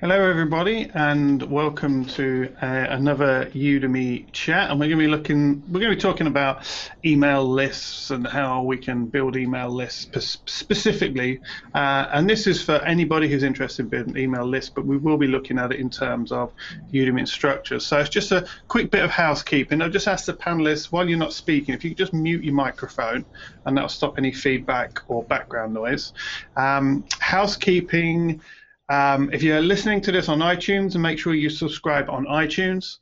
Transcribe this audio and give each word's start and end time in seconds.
Hello, 0.00 0.14
everybody, 0.14 0.88
and 0.94 1.42
welcome 1.50 2.04
to 2.04 2.54
uh, 2.62 2.86
another 2.90 3.46
Udemy 3.46 4.30
chat. 4.30 4.70
And 4.70 4.78
we're 4.78 4.86
going 4.86 5.00
to 5.00 5.04
be 5.04 5.10
looking, 5.10 5.60
we're 5.72 5.80
going 5.80 5.90
to 5.90 5.96
be 5.96 6.00
talking 6.00 6.28
about 6.28 6.64
email 7.04 7.44
lists 7.44 8.12
and 8.12 8.24
how 8.24 8.62
we 8.62 8.76
can 8.76 9.06
build 9.06 9.34
email 9.34 9.68
lists 9.68 10.06
specifically. 10.46 11.40
Uh, 11.74 12.06
and 12.12 12.30
this 12.30 12.46
is 12.46 12.62
for 12.62 12.76
anybody 12.84 13.28
who's 13.28 13.42
interested 13.42 13.86
in 13.86 13.88
building 13.88 14.16
email 14.16 14.46
lists, 14.46 14.70
but 14.70 14.86
we 14.86 14.96
will 14.96 15.16
be 15.16 15.26
looking 15.26 15.58
at 15.58 15.72
it 15.72 15.80
in 15.80 15.90
terms 15.90 16.30
of 16.30 16.52
Udemy 16.92 17.26
structures. 17.26 17.84
So 17.84 17.98
it's 17.98 18.08
just 18.08 18.30
a 18.30 18.46
quick 18.68 18.92
bit 18.92 19.02
of 19.02 19.10
housekeeping. 19.10 19.82
I'll 19.82 19.90
just 19.90 20.06
ask 20.06 20.26
the 20.26 20.34
panelists 20.34 20.92
while 20.92 21.08
you're 21.08 21.18
not 21.18 21.32
speaking, 21.32 21.74
if 21.74 21.82
you 21.82 21.90
could 21.90 21.98
just 21.98 22.12
mute 22.12 22.44
your 22.44 22.54
microphone, 22.54 23.24
and 23.66 23.76
that'll 23.76 23.88
stop 23.88 24.16
any 24.16 24.30
feedback 24.30 25.02
or 25.08 25.24
background 25.24 25.74
noise. 25.74 26.12
Um, 26.54 27.04
housekeeping. 27.18 28.40
Um, 28.88 29.30
if 29.32 29.42
you're 29.42 29.60
listening 29.60 30.00
to 30.02 30.12
this 30.12 30.28
on 30.28 30.38
iTunes, 30.38 30.96
make 30.96 31.18
sure 31.18 31.34
you 31.34 31.50
subscribe 31.50 32.08
on 32.08 32.24
iTunes. 32.26 32.98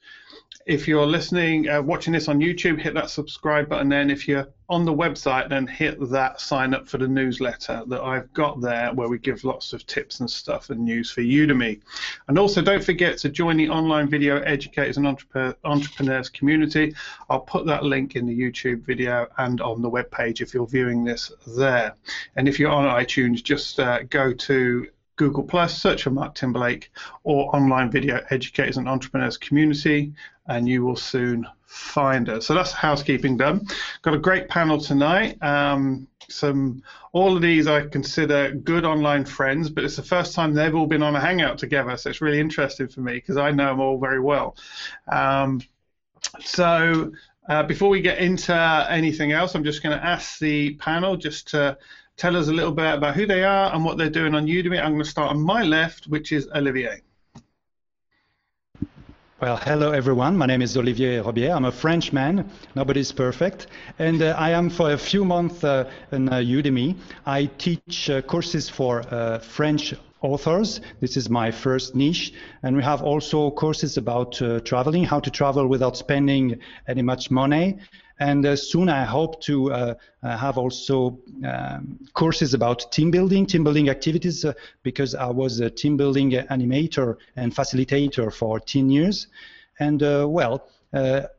If 0.66 0.88
you're 0.88 1.06
listening, 1.06 1.68
uh, 1.68 1.80
watching 1.80 2.12
this 2.12 2.26
on 2.26 2.40
YouTube, 2.40 2.80
hit 2.80 2.92
that 2.94 3.08
subscribe 3.08 3.68
button. 3.68 3.88
Then, 3.88 4.10
if 4.10 4.26
you're 4.26 4.48
on 4.68 4.84
the 4.84 4.92
website, 4.92 5.48
then 5.48 5.64
hit 5.64 5.96
that 6.10 6.40
sign 6.40 6.74
up 6.74 6.88
for 6.88 6.98
the 6.98 7.06
newsletter 7.06 7.84
that 7.86 8.00
I've 8.00 8.32
got 8.32 8.60
there, 8.60 8.92
where 8.92 9.08
we 9.08 9.18
give 9.18 9.44
lots 9.44 9.72
of 9.72 9.86
tips 9.86 10.18
and 10.18 10.28
stuff 10.28 10.70
and 10.70 10.80
news 10.80 11.08
for 11.08 11.20
Udemy. 11.20 11.80
And 12.26 12.36
also, 12.36 12.62
don't 12.62 12.82
forget 12.82 13.16
to 13.18 13.28
join 13.28 13.58
the 13.58 13.68
online 13.68 14.08
video 14.08 14.40
educators 14.40 14.96
and 14.96 15.06
entrepreneurs 15.06 16.28
community. 16.30 16.96
I'll 17.30 17.40
put 17.40 17.64
that 17.66 17.84
link 17.84 18.16
in 18.16 18.26
the 18.26 18.36
YouTube 18.36 18.84
video 18.84 19.28
and 19.38 19.60
on 19.60 19.82
the 19.82 19.88
web 19.88 20.10
page 20.10 20.42
if 20.42 20.52
you're 20.52 20.66
viewing 20.66 21.04
this 21.04 21.30
there. 21.46 21.94
And 22.34 22.48
if 22.48 22.58
you're 22.58 22.72
on 22.72 22.92
iTunes, 22.92 23.40
just 23.40 23.78
uh, 23.78 24.02
go 24.02 24.32
to 24.32 24.88
Google 25.16 25.42
Plus, 25.42 25.76
search 25.76 26.02
for 26.02 26.10
Mark 26.10 26.34
Timberlake 26.34 26.90
or 27.24 27.54
Online 27.54 27.90
Video 27.90 28.22
Educators 28.30 28.76
and 28.76 28.88
Entrepreneurs 28.88 29.36
Community, 29.36 30.12
and 30.46 30.68
you 30.68 30.84
will 30.84 30.96
soon 30.96 31.46
find 31.66 32.28
us. 32.28 32.46
So 32.46 32.54
that's 32.54 32.72
housekeeping 32.72 33.36
done. 33.36 33.66
Got 34.02 34.14
a 34.14 34.18
great 34.18 34.48
panel 34.48 34.80
tonight. 34.80 35.42
Um, 35.42 36.06
some 36.28 36.82
all 37.12 37.36
of 37.36 37.42
these 37.42 37.66
I 37.66 37.86
consider 37.86 38.52
good 38.52 38.84
online 38.84 39.24
friends, 39.24 39.70
but 39.70 39.84
it's 39.84 39.96
the 39.96 40.02
first 40.02 40.34
time 40.34 40.54
they've 40.54 40.74
all 40.74 40.86
been 40.86 41.02
on 41.02 41.16
a 41.16 41.20
hangout 41.20 41.58
together, 41.58 41.96
so 41.96 42.10
it's 42.10 42.20
really 42.20 42.40
interesting 42.40 42.88
for 42.88 43.00
me 43.00 43.14
because 43.14 43.36
I 43.36 43.50
know 43.50 43.66
them 43.66 43.80
all 43.80 43.98
very 43.98 44.20
well. 44.20 44.56
Um, 45.08 45.62
so 46.40 47.12
uh, 47.48 47.62
before 47.62 47.88
we 47.88 48.00
get 48.00 48.18
into 48.18 48.54
anything 48.90 49.32
else, 49.32 49.54
I'm 49.54 49.64
just 49.64 49.82
going 49.82 49.96
to 49.96 50.04
ask 50.04 50.38
the 50.38 50.74
panel 50.74 51.16
just 51.16 51.48
to 51.48 51.78
tell 52.16 52.36
us 52.36 52.48
a 52.48 52.52
little 52.52 52.72
bit 52.72 52.94
about 52.94 53.14
who 53.14 53.26
they 53.26 53.44
are 53.44 53.74
and 53.74 53.84
what 53.84 53.98
they're 53.98 54.10
doing 54.10 54.34
on 54.34 54.46
Udemy. 54.46 54.82
I'm 54.82 54.92
going 54.92 55.04
to 55.04 55.10
start 55.10 55.30
on 55.30 55.40
my 55.40 55.62
left, 55.62 56.06
which 56.06 56.32
is 56.32 56.48
Olivier. 56.54 57.02
Well, 59.38 59.58
hello 59.58 59.92
everyone. 59.92 60.38
My 60.38 60.46
name 60.46 60.62
is 60.62 60.78
Olivier 60.78 61.20
Robier. 61.20 61.54
I'm 61.54 61.66
a 61.66 61.72
Frenchman. 61.72 62.50
Nobody's 62.74 63.12
perfect. 63.12 63.66
And 63.98 64.22
uh, 64.22 64.34
I 64.38 64.50
am 64.50 64.70
for 64.70 64.92
a 64.92 64.96
few 64.96 65.26
months 65.26 65.62
uh, 65.62 65.90
in 66.10 66.30
uh, 66.30 66.36
Udemy. 66.36 66.96
I 67.26 67.44
teach 67.58 68.08
uh, 68.08 68.22
courses 68.22 68.70
for 68.70 69.02
uh, 69.10 69.38
French 69.40 69.92
authors. 70.22 70.80
This 71.00 71.18
is 71.18 71.28
my 71.28 71.50
first 71.50 71.94
niche. 71.94 72.32
And 72.62 72.74
we 72.76 72.82
have 72.82 73.02
also 73.02 73.50
courses 73.50 73.98
about 73.98 74.40
uh, 74.40 74.60
traveling, 74.60 75.04
how 75.04 75.20
to 75.20 75.30
travel 75.30 75.66
without 75.66 75.98
spending 75.98 76.58
any 76.88 77.02
much 77.02 77.30
money. 77.30 77.78
And 78.18 78.46
uh, 78.46 78.56
soon 78.56 78.88
I 78.88 79.04
hope 79.04 79.42
to 79.42 79.72
uh, 79.72 79.94
uh, 80.22 80.36
have 80.36 80.56
also 80.56 81.18
um, 81.44 81.98
courses 82.14 82.54
about 82.54 82.90
team 82.90 83.10
building, 83.10 83.46
team 83.46 83.62
building 83.62 83.90
activities, 83.90 84.44
because 84.82 85.14
I 85.14 85.26
was 85.26 85.60
a 85.60 85.68
team 85.68 85.96
building 85.96 86.30
animator 86.32 87.16
and 87.36 87.54
facilitator 87.54 88.32
for 88.32 88.58
10 88.58 88.90
years. 88.90 89.26
And 89.78 90.00
well, 90.00 90.68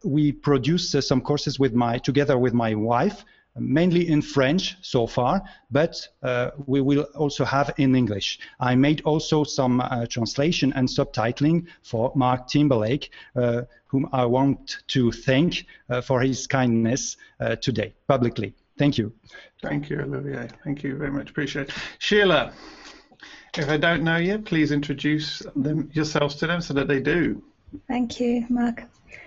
we 0.04 0.32
produce 0.32 0.96
some 1.00 1.22
courses 1.22 1.60
with 1.60 1.74
my 1.74 1.98
together 1.98 2.38
with 2.38 2.54
my 2.54 2.76
wife 2.76 3.26
mainly 3.60 4.10
in 4.10 4.22
French 4.22 4.78
so 4.82 5.08
far, 5.08 5.42
but 5.72 6.08
uh, 6.24 6.52
we 6.66 6.82
will 6.82 7.04
also 7.16 7.46
have 7.46 7.74
in 7.78 7.96
English. 7.96 8.40
I 8.60 8.76
made 8.76 9.02
also 9.02 9.44
some 9.44 9.82
uh, 9.82 10.06
translation 10.08 10.74
and 10.74 10.88
subtitling 10.88 11.68
for 11.84 12.12
Mark 12.16 12.48
Timberlake, 12.48 13.12
uh, 13.36 13.64
whom 13.88 14.10
I 14.12 14.26
want 14.26 14.78
to 14.88 15.12
thank 15.12 15.66
uh, 15.90 16.02
for 16.02 16.22
his 16.22 16.48
kindness 16.48 17.18
uh, 17.40 17.56
today 17.56 17.94
publicly. 18.08 18.54
Thank 18.78 18.98
you. 18.98 19.14
Thank 19.62 19.90
you, 19.90 20.02
Olivier. 20.02 20.50
Thank 20.64 20.84
you 20.84 20.96
very 20.98 21.12
much. 21.12 21.30
Appreciate 21.32 21.70
it. 21.70 21.76
Sheila, 22.00 22.54
if 23.58 23.70
I 23.70 23.78
don't 23.78 24.04
know 24.04 24.18
you, 24.18 24.38
please 24.38 24.72
introduce 24.72 25.42
them 25.56 25.90
yourselves 25.94 26.36
to 26.36 26.48
them 26.48 26.62
so 26.62 26.74
that 26.76 26.88
they 26.88 27.00
do. 27.00 27.42
Thank 27.88 28.20
you, 28.20 28.46
Mark. 28.50 28.84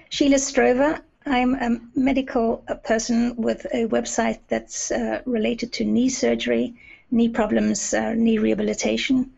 Sheila 0.08 0.36
Strover. 0.36 1.02
I'm 1.26 1.54
a 1.54 1.78
medical 1.94 2.64
person 2.82 3.36
with 3.36 3.66
a 3.66 3.86
website 3.86 4.38
that's 4.48 4.90
uh, 4.90 5.20
related 5.26 5.72
to 5.74 5.84
knee 5.84 6.08
surgery, 6.08 6.74
knee 7.10 7.28
problems, 7.28 7.92
uh, 7.92 8.14
knee 8.14 8.38
rehabilitation. 8.38 9.30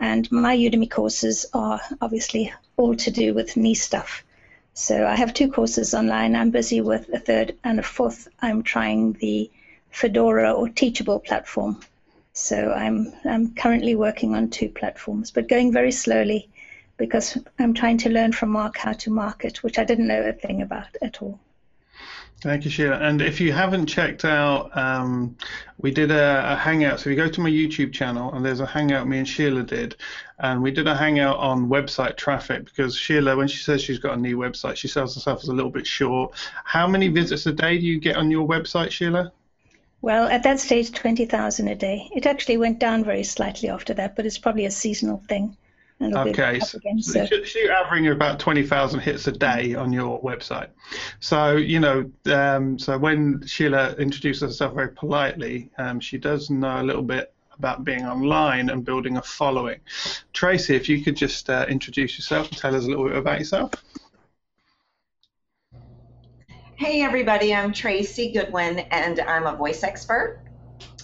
And 0.00 0.30
my 0.32 0.56
Udemy 0.56 0.90
courses 0.90 1.46
are 1.54 1.80
obviously 2.00 2.52
all 2.76 2.96
to 2.96 3.10
do 3.10 3.34
with 3.34 3.56
knee 3.56 3.74
stuff. 3.74 4.24
So 4.74 5.06
I 5.06 5.14
have 5.16 5.32
two 5.32 5.50
courses 5.50 5.94
online. 5.94 6.34
I'm 6.34 6.50
busy 6.50 6.80
with 6.80 7.08
a 7.12 7.18
third 7.18 7.56
and 7.62 7.78
a 7.78 7.82
fourth. 7.82 8.28
I'm 8.40 8.62
trying 8.62 9.12
the 9.14 9.50
Fedora 9.90 10.52
or 10.52 10.68
Teachable 10.68 11.20
platform. 11.20 11.80
So 12.32 12.72
I'm, 12.72 13.12
I'm 13.24 13.54
currently 13.54 13.94
working 13.94 14.34
on 14.34 14.50
two 14.50 14.68
platforms, 14.68 15.30
but 15.30 15.48
going 15.48 15.72
very 15.72 15.92
slowly 15.92 16.48
because 16.98 17.38
I'm 17.58 17.72
trying 17.72 17.98
to 17.98 18.10
learn 18.10 18.32
from 18.32 18.50
Mark 18.50 18.76
how 18.76 18.92
to 18.92 19.10
market, 19.10 19.62
which 19.62 19.78
I 19.78 19.84
didn't 19.84 20.08
know 20.08 20.20
a 20.20 20.32
thing 20.32 20.60
about 20.60 20.88
at 21.00 21.22
all. 21.22 21.40
Thank 22.40 22.64
you, 22.64 22.70
Sheila. 22.70 22.98
And 22.98 23.20
if 23.20 23.40
you 23.40 23.52
haven't 23.52 23.86
checked 23.86 24.24
out, 24.24 24.76
um, 24.76 25.36
we 25.78 25.90
did 25.90 26.12
a, 26.12 26.52
a, 26.52 26.56
hangout. 26.56 27.00
So 27.00 27.10
if 27.10 27.16
you 27.16 27.24
go 27.24 27.28
to 27.28 27.40
my 27.40 27.50
YouTube 27.50 27.92
channel, 27.92 28.32
and 28.32 28.44
there's 28.44 28.60
a 28.60 28.66
hangout 28.66 29.08
me 29.08 29.18
and 29.18 29.26
Sheila 29.26 29.64
did, 29.64 29.96
and 30.38 30.62
we 30.62 30.70
did 30.70 30.86
a 30.86 30.94
hangout 30.94 31.38
on 31.38 31.68
website 31.68 32.16
traffic 32.16 32.66
because 32.66 32.96
Sheila, 32.96 33.36
when 33.36 33.48
she 33.48 33.58
says 33.58 33.82
she's 33.82 33.98
got 33.98 34.16
a 34.16 34.20
new 34.20 34.38
website, 34.38 34.76
she 34.76 34.86
sells 34.86 35.16
herself 35.16 35.42
as 35.42 35.48
a 35.48 35.52
little 35.52 35.70
bit 35.70 35.84
short. 35.84 36.32
How 36.62 36.86
many 36.86 37.08
visits 37.08 37.46
a 37.46 37.52
day 37.52 37.76
do 37.76 37.84
you 37.84 37.98
get 37.98 38.16
on 38.16 38.30
your 38.30 38.46
website, 38.46 38.92
Sheila? 38.92 39.32
Well, 40.00 40.28
at 40.28 40.44
that 40.44 40.60
stage, 40.60 40.92
20,000 40.92 41.66
a 41.66 41.74
day. 41.74 42.08
It 42.14 42.24
actually 42.24 42.56
went 42.56 42.78
down 42.78 43.02
very 43.02 43.24
slightly 43.24 43.68
after 43.68 43.94
that, 43.94 44.14
but 44.14 44.26
it's 44.26 44.38
probably 44.38 44.64
a 44.64 44.70
seasonal 44.70 45.20
thing. 45.28 45.56
Okay, 46.00 46.60
so, 46.60 46.78
again, 46.78 47.02
so. 47.02 47.26
so 47.26 47.58
you're 47.58 47.72
averaging 47.72 48.08
about 48.08 48.38
20,000 48.38 49.00
hits 49.00 49.26
a 49.26 49.32
day 49.32 49.74
on 49.74 49.92
your 49.92 50.22
website. 50.22 50.68
So, 51.18 51.56
you 51.56 51.80
know, 51.80 52.10
um, 52.26 52.78
so 52.78 52.96
when 52.96 53.44
Sheila 53.44 53.94
introduces 53.94 54.42
herself 54.42 54.74
very 54.74 54.92
politely, 54.92 55.70
um, 55.76 55.98
she 55.98 56.16
does 56.16 56.50
know 56.50 56.80
a 56.80 56.84
little 56.84 57.02
bit 57.02 57.34
about 57.52 57.82
being 57.82 58.06
online 58.06 58.70
and 58.70 58.84
building 58.84 59.16
a 59.16 59.22
following. 59.22 59.80
Tracy, 60.32 60.76
if 60.76 60.88
you 60.88 61.02
could 61.02 61.16
just 61.16 61.50
uh, 61.50 61.66
introduce 61.68 62.16
yourself 62.16 62.48
and 62.48 62.56
tell 62.56 62.76
us 62.76 62.84
a 62.84 62.88
little 62.88 63.08
bit 63.08 63.16
about 63.16 63.40
yourself. 63.40 63.72
Hey 66.76 67.02
everybody, 67.02 67.52
I'm 67.52 67.72
Tracy 67.72 68.30
Goodwin 68.30 68.78
and 68.92 69.18
I'm 69.18 69.46
a 69.46 69.56
voice 69.56 69.82
expert 69.82 70.47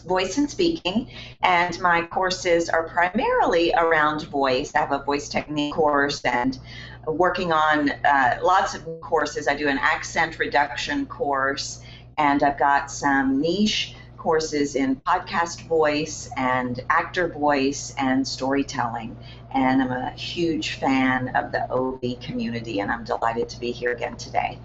voice 0.04 0.38
and 0.38 0.50
speaking, 0.50 1.09
and 1.42 1.78
my 1.81 2.03
courses 2.06 2.69
are 2.69 2.88
primarily 2.88 3.72
around 3.76 4.22
voice. 4.26 4.72
I 4.75 4.81
have 4.81 4.92
a 4.92 5.03
voice 5.03 5.28
technique 5.28 5.75
course 5.75 6.20
and 6.25 6.59
working 7.06 7.53
on 7.53 7.91
uh, 8.04 8.38
lots 8.43 8.75
of 8.75 8.84
courses. 9.00 9.48
I 9.48 9.54
do 9.54 9.69
an 9.69 9.78
accent 9.78 10.38
reduction 10.38 11.06
course, 11.06 11.81
and 12.19 12.43
I've 12.43 12.59
got 12.59 12.91
some 12.91 13.41
niche 13.41 13.97
courses 14.16 14.75
in 14.75 14.97
podcast 14.97 15.66
voice 15.66 16.31
and 16.37 16.81
actor 16.88 17.29
voice 17.29 17.94
and 17.99 18.26
storytelling. 18.26 19.14
And 19.52 19.82
I'm 19.82 19.90
a 19.93 20.11
huge 20.12 20.76
fan 20.76 21.29
of 21.37 21.52
the 21.52 21.70
OB 21.70 22.20
community, 22.23 22.81
and 22.81 22.90
I'm 22.90 23.05
delighted 23.05 23.49
to 23.50 23.61
be 23.61 23.70
here 23.70 23.93
again 23.93 24.17
today. 24.17 24.58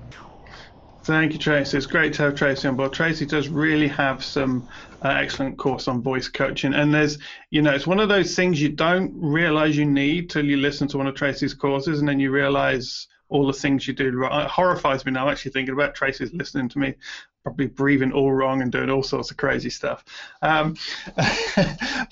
Thank 1.03 1.33
you, 1.33 1.39
Tracy. 1.39 1.75
It's 1.75 1.85
great 1.85 2.13
to 2.13 2.23
have 2.23 2.35
Tracy 2.35 2.67
on 2.67 2.75
board. 2.75 2.93
Tracy 2.93 3.25
does 3.25 3.49
really 3.49 3.87
have 3.87 4.23
some 4.23 4.67
uh, 5.03 5.09
excellent 5.09 5.57
course 5.57 5.87
on 5.87 6.01
voice 6.01 6.27
coaching, 6.27 6.73
and 6.73 6.93
there's, 6.93 7.17
you 7.51 7.61
know, 7.61 7.73
it's 7.73 7.87
one 7.87 7.99
of 7.99 8.09
those 8.09 8.35
things 8.35 8.61
you 8.61 8.69
don't 8.69 9.13
realize 9.15 9.77
you 9.77 9.85
need 9.85 10.29
till 10.29 10.45
you 10.45 10.57
listen 10.57 10.87
to 10.89 10.97
one 10.97 11.07
of 11.07 11.15
Tracy's 11.15 11.53
courses, 11.53 11.99
and 11.99 12.07
then 12.07 12.19
you 12.19 12.31
realize 12.31 13.07
all 13.29 13.45
the 13.45 13.53
things 13.53 13.87
you 13.87 13.93
do. 13.93 14.23
It 14.25 14.47
horrifies 14.47 15.05
me 15.05 15.11
now. 15.11 15.27
I'm 15.27 15.31
actually 15.31 15.51
thinking 15.51 15.73
about 15.73 15.95
Tracy's 15.95 16.33
listening 16.33 16.67
to 16.69 16.79
me, 16.79 16.95
probably 17.43 17.67
breathing 17.67 18.11
all 18.11 18.31
wrong 18.31 18.61
and 18.61 18.71
doing 18.71 18.89
all 18.89 19.03
sorts 19.03 19.31
of 19.31 19.37
crazy 19.37 19.69
stuff. 19.69 20.03
Um, 20.41 20.75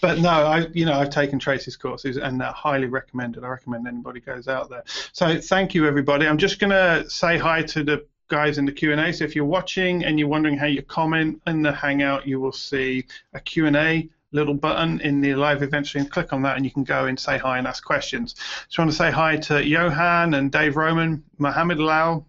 but 0.02 0.20
no, 0.20 0.30
I, 0.30 0.68
you 0.74 0.86
know, 0.86 0.94
I've 0.94 1.10
taken 1.10 1.40
Tracy's 1.40 1.76
courses 1.76 2.18
and 2.18 2.40
they're 2.40 2.52
highly 2.52 2.88
recommended. 2.88 3.44
I 3.44 3.48
recommend 3.48 3.88
anybody 3.88 4.20
goes 4.20 4.48
out 4.48 4.70
there. 4.70 4.84
So 5.12 5.40
thank 5.42 5.74
you, 5.74 5.88
everybody. 5.88 6.28
I'm 6.28 6.38
just 6.38 6.60
going 6.60 6.72
to 6.72 7.10
say 7.10 7.38
hi 7.38 7.64
to 7.64 7.84
the 7.84 8.06
guys 8.28 8.58
in 8.58 8.66
the 8.66 8.72
Q&A. 8.72 9.14
So 9.14 9.24
if 9.24 9.36
you're 9.36 9.46
watching 9.46 10.04
and 10.06 10.20
you're 10.20 10.28
wondering 10.28 10.58
how 10.58 10.66
you 10.66 10.82
comment 10.82 11.42
in 11.48 11.62
the 11.62 11.72
Hangout, 11.72 12.28
you 12.28 12.40
will 12.40 12.52
see 12.52 13.06
a 13.34 13.40
Q&A 13.40 14.10
little 14.32 14.54
button 14.54 15.00
in 15.02 15.22
the 15.22 15.36
live 15.36 15.64
event 15.64 15.88
stream. 15.88 16.06
Click 16.06 16.34
on 16.34 16.42
that 16.44 16.58
and 16.58 16.66
you 16.66 16.72
can 16.72 16.84
go 16.84 17.06
and 17.06 17.20
say 17.20 17.38
hi 17.38 17.58
and 17.58 17.68
ask 17.68 17.84
questions. 17.84 18.36
I 18.78 18.82
want 18.82 18.92
to 18.92 18.98
say 18.98 19.12
hi 19.12 19.38
to 19.38 19.66
Johan 19.66 20.34
and 20.34 20.52
Dave 20.52 20.76
Roman, 20.76 21.24
Mohammed 21.38 21.80
Lau, 21.80 22.26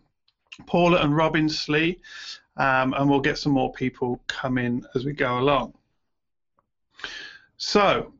Paula 0.66 1.02
and 1.02 1.16
Robin 1.16 1.48
Slee, 1.48 2.00
um, 2.56 2.94
and 2.94 3.08
we'll 3.08 3.20
get 3.20 3.38
some 3.38 3.52
more 3.52 3.72
people 3.72 4.20
come 4.26 4.58
in 4.58 4.86
as 4.94 5.04
we 5.04 5.12
go 5.12 5.38
along. 5.38 5.74
So, 7.56 8.12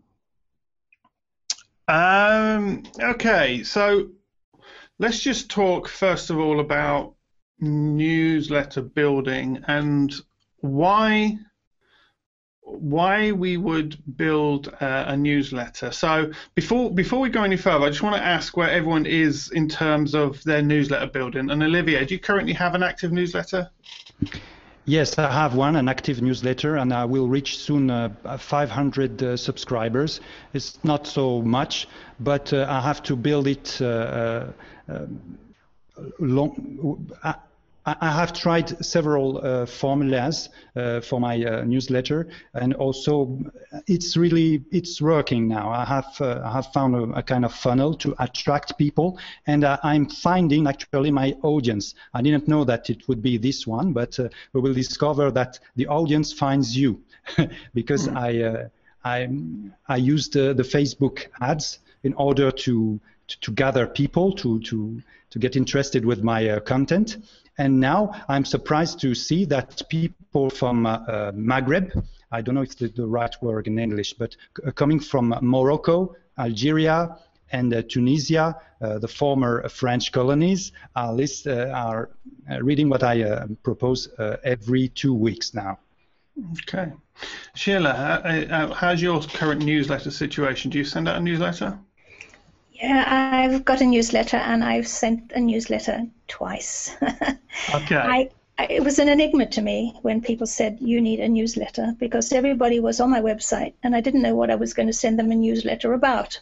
um, 1.86 2.82
okay, 3.00 3.62
so 3.62 4.10
let's 4.98 5.20
just 5.20 5.48
talk 5.50 5.88
first 5.88 6.30
of 6.30 6.38
all 6.38 6.60
about 6.60 7.14
newsletter 7.60 8.82
building 8.82 9.62
and 9.66 10.14
why 10.60 11.38
why 12.62 13.32
we 13.32 13.56
would 13.56 13.96
build 14.16 14.68
uh, 14.80 15.04
a 15.08 15.16
newsletter. 15.16 15.90
So 15.90 16.30
before 16.54 16.90
before 16.92 17.20
we 17.20 17.30
go 17.30 17.42
any 17.42 17.56
further, 17.56 17.86
I 17.86 17.88
just 17.88 18.02
want 18.02 18.16
to 18.16 18.24
ask 18.24 18.56
where 18.56 18.70
everyone 18.70 19.06
is 19.06 19.50
in 19.52 19.68
terms 19.68 20.14
of 20.14 20.42
their 20.44 20.62
newsletter 20.62 21.06
building. 21.06 21.50
And 21.50 21.62
Olivier, 21.62 22.04
do 22.04 22.14
you 22.14 22.20
currently 22.20 22.52
have 22.52 22.74
an 22.74 22.82
active 22.82 23.10
newsletter? 23.12 23.70
Yes, 24.84 25.18
I 25.18 25.30
have 25.30 25.54
one, 25.54 25.76
an 25.76 25.86
active 25.86 26.22
newsletter, 26.22 26.76
and 26.76 26.94
I 26.94 27.04
will 27.04 27.28
reach 27.28 27.58
soon 27.58 27.90
uh, 27.90 28.08
500 28.38 29.22
uh, 29.22 29.36
subscribers. 29.36 30.22
It's 30.54 30.82
not 30.82 31.06
so 31.06 31.42
much, 31.42 31.86
but 32.20 32.54
uh, 32.54 32.66
I 32.68 32.80
have 32.80 33.02
to 33.02 33.14
build 33.14 33.48
it 33.48 33.78
uh, 33.82 33.84
uh, 33.84 34.52
um, 34.88 35.38
long. 36.18 37.10
I 38.00 38.10
have 38.10 38.32
tried 38.32 38.84
several 38.84 39.38
uh, 39.38 39.64
formulas 39.64 40.48
uh, 40.74 41.00
for 41.00 41.20
my 41.20 41.42
uh, 41.44 41.64
newsletter, 41.64 42.28
and 42.54 42.74
also 42.74 43.38
it's 43.86 44.16
really 44.16 44.64
it's 44.72 45.00
working 45.00 45.48
now. 45.48 45.70
I 45.70 45.84
have 45.84 46.20
uh, 46.20 46.42
I 46.44 46.52
have 46.52 46.72
found 46.72 46.94
a, 46.96 47.18
a, 47.18 47.22
kind 47.22 47.44
of 47.44 47.54
funnel 47.54 47.94
to 47.94 48.14
attract 48.18 48.76
people, 48.78 49.18
and 49.46 49.64
uh, 49.64 49.78
I'm 49.82 50.08
finding 50.08 50.66
actually 50.66 51.10
my 51.10 51.36
audience. 51.42 51.94
I 52.14 52.22
didn't 52.22 52.48
know 52.48 52.64
that 52.64 52.90
it 52.90 53.08
would 53.08 53.22
be 53.22 53.38
this 53.38 53.66
one, 53.66 53.92
but 53.92 54.18
uh, 54.18 54.28
we 54.52 54.60
will 54.60 54.74
discover 54.74 55.30
that 55.30 55.58
the 55.76 55.86
audience 55.86 56.32
finds 56.32 56.76
you 56.76 57.00
because 57.74 58.08
mm. 58.08 58.16
I 58.16 58.68
I 59.04 59.28
I 59.88 59.96
used 59.96 60.32
the 60.32 60.64
Facebook 60.74 61.26
ads 61.40 61.78
in 62.02 62.12
order 62.14 62.50
to 62.50 62.98
to, 63.28 63.40
to 63.40 63.52
gather 63.52 63.86
people 63.86 64.32
to 64.32 64.60
to 64.60 65.00
to 65.30 65.38
get 65.38 65.56
interested 65.56 66.04
with 66.04 66.22
my 66.22 66.58
content 66.60 67.18
and 67.58 67.80
now 67.80 68.12
I'm 68.28 68.44
surprised 68.44 69.00
to 69.00 69.14
see 69.14 69.44
that 69.46 69.82
people 69.88 70.48
from 70.50 70.86
uh, 70.86 70.90
uh, 70.90 71.32
Maghreb, 71.32 72.04
I 72.30 72.40
don't 72.40 72.54
know 72.54 72.62
if 72.62 72.80
it's 72.80 72.96
the 72.96 73.06
right 73.06 73.34
word 73.42 73.66
in 73.66 73.78
English, 73.78 74.14
but 74.14 74.36
uh, 74.64 74.70
coming 74.70 75.00
from 75.00 75.34
Morocco, 75.42 76.14
Algeria, 76.38 77.16
and 77.50 77.74
uh, 77.74 77.82
Tunisia, 77.88 78.56
uh, 78.80 78.98
the 78.98 79.08
former 79.08 79.68
French 79.68 80.12
colonies, 80.12 80.72
are, 80.94 81.12
list, 81.12 81.46
are 81.46 82.10
reading 82.60 82.88
what 82.88 83.02
I 83.02 83.46
propose 83.62 84.08
every 84.44 84.88
two 84.88 85.14
weeks 85.14 85.54
now. 85.54 85.78
Okay. 86.60 86.92
Sheila, 87.54 88.70
how's 88.76 89.02
your 89.02 89.20
current 89.22 89.64
newsletter 89.64 90.10
situation? 90.10 90.70
Do 90.70 90.78
you 90.78 90.84
send 90.84 91.08
out 91.08 91.16
a 91.16 91.20
newsletter? 91.20 91.78
Yeah, 92.80 93.04
I've 93.06 93.64
got 93.64 93.80
a 93.80 93.86
newsletter 93.86 94.36
and 94.36 94.62
I've 94.62 94.86
sent 94.86 95.32
a 95.32 95.40
newsletter 95.40 96.06
twice. 96.28 96.94
okay. 97.74 97.96
I, 97.96 98.30
I, 98.56 98.66
it 98.70 98.84
was 98.84 99.00
an 99.00 99.08
enigma 99.08 99.46
to 99.46 99.62
me 99.62 99.98
when 100.02 100.20
people 100.20 100.46
said 100.46 100.78
you 100.80 101.00
need 101.00 101.18
a 101.18 101.28
newsletter 101.28 101.96
because 101.98 102.32
everybody 102.32 102.78
was 102.78 103.00
on 103.00 103.10
my 103.10 103.20
website 103.20 103.72
and 103.82 103.96
I 103.96 104.00
didn't 104.00 104.22
know 104.22 104.36
what 104.36 104.50
I 104.50 104.54
was 104.54 104.74
going 104.74 104.86
to 104.86 104.92
send 104.92 105.18
them 105.18 105.32
a 105.32 105.34
newsletter 105.34 105.92
about 105.92 106.40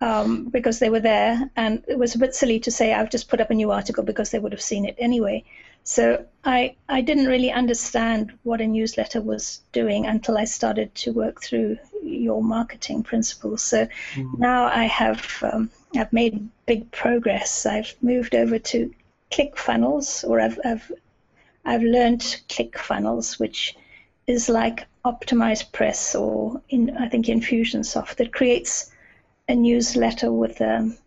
um, 0.00 0.48
because 0.48 0.78
they 0.78 0.88
were 0.88 1.00
there 1.00 1.50
and 1.54 1.84
it 1.86 1.98
was 1.98 2.14
a 2.14 2.18
bit 2.18 2.34
silly 2.34 2.58
to 2.60 2.70
say 2.70 2.94
I've 2.94 3.10
just 3.10 3.28
put 3.28 3.40
up 3.40 3.50
a 3.50 3.54
new 3.54 3.70
article 3.70 4.04
because 4.04 4.30
they 4.30 4.38
would 4.38 4.52
have 4.52 4.62
seen 4.62 4.86
it 4.86 4.96
anyway. 4.98 5.44
So 5.84 6.24
I, 6.44 6.76
I 6.88 7.00
didn't 7.00 7.26
really 7.26 7.50
understand 7.50 8.32
what 8.42 8.60
a 8.60 8.66
newsletter 8.66 9.20
was 9.20 9.60
doing 9.72 10.06
until 10.06 10.38
I 10.38 10.44
started 10.44 10.94
to 10.96 11.12
work 11.12 11.42
through 11.42 11.78
your 12.02 12.42
marketing 12.42 13.02
principles. 13.02 13.62
So 13.62 13.88
mm. 14.14 14.38
now 14.38 14.66
I 14.66 14.84
have 14.84 15.26
um, 15.42 15.70
I've 15.96 16.12
made 16.12 16.48
big 16.66 16.90
progress. 16.90 17.66
I've 17.66 17.94
moved 18.00 18.34
over 18.34 18.58
to 18.58 18.94
ClickFunnels, 19.30 20.28
or 20.28 20.40
I've 20.40 20.58
I've 20.64 20.92
I've 21.64 21.82
learned 21.82 22.20
ClickFunnels, 22.48 23.38
which 23.38 23.76
is 24.26 24.48
like 24.48 24.86
OptimizePress 25.04 26.18
or 26.20 26.60
in 26.68 26.96
I 26.96 27.08
think 27.08 27.26
Infusionsoft 27.26 28.16
that 28.16 28.32
creates 28.32 28.90
a 29.48 29.54
newsletter 29.54 30.32
with 30.32 30.60
a 30.60 30.76
um, 30.76 30.98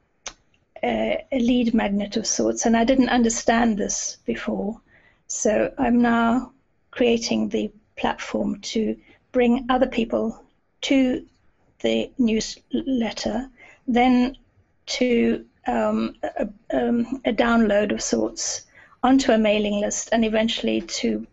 a, 0.85 1.25
a 1.31 1.39
lead 1.39 1.73
magnet 1.73 2.15
of 2.15 2.27
sorts, 2.27 2.65
and 2.65 2.77
I 2.77 2.83
didn't 2.83 3.09
understand 3.09 3.77
this 3.77 4.17
before. 4.25 4.79
So 5.27 5.73
I'm 5.77 6.01
now 6.01 6.51
creating 6.91 7.49
the 7.49 7.71
platform 7.95 8.61
to 8.61 8.95
bring 9.31 9.65
other 9.69 9.87
people 9.87 10.43
to 10.81 11.25
the 11.81 12.11
newsletter, 12.17 13.49
then 13.87 14.37
to 14.85 15.45
um, 15.67 16.15
a, 16.23 16.47
um, 16.71 17.21
a, 17.25 17.33
download 17.33 17.91
of 17.91 18.01
sorts 18.01 18.61
onto 19.01 19.31
a 19.31 19.37
mailing 19.37 19.81
list, 19.81 20.09
and 20.11 20.23
eventually 20.23 20.81
to 20.81 21.25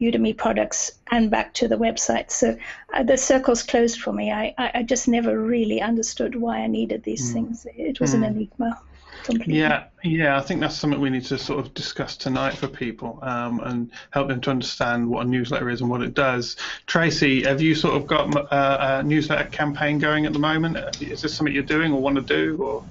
Udemy 0.00 0.36
products 0.36 0.92
and 1.10 1.30
back 1.30 1.54
to 1.54 1.66
the 1.66 1.78
website. 1.78 2.30
So 2.30 2.56
uh, 2.92 3.02
the 3.02 3.16
circle's 3.16 3.62
closed 3.62 4.00
for 4.00 4.12
me. 4.12 4.30
I, 4.30 4.54
I, 4.58 4.70
I, 4.74 4.82
just 4.82 5.08
never 5.08 5.40
really 5.40 5.80
understood 5.80 6.36
why 6.36 6.58
I 6.58 6.66
needed 6.66 7.02
these 7.02 7.30
mm. 7.30 7.32
things. 7.32 7.66
It 7.74 7.98
was 7.98 8.12
mm. 8.12 8.18
an 8.18 8.24
enigma 8.24 8.80
completely. 9.24 9.58
Yeah, 9.58 9.84
yeah, 10.02 10.36
I 10.36 10.40
think 10.40 10.60
that's 10.60 10.76
something 10.76 11.00
we 11.00 11.10
need 11.10 11.24
to 11.26 11.38
sort 11.38 11.64
of 11.64 11.74
discuss 11.74 12.16
tonight 12.16 12.54
for 12.54 12.68
people 12.68 13.18
um, 13.22 13.60
and 13.60 13.90
help 14.10 14.28
them 14.28 14.40
to 14.42 14.50
understand 14.50 15.08
what 15.08 15.26
a 15.26 15.28
newsletter 15.28 15.68
is 15.70 15.80
and 15.80 15.90
what 15.90 16.02
it 16.02 16.14
does. 16.14 16.56
Tracy, 16.86 17.42
have 17.42 17.60
you 17.60 17.74
sort 17.74 17.94
of 17.94 18.06
got 18.06 18.34
a, 18.34 18.40
uh, 18.54 19.00
a 19.00 19.02
newsletter 19.02 19.48
campaign 19.50 19.98
going 19.98 20.26
at 20.26 20.32
the 20.32 20.38
moment? 20.38 21.00
Is 21.02 21.22
this 21.22 21.34
something 21.34 21.54
you're 21.54 21.62
doing 21.62 21.92
or 21.92 22.00
want 22.00 22.16
to 22.16 22.22
do? 22.22 22.56
Or 22.62 22.84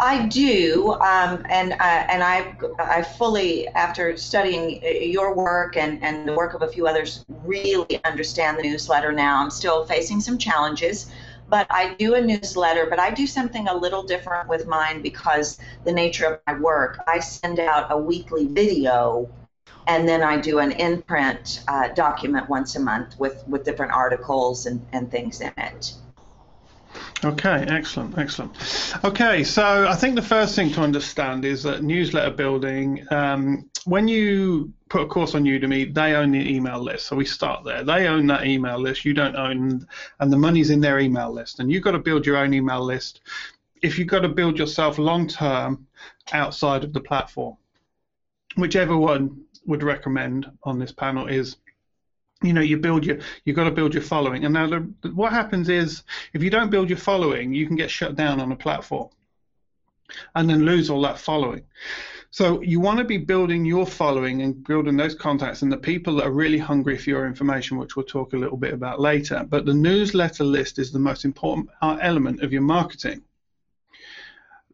I 0.00 0.26
do, 0.26 0.92
um, 0.92 1.44
and 1.48 1.72
uh, 1.72 1.76
and 1.80 2.22
I 2.22 2.56
I 2.78 3.02
fully, 3.02 3.66
after 3.68 4.16
studying 4.16 4.80
your 5.10 5.34
work 5.34 5.76
and, 5.76 6.02
and 6.04 6.28
the 6.28 6.34
work 6.34 6.54
of 6.54 6.62
a 6.62 6.68
few 6.68 6.86
others, 6.86 7.24
really 7.44 8.00
understand 8.04 8.58
the 8.58 8.62
newsletter 8.62 9.10
now. 9.10 9.42
I'm 9.42 9.50
still 9.50 9.84
facing 9.86 10.20
some 10.20 10.38
challenges 10.38 11.10
but 11.48 11.66
I 11.70 11.94
do 11.94 12.14
a 12.14 12.20
newsletter, 12.20 12.86
but 12.86 12.98
I 12.98 13.10
do 13.10 13.26
something 13.26 13.68
a 13.68 13.74
little 13.74 14.02
different 14.02 14.48
with 14.48 14.66
mine 14.66 15.02
because 15.02 15.58
the 15.84 15.92
nature 15.92 16.26
of 16.26 16.40
my 16.46 16.58
work. 16.60 17.02
I 17.06 17.20
send 17.20 17.58
out 17.58 17.86
a 17.90 17.98
weekly 17.98 18.46
video 18.46 19.28
and 19.86 20.06
then 20.06 20.22
I 20.22 20.38
do 20.38 20.58
an 20.58 20.72
in 20.72 21.02
print 21.02 21.64
uh, 21.66 21.88
document 21.88 22.48
once 22.48 22.76
a 22.76 22.80
month 22.80 23.18
with, 23.18 23.42
with 23.48 23.64
different 23.64 23.92
articles 23.92 24.66
and, 24.66 24.84
and 24.92 25.10
things 25.10 25.40
in 25.40 25.52
it. 25.56 25.94
Okay, 27.24 27.64
excellent, 27.68 28.16
excellent. 28.16 28.52
Okay, 29.04 29.42
so 29.44 29.86
I 29.88 29.94
think 29.94 30.14
the 30.14 30.22
first 30.22 30.54
thing 30.54 30.70
to 30.72 30.82
understand 30.82 31.44
is 31.44 31.62
that 31.64 31.82
newsletter 31.82 32.30
building, 32.30 33.04
um, 33.10 33.68
when 33.84 34.08
you 34.08 34.72
put 34.88 35.02
a 35.02 35.06
course 35.06 35.34
on 35.34 35.44
Udemy, 35.44 35.92
they 35.92 36.14
own 36.14 36.32
the 36.32 36.54
email 36.54 36.80
list. 36.80 37.06
So 37.06 37.16
we 37.16 37.24
start 37.24 37.64
there. 37.64 37.84
They 37.84 38.06
own 38.06 38.26
that 38.28 38.46
email 38.46 38.78
list. 38.78 39.04
You 39.04 39.14
don't 39.14 39.36
own, 39.36 39.86
and 40.20 40.32
the 40.32 40.38
money's 40.38 40.70
in 40.70 40.80
their 40.80 40.98
email 40.98 41.32
list. 41.32 41.60
And 41.60 41.70
you've 41.70 41.84
got 41.84 41.92
to 41.92 41.98
build 41.98 42.26
your 42.26 42.36
own 42.36 42.54
email 42.54 42.82
list. 42.82 43.20
If 43.82 43.98
you've 43.98 44.08
got 44.08 44.20
to 44.20 44.28
build 44.28 44.58
yourself 44.58 44.98
long 44.98 45.28
term 45.28 45.86
outside 46.32 46.84
of 46.84 46.92
the 46.92 47.00
platform, 47.00 47.56
whichever 48.56 48.96
one 48.96 49.44
would 49.66 49.82
recommend 49.82 50.50
on 50.62 50.78
this 50.78 50.92
panel 50.92 51.26
is 51.26 51.56
you 52.42 52.52
know 52.52 52.60
you 52.60 52.76
build 52.76 53.04
your 53.04 53.18
you've 53.44 53.56
got 53.56 53.64
to 53.64 53.70
build 53.70 53.92
your 53.92 54.02
following 54.02 54.44
and 54.44 54.54
now 54.54 54.66
the, 54.66 54.78
what 55.12 55.32
happens 55.32 55.68
is 55.68 56.04
if 56.32 56.42
you 56.42 56.50
don't 56.50 56.70
build 56.70 56.88
your 56.88 56.98
following 56.98 57.52
you 57.52 57.66
can 57.66 57.76
get 57.76 57.90
shut 57.90 58.14
down 58.14 58.40
on 58.40 58.52
a 58.52 58.56
platform 58.56 59.08
and 60.36 60.48
then 60.48 60.64
lose 60.64 60.88
all 60.88 61.02
that 61.02 61.18
following 61.18 61.62
so 62.30 62.60
you 62.62 62.78
want 62.78 62.98
to 62.98 63.04
be 63.04 63.16
building 63.16 63.64
your 63.64 63.86
following 63.86 64.42
and 64.42 64.62
building 64.64 64.96
those 64.96 65.14
contacts 65.14 65.62
and 65.62 65.72
the 65.72 65.76
people 65.76 66.16
that 66.16 66.26
are 66.26 66.32
really 66.32 66.58
hungry 66.58 66.98
for 66.98 67.10
your 67.10 67.26
information 67.26 67.78
which 67.78 67.96
we'll 67.96 68.04
talk 68.04 68.32
a 68.32 68.36
little 68.36 68.56
bit 68.56 68.74
about 68.74 69.00
later 69.00 69.44
but 69.48 69.64
the 69.64 69.74
newsletter 69.74 70.44
list 70.44 70.78
is 70.78 70.92
the 70.92 70.98
most 70.98 71.24
important 71.24 71.68
element 71.82 72.42
of 72.42 72.52
your 72.52 72.62
marketing 72.62 73.22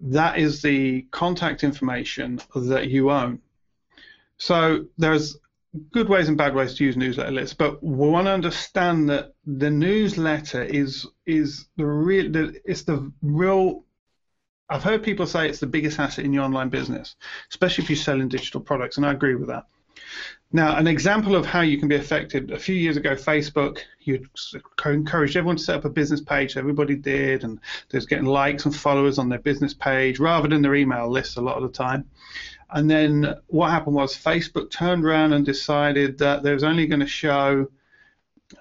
that 0.01 0.39
is 0.39 0.61
the 0.63 1.03
contact 1.11 1.63
information 1.63 2.41
that 2.55 2.89
you 2.89 3.11
own 3.11 3.41
so 4.37 4.85
there's 4.99 5.37
good 5.93 6.09
ways 6.09 6.29
and 6.29 6.37
bad 6.37 6.55
ways 6.55 6.75
to 6.75 6.85
use 6.85 6.97
newsletter 6.97 7.31
lists, 7.31 7.55
but 7.55 7.83
we 7.83 8.09
want 8.09 8.27
to 8.27 8.33
understand 8.33 9.09
that 9.11 9.35
the 9.47 9.71
newsletter 9.71 10.63
is 10.63 11.07
is 11.27 11.67
the 11.77 11.87
real 11.87 12.31
the, 12.31 12.61
it's 12.65 12.83
the 12.83 13.13
real. 13.23 13.85
I've 14.69 14.83
heard 14.83 15.03
people 15.03 15.27
say 15.27 15.49
it's 15.49 15.61
the 15.61 15.67
biggest 15.67 15.99
asset 15.99 16.25
in 16.25 16.33
your 16.33 16.45
online 16.45 16.71
business, 16.71 17.17
especially 17.51 17.85
if 17.85 17.91
you're 17.91 17.97
selling 17.97 18.29
digital 18.29 18.61
products, 18.61 18.97
and 18.97 19.05
I 19.05 19.13
agree 19.13 19.35
with 19.35 19.49
that. 19.49 19.67
Now, 20.53 20.77
an 20.77 20.87
example 20.87 21.35
of 21.35 21.45
how 21.45 21.63
you 21.63 21.79
can 21.79 21.89
be 21.89 21.97
affected, 21.97 22.53
a 22.53 22.59
few 22.59 22.77
years 22.77 22.97
ago, 22.97 23.17
Facebook, 23.17 23.81
you 24.01 24.25
encouraged 24.87 25.37
everyone 25.37 25.57
to 25.57 25.63
set 25.63 25.77
up 25.77 25.85
a 25.85 25.91
business 25.91 26.21
page. 26.21 26.57
Everybody 26.57 26.95
did, 26.95 27.43
and 27.43 27.59
they 27.91 27.99
was 27.99 28.07
getting 28.07 28.27
likes 28.27 28.65
and 28.65 28.75
followers 28.75 29.19
on 29.19 29.29
their 29.29 29.41
business 29.41 29.75
page 29.75 30.21
rather 30.21 30.49
than 30.49 30.63
their 30.63 30.77
email 30.77 31.11
list 31.11 31.37
a 31.37 31.41
lot 31.41 31.57
of 31.57 31.65
the 31.65 31.77
time. 31.77 32.09
And 32.71 32.89
then 32.89 33.35
what 33.49 33.71
happened 33.71 33.97
was 33.97 34.17
Facebook 34.17 34.71
turned 34.71 35.05
around 35.05 35.33
and 35.33 35.45
decided 35.45 36.19
that 36.19 36.43
they 36.43 36.55
was 36.55 36.65
only 36.65 36.87
going 36.87 37.01
to 37.01 37.07
show 37.07 37.69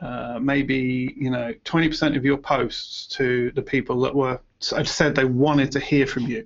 uh, 0.02 0.40
maybe 0.42 1.14
you 1.16 1.30
know 1.30 1.54
20% 1.66 2.18
of 2.18 2.26
your 2.26 2.38
posts 2.38 3.06
to 3.16 3.52
the 3.52 3.62
people 3.62 4.00
that 4.02 4.16
were 4.16 4.40
said 4.64 5.16
they 5.16 5.26
wanted 5.26 5.72
to 5.72 5.80
hear 5.80 6.08
from 6.08 6.24
you 6.24 6.46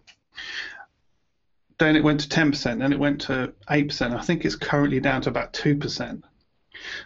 then 1.79 1.95
it 1.95 2.03
went 2.03 2.19
to 2.21 2.27
10%, 2.27 2.79
then 2.79 2.91
it 2.91 2.99
went 2.99 3.21
to 3.21 3.53
8%. 3.69 4.17
I 4.17 4.21
think 4.21 4.45
it's 4.45 4.55
currently 4.55 4.99
down 4.99 5.21
to 5.21 5.29
about 5.29 5.53
2%. 5.53 6.23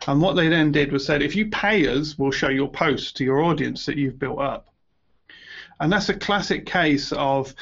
And 0.08 0.22
what 0.22 0.36
they 0.36 0.48
then 0.48 0.72
did 0.72 0.92
was 0.92 1.06
said, 1.06 1.22
if 1.22 1.36
you 1.36 1.48
pay 1.48 1.88
us, 1.88 2.18
we'll 2.18 2.32
show 2.32 2.50
your 2.50 2.70
posts 2.70 3.12
to 3.14 3.24
your 3.24 3.42
audience 3.42 3.86
that 3.86 3.98
you've 3.98 4.20
built 4.20 4.40
up. 4.40 4.68
And 5.80 5.92
that's 5.92 6.10
a 6.10 6.14
classic 6.14 6.66
case 6.66 7.12
of, 7.12 7.54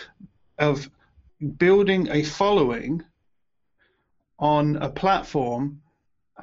of 0.58 0.90
building 1.58 2.10
a 2.12 2.24
following 2.24 3.04
on 4.38 4.76
a 4.78 4.90
platform, 4.90 5.82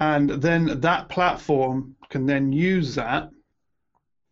and 0.01 0.31
then 0.31 0.81
that 0.81 1.09
platform 1.09 1.97
can 2.11 2.27
then 2.27 2.53
use 2.53 2.95
that 2.95 3.31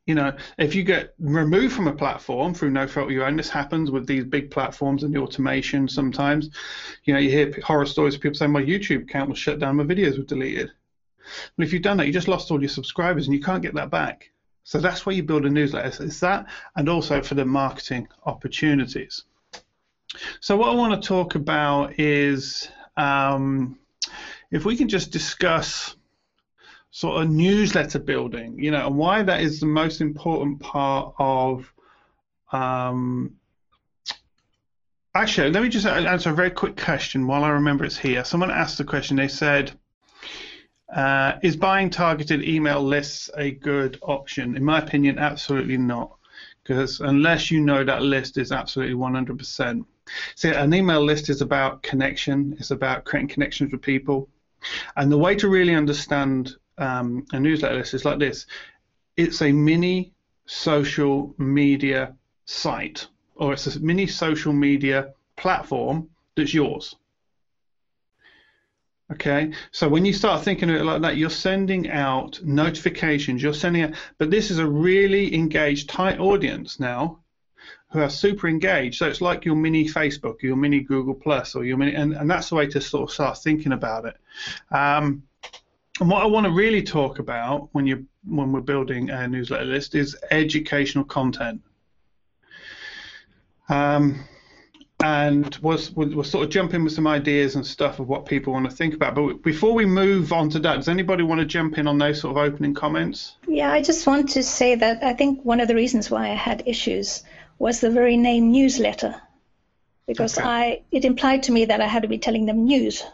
you 0.06 0.14
know, 0.14 0.36
if 0.58 0.74
you 0.74 0.82
get 0.82 1.14
removed 1.18 1.74
from 1.74 1.88
a 1.88 1.92
platform 1.92 2.52
through 2.52 2.70
no 2.70 2.86
fault 2.86 3.06
of 3.06 3.12
your 3.12 3.24
own, 3.24 3.36
this 3.36 3.48
happens 3.48 3.90
with 3.90 4.06
these 4.06 4.24
big 4.24 4.50
platforms 4.50 5.02
and 5.02 5.14
the 5.14 5.20
automation 5.20 5.88
sometimes. 5.88 6.50
You 7.04 7.14
know, 7.14 7.20
you 7.20 7.30
hear 7.30 7.54
horror 7.64 7.86
stories 7.86 8.14
of 8.14 8.20
people 8.20 8.36
saying 8.36 8.52
my 8.52 8.62
YouTube 8.62 9.04
account 9.04 9.30
was 9.30 9.38
shut 9.38 9.58
down, 9.58 9.76
my 9.76 9.84
videos 9.84 10.18
were 10.18 10.24
deleted. 10.24 10.70
But 11.56 11.66
if 11.66 11.72
you've 11.72 11.82
done 11.82 11.96
that, 11.96 12.06
you 12.06 12.12
just 12.12 12.28
lost 12.28 12.50
all 12.50 12.60
your 12.60 12.68
subscribers 12.68 13.26
and 13.26 13.34
you 13.34 13.42
can't 13.42 13.62
get 13.62 13.74
that 13.74 13.90
back. 13.90 14.30
So 14.64 14.78
that's 14.78 15.06
where 15.06 15.14
you 15.14 15.22
build 15.22 15.46
a 15.46 15.50
newsletter. 15.50 16.04
It's 16.04 16.20
that 16.20 16.46
and 16.76 16.88
also 16.88 17.22
for 17.22 17.34
the 17.34 17.44
marketing 17.44 18.08
opportunities. 18.26 19.24
So 20.40 20.56
what 20.56 20.70
I 20.70 20.74
want 20.74 21.00
to 21.00 21.06
talk 21.06 21.34
about 21.34 21.98
is 21.98 22.68
um, 22.96 23.78
if 24.50 24.64
we 24.64 24.76
can 24.76 24.88
just 24.88 25.10
discuss 25.10 25.96
sort 26.94 27.20
of 27.20 27.28
newsletter 27.28 27.98
building, 27.98 28.56
you 28.56 28.70
know, 28.70 28.86
and 28.86 28.96
why 28.96 29.20
that 29.20 29.40
is 29.40 29.58
the 29.58 29.66
most 29.66 30.00
important 30.00 30.60
part 30.60 31.12
of. 31.18 31.72
Um, 32.52 33.34
actually, 35.12 35.50
let 35.50 35.64
me 35.64 35.68
just 35.68 35.86
answer 35.86 36.30
a 36.30 36.34
very 36.34 36.52
quick 36.52 36.76
question 36.76 37.26
while 37.26 37.42
I 37.42 37.48
remember 37.48 37.84
it's 37.84 37.98
here. 37.98 38.24
Someone 38.24 38.52
asked 38.52 38.78
the 38.78 38.84
question. 38.84 39.16
They 39.16 39.26
said, 39.26 39.72
uh, 40.94 41.32
"Is 41.42 41.56
buying 41.56 41.90
targeted 41.90 42.44
email 42.44 42.80
lists 42.80 43.28
a 43.36 43.50
good 43.50 43.98
option?" 44.02 44.56
In 44.56 44.62
my 44.62 44.78
opinion, 44.78 45.18
absolutely 45.18 45.76
not, 45.76 46.16
because 46.62 47.00
unless 47.00 47.50
you 47.50 47.60
know 47.60 47.82
that 47.82 48.02
list 48.02 48.38
is 48.38 48.52
absolutely 48.52 48.94
100%. 48.94 49.84
See, 50.36 50.50
an 50.50 50.72
email 50.72 51.04
list 51.04 51.28
is 51.28 51.40
about 51.40 51.82
connection. 51.82 52.54
It's 52.60 52.70
about 52.70 53.04
creating 53.04 53.30
connections 53.30 53.72
with 53.72 53.82
people. 53.82 54.28
And 54.96 55.10
the 55.10 55.18
way 55.18 55.34
to 55.34 55.48
really 55.48 55.74
understand 55.74 56.54
um, 56.78 57.26
a 57.32 57.40
newsletter 57.40 57.76
list 57.76 57.94
is 57.94 58.04
like 58.04 58.18
this. 58.18 58.46
It's 59.16 59.42
a 59.42 59.52
mini 59.52 60.12
social 60.46 61.34
media 61.38 62.14
site, 62.46 63.06
or 63.36 63.52
it's 63.52 63.66
a 63.74 63.80
mini 63.80 64.06
social 64.06 64.52
media 64.52 65.14
platform 65.36 66.10
that's 66.36 66.54
yours. 66.54 66.96
Okay, 69.12 69.52
so 69.70 69.86
when 69.86 70.04
you 70.04 70.14
start 70.14 70.42
thinking 70.42 70.70
of 70.70 70.76
it 70.76 70.84
like 70.84 71.02
that, 71.02 71.16
you're 71.18 71.30
sending 71.30 71.90
out 71.90 72.40
notifications. 72.42 73.42
You're 73.42 73.52
sending 73.54 73.82
out, 73.82 73.94
but 74.18 74.30
this 74.30 74.50
is 74.50 74.58
a 74.58 74.66
really 74.66 75.34
engaged, 75.34 75.90
tight 75.90 76.18
audience 76.18 76.80
now, 76.80 77.20
who 77.90 78.00
are 78.00 78.10
super 78.10 78.48
engaged. 78.48 78.96
So 78.98 79.06
it's 79.06 79.20
like 79.20 79.44
your 79.44 79.56
mini 79.56 79.84
Facebook, 79.84 80.42
your 80.42 80.56
mini 80.56 80.80
Google 80.80 81.14
Plus, 81.14 81.54
or 81.54 81.64
your 81.64 81.76
mini, 81.76 81.94
and, 81.94 82.14
and 82.14 82.28
that's 82.28 82.48
the 82.48 82.56
way 82.56 82.66
to 82.66 82.80
sort 82.80 83.04
of 83.04 83.14
start 83.14 83.38
thinking 83.38 83.72
about 83.72 84.06
it. 84.06 84.16
Um, 84.74 85.22
and 86.00 86.10
what 86.10 86.22
I 86.22 86.26
want 86.26 86.44
to 86.44 86.52
really 86.52 86.82
talk 86.82 87.18
about 87.18 87.68
when 87.72 87.86
you 87.86 88.06
when 88.24 88.52
we're 88.52 88.60
building 88.60 89.10
a 89.10 89.28
newsletter 89.28 89.64
list 89.64 89.94
is 89.94 90.16
educational 90.30 91.04
content. 91.04 91.60
Um, 93.68 94.24
and 95.02 95.54
was 95.56 95.90
we'll, 95.90 96.08
we'll 96.14 96.24
sort 96.24 96.44
of 96.44 96.50
jump 96.50 96.74
in 96.74 96.82
with 96.82 96.92
some 96.92 97.06
ideas 97.06 97.56
and 97.56 97.66
stuff 97.66 97.98
of 98.00 98.08
what 98.08 98.26
people 98.26 98.52
want 98.52 98.68
to 98.68 98.74
think 98.74 98.94
about. 98.94 99.14
But 99.14 99.42
before 99.42 99.74
we 99.74 99.86
move 99.86 100.32
on 100.32 100.48
to 100.50 100.58
that, 100.60 100.76
does 100.76 100.88
anybody 100.88 101.22
want 101.22 101.40
to 101.40 101.46
jump 101.46 101.78
in 101.78 101.86
on 101.86 101.98
those 101.98 102.20
sort 102.20 102.36
of 102.36 102.42
opening 102.42 102.74
comments? 102.74 103.36
Yeah, 103.46 103.70
I 103.70 103.82
just 103.82 104.06
want 104.06 104.30
to 104.30 104.42
say 104.42 104.74
that 104.76 105.02
I 105.02 105.12
think 105.12 105.44
one 105.44 105.60
of 105.60 105.68
the 105.68 105.74
reasons 105.74 106.10
why 106.10 106.30
I 106.30 106.34
had 106.34 106.62
issues 106.66 107.22
was 107.58 107.80
the 107.80 107.90
very 107.90 108.16
name 108.16 108.50
newsletter, 108.50 109.20
because 110.06 110.38
okay. 110.38 110.46
I 110.46 110.82
it 110.90 111.04
implied 111.04 111.44
to 111.44 111.52
me 111.52 111.66
that 111.66 111.80
I 111.80 111.86
had 111.86 112.02
to 112.02 112.08
be 112.08 112.18
telling 112.18 112.46
them 112.46 112.64
news, 112.64 113.04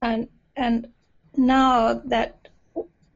and 0.00 0.28
and 0.56 0.88
now 1.38 1.94
that 2.06 2.48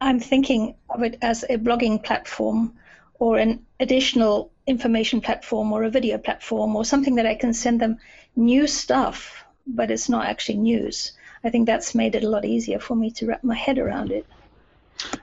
I'm 0.00 0.20
thinking 0.20 0.74
of 0.88 1.02
it 1.02 1.18
as 1.20 1.44
a 1.44 1.58
blogging 1.58 2.02
platform 2.02 2.74
or 3.14 3.38
an 3.38 3.66
additional 3.80 4.50
information 4.66 5.20
platform 5.20 5.72
or 5.72 5.84
a 5.84 5.90
video 5.90 6.18
platform 6.18 6.76
or 6.76 6.84
something 6.84 7.16
that 7.16 7.26
I 7.26 7.34
can 7.34 7.52
send 7.52 7.80
them 7.80 7.98
new 8.36 8.66
stuff, 8.66 9.44
but 9.66 9.90
it's 9.90 10.08
not 10.08 10.26
actually 10.26 10.58
news. 10.58 11.12
I 11.44 11.50
think 11.50 11.66
that's 11.66 11.94
made 11.94 12.14
it 12.14 12.24
a 12.24 12.28
lot 12.28 12.44
easier 12.44 12.78
for 12.78 12.94
me 12.94 13.10
to 13.12 13.26
wrap 13.26 13.44
my 13.44 13.54
head 13.54 13.78
around 13.78 14.12
it. 14.12 14.24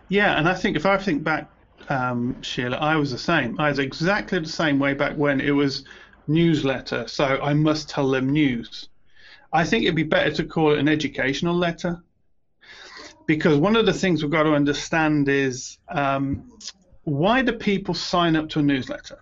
Yeah, 0.09 0.37
and 0.37 0.47
I 0.47 0.53
think 0.53 0.75
if 0.75 0.85
I 0.85 0.97
think 0.97 1.23
back, 1.23 1.49
um, 1.87 2.41
Sheila, 2.41 2.77
I 2.77 2.97
was 2.97 3.11
the 3.11 3.17
same. 3.17 3.59
I 3.59 3.69
was 3.69 3.79
exactly 3.79 4.39
the 4.39 4.47
same 4.47 4.77
way 4.79 4.93
back 4.93 5.15
when 5.15 5.39
it 5.39 5.51
was 5.51 5.85
newsletter, 6.27 7.07
so 7.07 7.25
I 7.41 7.53
must 7.53 7.89
tell 7.89 8.09
them 8.09 8.29
news. 8.31 8.89
I 9.53 9.63
think 9.63 9.83
it'd 9.83 9.95
be 9.95 10.03
better 10.03 10.31
to 10.31 10.43
call 10.43 10.73
it 10.73 10.79
an 10.79 10.89
educational 10.89 11.55
letter 11.55 12.03
because 13.29 13.59
one 13.59 13.75
of 13.75 13.86
the 13.86 13.93
things 13.93 14.24
we've 14.24 14.31
got 14.31 14.41
to 14.41 14.53
understand 14.53 15.29
is 15.29 15.77
um, 15.89 16.51
why 17.03 17.43
do 17.43 17.53
people 17.53 17.93
sign 17.93 18.36
up 18.36 18.50
to 18.50 18.57
a 18.57 18.63
newsletter? 18.63 19.19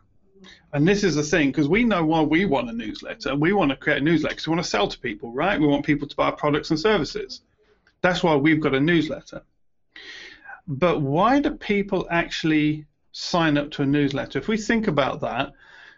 And 0.71 0.87
this 0.87 1.03
is 1.03 1.15
the 1.15 1.23
thing, 1.23 1.49
because 1.49 1.67
we 1.67 1.83
know 1.83 2.05
why 2.05 2.21
we 2.21 2.45
want 2.45 2.69
a 2.69 2.73
newsletter. 2.73 3.35
We 3.35 3.51
want 3.51 3.71
to 3.71 3.75
create 3.75 4.01
a 4.01 4.05
newsletter 4.05 4.33
because 4.33 4.47
we 4.47 4.51
want 4.51 4.63
to 4.63 4.69
sell 4.69 4.87
to 4.87 4.97
people, 4.97 5.33
right? 5.33 5.59
We 5.59 5.67
want 5.67 5.85
people 5.85 6.07
to 6.07 6.15
buy 6.15 6.27
our 6.27 6.35
products 6.37 6.69
and 6.69 6.79
services. 6.79 7.41
That's 7.99 8.23
why 8.23 8.33
we've 8.35 8.61
got 8.61 8.73
a 8.73 8.79
newsletter. 8.79 9.41
But 10.69 11.01
why 11.01 11.41
do 11.41 11.51
people 11.51 12.07
actually 12.09 12.85
sign 13.11 13.57
up 13.57 13.71
to 13.71 13.81
a 13.81 13.85
newsletter? 13.85 14.39
If 14.39 14.47
we 14.47 14.55
think 14.55 14.87
about 14.87 15.19
that, 15.19 15.51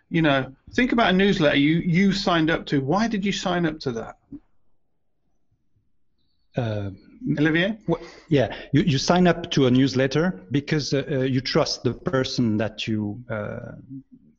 you 0.10 0.24
know, 0.24 0.51
think 0.74 0.94
about 0.94 1.13
a 1.13 1.16
newsletter 1.16 1.58
you, 1.58 1.75
you 1.75 2.12
signed 2.12 2.50
up 2.50 2.66
to. 2.68 2.82
Why 2.82 3.08
did 3.08 3.24
you 3.24 3.32
sign 3.32 3.68
up 3.68 3.80
to 3.82 3.92
that? 3.92 4.18
Uh, 6.58 6.89
Olivier? 7.38 7.78
Well, 7.88 8.02
yeah, 8.30 8.56
you, 8.72 8.82
you 8.82 8.98
sign 8.98 9.28
up 9.28 9.52
to 9.52 9.68
a 9.68 9.72
newsletter 9.72 10.42
because 10.52 10.94
uh, 10.94 11.04
uh, 11.10 11.20
you 11.20 11.42
trust 11.42 11.84
the 11.84 11.94
person 11.94 12.58
that 12.58 12.88
you 12.88 13.24
uh, 13.30 13.74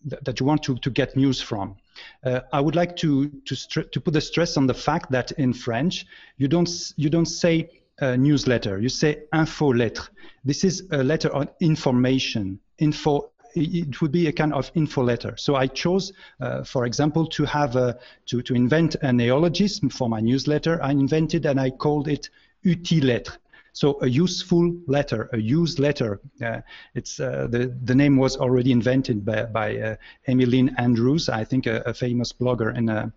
th- 0.09 0.23
that 0.25 0.41
you 0.41 0.47
want 0.47 0.63
to, 0.65 0.77
to 0.77 0.91
get 0.91 1.17
news 1.17 1.41
from. 1.41 1.77
Uh, 2.25 2.41
I 2.53 2.61
would 2.61 2.75
like 2.75 2.97
to 2.97 3.29
to, 3.29 3.83
to 3.83 4.01
put 4.01 4.15
the 4.15 4.21
stress 4.21 4.57
on 4.57 4.67
the 4.67 4.75
fact 4.75 5.11
that 5.11 5.33
in 5.33 5.53
French 5.53 6.07
you 6.39 6.49
don't 6.49 6.71
you 6.97 7.11
don't 7.11 7.27
say 7.27 7.71
newsletter, 8.01 8.81
you 8.81 8.89
say 8.89 9.25
info 9.35 9.75
lettre. 9.75 10.09
This 10.43 10.65
is 10.65 10.85
a 10.91 11.05
letter 11.05 11.31
on 11.35 11.51
information, 11.61 12.59
info 12.79 13.31
it 13.55 14.01
would 14.01 14.13
be 14.13 14.27
a 14.27 14.33
kind 14.33 14.53
of 14.53 14.71
info 14.75 15.03
letter. 15.03 15.35
So 15.37 15.57
I 15.57 15.67
chose, 15.67 16.13
uh, 16.41 16.63
for 16.65 16.87
example, 16.87 17.27
to 17.27 17.45
have 17.45 17.77
a, 17.77 17.99
to, 18.27 18.43
to 18.43 18.55
invent 18.55 18.97
a 19.03 19.13
neologism 19.13 19.89
for 19.89 20.09
my 20.09 20.21
newsletter. 20.21 20.83
I 20.83 20.93
invented 20.93 21.47
and 21.47 21.61
I 21.61 21.71
called 21.71 22.09
it 22.09 22.31
lettre. 22.65 23.39
So 23.73 23.99
a 24.03 24.07
useful 24.07 24.75
letter, 24.87 25.31
a 25.33 25.39
used 25.39 25.79
letter. 25.79 26.21
Uh, 26.43 26.61
it's 26.95 27.21
uh, 27.21 27.47
the 27.51 27.75
the 27.85 27.95
name 27.95 28.17
was 28.17 28.37
already 28.37 28.73
invented 28.73 29.25
by, 29.25 29.45
by 29.45 29.77
uh, 29.79 29.97
Lynn 30.27 30.75
Andrews, 30.77 31.29
I 31.29 31.45
think 31.45 31.67
a, 31.67 31.83
a 31.87 31.95
famous 31.95 32.33
blogger 32.33 32.77
in 32.77 32.89
uh, 32.89 33.11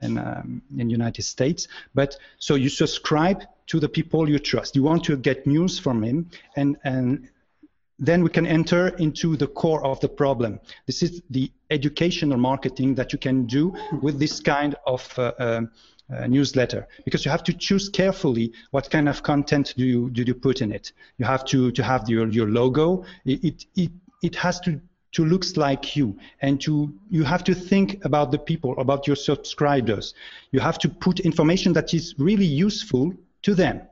in 0.00 0.18
um, 0.18 0.62
in 0.76 0.90
United 0.90 1.22
States. 1.22 1.68
But 1.94 2.16
so 2.38 2.56
you 2.56 2.68
subscribe 2.68 3.44
to 3.68 3.80
the 3.80 3.88
people 3.88 4.28
you 4.28 4.38
trust. 4.38 4.76
You 4.76 4.82
want 4.82 5.04
to 5.04 5.16
get 5.16 5.46
news 5.46 5.78
from 5.78 6.02
him, 6.02 6.30
and 6.56 6.76
and 6.84 7.28
then 7.98 8.22
we 8.24 8.30
can 8.30 8.46
enter 8.46 8.88
into 8.98 9.36
the 9.36 9.46
core 9.46 9.84
of 9.84 10.00
the 10.00 10.08
problem. 10.08 10.58
This 10.86 11.02
is 11.02 11.22
the 11.30 11.50
educational 11.70 12.38
marketing 12.38 12.96
that 12.96 13.12
you 13.12 13.18
can 13.18 13.46
do 13.46 13.72
with 14.02 14.18
this 14.18 14.40
kind 14.40 14.74
of 14.84 15.18
uh, 15.18 15.32
um, 15.38 15.70
uh, 16.12 16.26
newsletter 16.26 16.86
because 17.04 17.24
you 17.24 17.30
have 17.30 17.44
to 17.44 17.52
choose 17.52 17.88
carefully 17.88 18.52
what 18.70 18.90
kind 18.90 19.08
of 19.08 19.22
content 19.22 19.74
do 19.76 19.84
you 19.84 20.10
do 20.10 20.22
you 20.22 20.34
put 20.34 20.60
in 20.60 20.72
it. 20.72 20.92
You 21.18 21.26
have 21.26 21.44
to 21.46 21.70
to 21.72 21.82
have 21.82 22.08
your 22.08 22.28
your 22.28 22.48
logo. 22.48 23.04
It 23.24 23.66
it 23.76 23.90
it 24.22 24.36
has 24.36 24.60
to 24.60 24.80
to 25.12 25.24
looks 25.24 25.56
like 25.56 25.94
you 25.94 26.16
and 26.40 26.60
to 26.62 26.92
you 27.10 27.24
have 27.24 27.44
to 27.44 27.54
think 27.54 28.04
about 28.04 28.30
the 28.30 28.38
people 28.38 28.78
about 28.78 29.06
your 29.06 29.16
subscribers 29.16 30.14
you 30.52 30.60
have 30.60 30.78
to 30.78 30.88
put 30.88 31.20
information 31.20 31.74
that 31.74 31.92
is 31.92 32.14
really 32.18 32.46
useful 32.46 33.12
to 33.42 33.54
them 33.54 33.82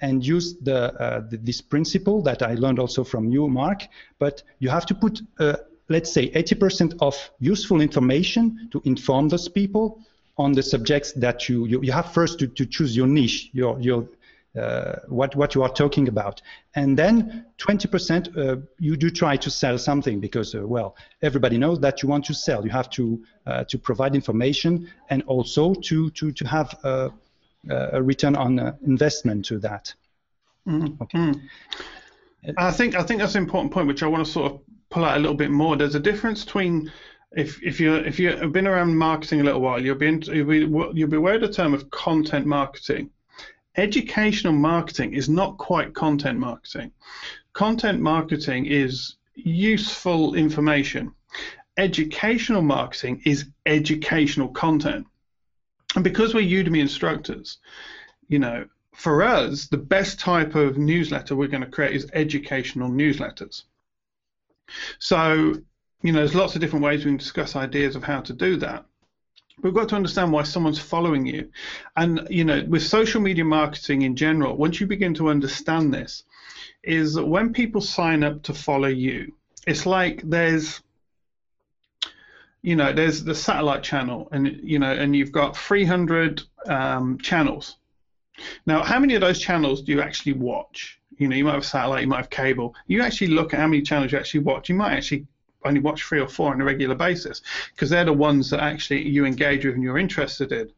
and 0.00 0.24
use 0.26 0.56
the, 0.58 0.94
uh, 1.00 1.20
the, 1.28 1.36
this 1.38 1.60
principle 1.60 2.22
that 2.22 2.42
I 2.42 2.54
learned 2.54 2.78
also 2.78 3.04
from 3.04 3.30
you, 3.30 3.48
Mark. 3.48 3.86
But 4.18 4.42
you 4.58 4.70
have 4.70 4.86
to 4.86 4.94
put, 4.94 5.20
uh, 5.38 5.56
let's 5.88 6.12
say, 6.12 6.30
80% 6.30 6.96
of 7.00 7.30
useful 7.38 7.80
information 7.80 8.68
to 8.72 8.80
inform 8.84 9.28
those 9.28 9.48
people 9.48 10.00
on 10.40 10.52
the 10.52 10.62
subjects 10.62 11.12
that 11.12 11.48
you 11.48 11.66
you, 11.66 11.82
you 11.82 11.92
have 11.92 12.12
first 12.12 12.38
to, 12.38 12.46
to 12.46 12.64
choose 12.66 12.96
your 12.96 13.06
niche, 13.06 13.50
your 13.52 13.78
your 13.80 14.08
uh, 14.58 14.96
what 15.08 15.36
what 15.36 15.54
you 15.54 15.62
are 15.62 15.72
talking 15.72 16.08
about, 16.08 16.42
and 16.74 16.98
then 16.98 17.46
20% 17.58 18.36
uh, 18.36 18.56
you 18.78 18.96
do 18.96 19.10
try 19.10 19.36
to 19.36 19.50
sell 19.50 19.78
something 19.78 20.18
because 20.18 20.54
uh, 20.54 20.66
well 20.66 20.96
everybody 21.22 21.56
knows 21.58 21.78
that 21.80 22.02
you 22.02 22.08
want 22.08 22.24
to 22.24 22.34
sell. 22.34 22.64
You 22.64 22.70
have 22.70 22.90
to 22.90 23.22
uh, 23.46 23.64
to 23.64 23.78
provide 23.78 24.14
information 24.14 24.88
and 25.10 25.22
also 25.26 25.74
to 25.74 26.10
to 26.10 26.32
to 26.32 26.46
have 26.46 26.74
a, 26.82 27.12
a 27.68 28.02
return 28.02 28.34
on 28.34 28.58
uh, 28.58 28.74
investment 28.86 29.44
to 29.46 29.58
that. 29.58 29.94
Mm-hmm. 30.66 31.02
Okay. 31.02 31.18
Mm. 31.18 31.40
I 32.56 32.72
think 32.72 32.94
I 32.94 33.02
think 33.02 33.20
that's 33.20 33.34
an 33.34 33.42
important 33.44 33.72
point, 33.72 33.86
which 33.86 34.02
I 34.02 34.06
want 34.06 34.24
to 34.24 34.32
sort 34.32 34.52
of 34.52 34.60
pull 34.88 35.04
out 35.04 35.16
a 35.16 35.20
little 35.20 35.36
bit 35.36 35.50
more. 35.50 35.76
There's 35.76 35.94
a 35.94 36.00
difference 36.00 36.44
between 36.44 36.90
if 37.32 37.62
if 37.62 37.78
you 37.78 37.94
if 37.94 38.18
you've 38.18 38.52
been 38.52 38.66
around 38.66 38.96
marketing 38.96 39.40
a 39.40 39.44
little 39.44 39.60
while, 39.60 39.82
you'll 39.82 39.94
be, 39.94 40.20
you'll 40.32 40.46
be 40.46 40.58
you'll 40.58 41.08
be 41.08 41.16
aware 41.16 41.34
of 41.34 41.40
the 41.40 41.52
term 41.52 41.74
of 41.74 41.90
content 41.90 42.46
marketing. 42.46 43.10
Educational 43.76 44.52
marketing 44.52 45.14
is 45.14 45.28
not 45.28 45.56
quite 45.58 45.94
content 45.94 46.38
marketing. 46.38 46.90
Content 47.52 48.00
marketing 48.00 48.66
is 48.66 49.16
useful 49.34 50.34
information. 50.34 51.12
Educational 51.76 52.62
marketing 52.62 53.22
is 53.24 53.46
educational 53.64 54.48
content. 54.48 55.06
And 55.94 56.04
because 56.04 56.34
we're 56.34 56.42
Udemy 56.42 56.80
instructors, 56.80 57.58
you 58.28 58.38
know, 58.38 58.66
for 58.94 59.22
us, 59.22 59.66
the 59.68 59.78
best 59.78 60.18
type 60.18 60.54
of 60.56 60.76
newsletter 60.76 61.36
we're 61.36 61.48
going 61.48 61.62
to 61.62 61.70
create 61.70 61.94
is 61.94 62.10
educational 62.12 62.90
newsletters. 62.90 63.62
So 64.98 65.54
you 66.02 66.12
know, 66.12 66.20
there's 66.20 66.34
lots 66.34 66.54
of 66.54 66.60
different 66.60 66.84
ways 66.84 67.04
we 67.04 67.10
can 67.10 67.16
discuss 67.16 67.56
ideas 67.56 67.96
of 67.96 68.04
how 68.04 68.20
to 68.20 68.32
do 68.32 68.56
that. 68.56 68.84
We've 69.62 69.74
got 69.74 69.90
to 69.90 69.96
understand 69.96 70.32
why 70.32 70.44
someone's 70.44 70.78
following 70.78 71.26
you. 71.26 71.50
And, 71.96 72.26
you 72.30 72.44
know, 72.44 72.64
with 72.66 72.82
social 72.82 73.20
media 73.20 73.44
marketing 73.44 74.02
in 74.02 74.16
general, 74.16 74.56
once 74.56 74.80
you 74.80 74.86
begin 74.86 75.12
to 75.14 75.28
understand 75.28 75.92
this, 75.92 76.24
is 76.82 77.14
that 77.14 77.26
when 77.26 77.52
people 77.52 77.82
sign 77.82 78.24
up 78.24 78.42
to 78.44 78.54
follow 78.54 78.88
you, 78.88 79.32
it's 79.66 79.84
like 79.84 80.22
there's 80.24 80.80
you 82.62 82.76
know 82.76 82.92
there's 82.92 83.24
the 83.24 83.34
satellite 83.34 83.82
channel 83.82 84.28
and 84.32 84.60
you 84.62 84.78
know 84.78 84.92
and 84.92 85.16
you've 85.16 85.32
got 85.32 85.56
300 85.56 86.42
um, 86.66 87.18
channels 87.18 87.76
now 88.66 88.82
how 88.82 88.98
many 88.98 89.14
of 89.14 89.20
those 89.20 89.38
channels 89.38 89.82
do 89.82 89.92
you 89.92 90.02
actually 90.02 90.34
watch 90.34 90.98
you 91.16 91.28
know 91.28 91.36
you 91.36 91.44
might 91.44 91.54
have 91.54 91.64
satellite 91.64 92.02
you 92.02 92.08
might 92.08 92.18
have 92.18 92.30
cable 92.30 92.74
you 92.86 93.02
actually 93.02 93.28
look 93.28 93.54
at 93.54 93.60
how 93.60 93.66
many 93.66 93.82
channels 93.82 94.12
you 94.12 94.18
actually 94.18 94.40
watch 94.40 94.68
you 94.68 94.74
might 94.74 94.92
actually 94.92 95.26
only 95.64 95.80
watch 95.80 96.02
three 96.02 96.20
or 96.20 96.28
four 96.28 96.52
on 96.52 96.60
a 96.60 96.64
regular 96.64 96.94
basis 96.94 97.42
because 97.74 97.90
they're 97.90 98.04
the 98.04 98.12
ones 98.12 98.50
that 98.50 98.60
actually 98.60 99.08
you 99.08 99.24
engage 99.24 99.64
with 99.64 99.74
and 99.74 99.82
you're 99.82 99.98
interested 99.98 100.52
in. 100.52 100.70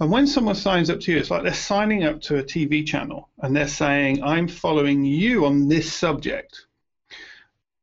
And 0.00 0.10
when 0.12 0.26
someone 0.26 0.54
signs 0.54 0.90
up 0.90 1.00
to 1.00 1.12
you, 1.12 1.18
it's 1.18 1.30
like 1.30 1.42
they're 1.42 1.54
signing 1.54 2.04
up 2.04 2.20
to 2.22 2.38
a 2.38 2.42
TV 2.42 2.86
channel 2.86 3.28
and 3.40 3.54
they're 3.54 3.66
saying, 3.66 4.22
I'm 4.22 4.46
following 4.46 5.04
you 5.04 5.44
on 5.44 5.68
this 5.68 5.92
subject. 5.92 6.66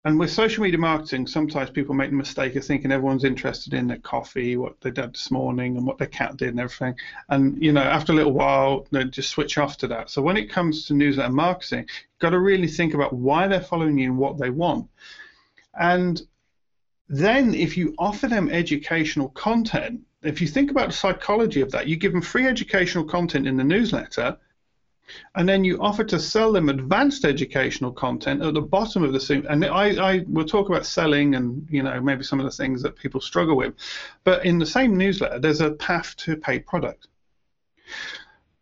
And 0.05 0.19
with 0.19 0.31
social 0.31 0.63
media 0.63 0.77
marketing, 0.77 1.25
sometimes 1.25 1.71
people 1.71 1.95
make 1.95 2.11
the 2.11 2.15
mistake 2.15 2.55
of 2.55 2.63
thinking 2.63 2.91
everyone's 2.91 3.23
interested 3.23 3.73
in 3.73 3.87
their 3.87 3.97
coffee, 3.97 4.55
what 4.55 4.79
they 4.79 4.91
did 4.91 5.15
this 5.15 5.31
morning, 5.31 5.77
and 5.77 5.85
what 5.85 5.97
their 5.97 6.07
cat 6.07 6.37
did, 6.37 6.49
and 6.49 6.59
everything. 6.59 6.95
And 7.29 7.61
you 7.61 7.73
know, 7.73 7.81
after 7.81 8.13
a 8.13 8.15
little 8.15 8.31
while, 8.31 8.85
they 8.91 9.03
just 9.05 9.31
switch 9.31 9.57
off 9.57 9.77
to 9.77 9.87
that. 9.87 10.11
So 10.11 10.21
when 10.21 10.37
it 10.37 10.51
comes 10.51 10.85
to 10.85 10.93
newsletter 10.93 11.33
marketing, 11.33 11.79
you've 11.89 12.19
got 12.19 12.29
to 12.29 12.39
really 12.39 12.67
think 12.67 12.93
about 12.93 13.13
why 13.13 13.47
they're 13.47 13.59
following 13.59 13.97
you 13.97 14.11
and 14.11 14.19
what 14.19 14.37
they 14.37 14.51
want. 14.51 14.87
And 15.79 16.21
then 17.07 17.53
if 17.53 17.77
you 17.77 17.93
offer 17.97 18.27
them 18.27 18.49
educational 18.49 19.29
content, 19.29 20.01
if 20.23 20.41
you 20.41 20.47
think 20.47 20.71
about 20.71 20.87
the 20.87 20.93
psychology 20.93 21.61
of 21.61 21.71
that, 21.71 21.87
you 21.87 21.95
give 21.95 22.11
them 22.11 22.21
free 22.21 22.47
educational 22.47 23.03
content 23.03 23.47
in 23.47 23.57
the 23.57 23.63
newsletter, 23.63 24.37
and 25.35 25.47
then 25.47 25.63
you 25.63 25.79
offer 25.81 26.03
to 26.03 26.19
sell 26.19 26.51
them 26.51 26.69
advanced 26.69 27.25
educational 27.25 27.91
content 27.91 28.41
at 28.41 28.53
the 28.53 28.61
bottom 28.61 29.03
of 29.03 29.13
the 29.13 29.19
same 29.19 29.45
and 29.47 29.63
I, 29.63 30.13
I 30.13 30.25
will 30.27 30.45
talk 30.45 30.67
about 30.67 30.85
selling 30.85 31.35
and 31.35 31.67
you 31.69 31.83
know 31.83 32.01
maybe 32.01 32.23
some 32.23 32.39
of 32.39 32.45
the 32.45 32.51
things 32.51 32.81
that 32.81 32.95
people 32.95 33.21
struggle 33.21 33.55
with. 33.55 33.75
But 34.23 34.45
in 34.45 34.57
the 34.57 34.65
same 34.65 34.97
newsletter 34.97 35.39
there's 35.39 35.61
a 35.61 35.71
path 35.71 36.15
to 36.17 36.35
paid 36.35 36.65
product. 36.65 37.07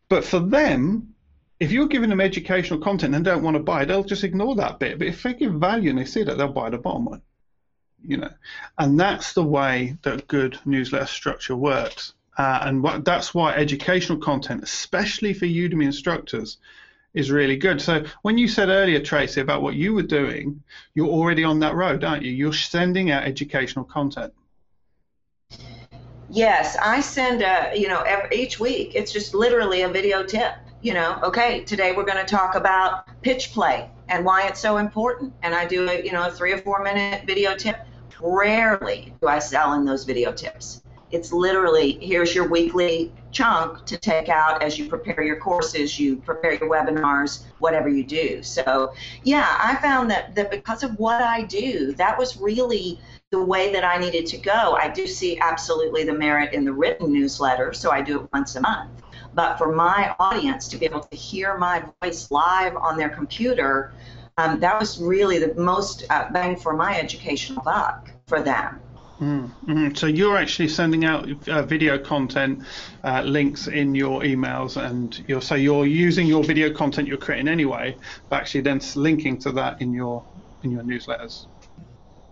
But 0.09 0.25
for 0.25 0.39
them 0.39 1.12
if 1.59 1.71
you're 1.71 1.87
giving 1.87 2.09
them 2.09 2.21
educational 2.21 2.79
content 2.79 3.15
and 3.15 3.23
don't 3.23 3.43
want 3.43 3.55
to 3.55 3.63
buy, 3.63 3.85
they'll 3.85 4.03
just 4.03 4.23
ignore 4.23 4.55
that 4.55 4.79
bit. 4.79 4.97
But 4.99 5.07
if 5.07 5.23
they 5.23 5.33
give 5.33 5.53
value 5.53 5.89
and 5.89 5.99
they 5.99 6.05
see 6.05 6.23
that, 6.23 6.37
they'll 6.37 6.47
buy 6.47 6.69
the 6.69 6.77
bottom 6.77 7.05
one. 7.05 7.21
You 8.05 8.17
know, 8.17 8.31
and 8.77 8.99
that's 8.99 9.33
the 9.33 9.43
way 9.43 9.97
that 10.01 10.27
good 10.27 10.59
newsletter 10.65 11.05
structure 11.05 11.55
works. 11.55 12.13
Uh, 12.37 12.59
and 12.63 12.83
what, 12.83 13.05
that's 13.05 13.33
why 13.33 13.53
educational 13.53 14.17
content, 14.17 14.63
especially 14.63 15.33
for 15.33 15.45
Udemy 15.45 15.85
instructors, 15.85 16.57
is 17.13 17.31
really 17.31 17.55
good. 17.55 17.79
So 17.79 18.03
when 18.23 18.37
you 18.37 18.47
said 18.47 18.69
earlier, 18.69 18.99
Tracy, 18.99 19.39
about 19.39 19.61
what 19.61 19.75
you 19.75 19.93
were 19.93 20.01
doing, 20.01 20.61
you're 20.95 21.07
already 21.07 21.43
on 21.43 21.59
that 21.59 21.75
road, 21.75 22.03
aren't 22.03 22.23
you? 22.23 22.31
You're 22.31 22.51
sending 22.51 23.11
out 23.11 23.23
educational 23.23 23.85
content. 23.85 24.33
Yes, 26.29 26.75
I 26.81 27.01
send 27.01 27.43
a, 27.43 27.71
you 27.75 27.87
know, 27.87 28.01
every, 28.01 28.35
each 28.35 28.59
week. 28.59 28.95
It's 28.95 29.13
just 29.13 29.35
literally 29.35 29.83
a 29.83 29.89
video 29.89 30.23
tip 30.23 30.55
you 30.83 30.93
know, 30.93 31.17
okay, 31.23 31.63
today 31.63 31.93
we're 31.93 32.03
going 32.03 32.23
to 32.23 32.25
talk 32.25 32.55
about 32.55 33.07
pitch 33.21 33.53
play 33.53 33.89
and 34.09 34.25
why 34.25 34.47
it's 34.47 34.59
so 34.59 34.77
important. 34.77 35.33
And 35.41 35.55
I 35.55 35.65
do 35.65 35.89
a, 35.89 36.03
you 36.03 36.11
know, 36.11 36.27
a 36.27 36.31
three 36.31 36.51
or 36.51 36.57
four 36.57 36.83
minute 36.83 37.25
video 37.25 37.55
tip. 37.55 37.87
Rarely 38.19 39.13
do 39.21 39.27
I 39.27 39.39
sell 39.39 39.73
in 39.73 39.85
those 39.85 40.03
video 40.03 40.33
tips. 40.33 40.83
It's 41.11 41.31
literally 41.31 41.93
here's 42.01 42.35
your 42.35 42.49
weekly 42.49 43.13
chunk 43.31 43.85
to 43.85 43.97
take 43.97 44.27
out 44.27 44.61
as 44.61 44.77
you 44.77 44.89
prepare 44.89 45.23
your 45.23 45.37
courses, 45.37 45.97
you 45.97 46.17
prepare 46.17 46.55
your 46.55 46.69
webinars, 46.69 47.43
whatever 47.59 47.87
you 47.87 48.03
do. 48.03 48.43
So, 48.43 48.93
yeah, 49.23 49.57
I 49.61 49.75
found 49.75 50.11
that, 50.11 50.35
that 50.35 50.51
because 50.51 50.83
of 50.83 50.99
what 50.99 51.21
I 51.21 51.43
do, 51.43 51.93
that 51.93 52.17
was 52.17 52.37
really 52.37 52.99
the 53.29 53.41
way 53.41 53.71
that 53.71 53.85
I 53.85 53.99
needed 53.99 54.25
to 54.27 54.37
go. 54.37 54.75
I 54.75 54.89
do 54.89 55.07
see 55.07 55.39
absolutely 55.39 56.03
the 56.03 56.13
merit 56.13 56.53
in 56.53 56.65
the 56.65 56.73
written 56.73 57.13
newsletter, 57.13 57.71
so 57.71 57.89
I 57.89 58.01
do 58.01 58.21
it 58.21 58.29
once 58.33 58.55
a 58.55 58.61
month. 58.61 59.02
But 59.33 59.57
for 59.57 59.73
my 59.73 60.15
audience 60.19 60.67
to 60.69 60.77
be 60.77 60.85
able 60.85 61.01
to 61.01 61.15
hear 61.15 61.57
my 61.57 61.83
voice 62.01 62.29
live 62.31 62.75
on 62.75 62.97
their 62.97 63.09
computer, 63.09 63.93
um, 64.37 64.59
that 64.59 64.79
was 64.79 65.01
really 65.01 65.39
the 65.39 65.53
most 65.55 66.05
uh, 66.09 66.29
bang 66.31 66.55
for 66.55 66.73
my 66.73 66.99
educational 66.99 67.61
buck 67.63 68.11
for 68.27 68.41
them. 68.41 68.79
Mm-hmm. 69.19 69.93
So 69.93 70.07
you're 70.07 70.37
actually 70.37 70.67
sending 70.67 71.05
out 71.05 71.29
uh, 71.47 71.63
video 71.63 71.97
content 71.97 72.63
uh, 73.03 73.21
links 73.21 73.67
in 73.67 73.95
your 73.95 74.21
emails, 74.21 74.75
and 74.75 75.23
you're 75.27 75.41
so 75.41 75.55
you're 75.55 75.85
using 75.85 76.27
your 76.27 76.43
video 76.43 76.73
content 76.73 77.07
you're 77.07 77.17
creating 77.17 77.47
anyway, 77.47 77.95
but 78.29 78.37
actually 78.37 78.61
then 78.61 78.81
linking 78.95 79.37
to 79.39 79.51
that 79.51 79.81
in 79.81 79.93
your 79.93 80.25
in 80.63 80.71
your 80.71 80.83
newsletters. 80.83 81.45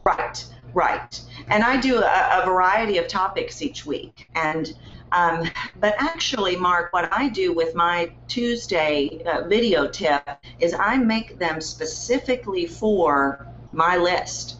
Right, 0.03 0.43
right. 0.73 1.21
And 1.49 1.63
I 1.63 1.79
do 1.79 1.99
a, 1.99 2.41
a 2.41 2.45
variety 2.45 2.97
of 2.97 3.07
topics 3.07 3.61
each 3.61 3.85
week, 3.85 4.27
and 4.35 4.73
um, 5.11 5.49
but 5.79 5.95
actually, 5.97 6.55
Mark, 6.55 6.93
what 6.93 7.11
I 7.11 7.29
do 7.29 7.53
with 7.53 7.75
my 7.75 8.11
Tuesday 8.27 9.21
uh, 9.25 9.47
video 9.47 9.87
tip 9.87 10.27
is 10.59 10.73
I 10.73 10.97
make 10.97 11.37
them 11.37 11.59
specifically 11.59 12.65
for 12.65 13.47
my 13.73 13.97
list, 13.97 14.57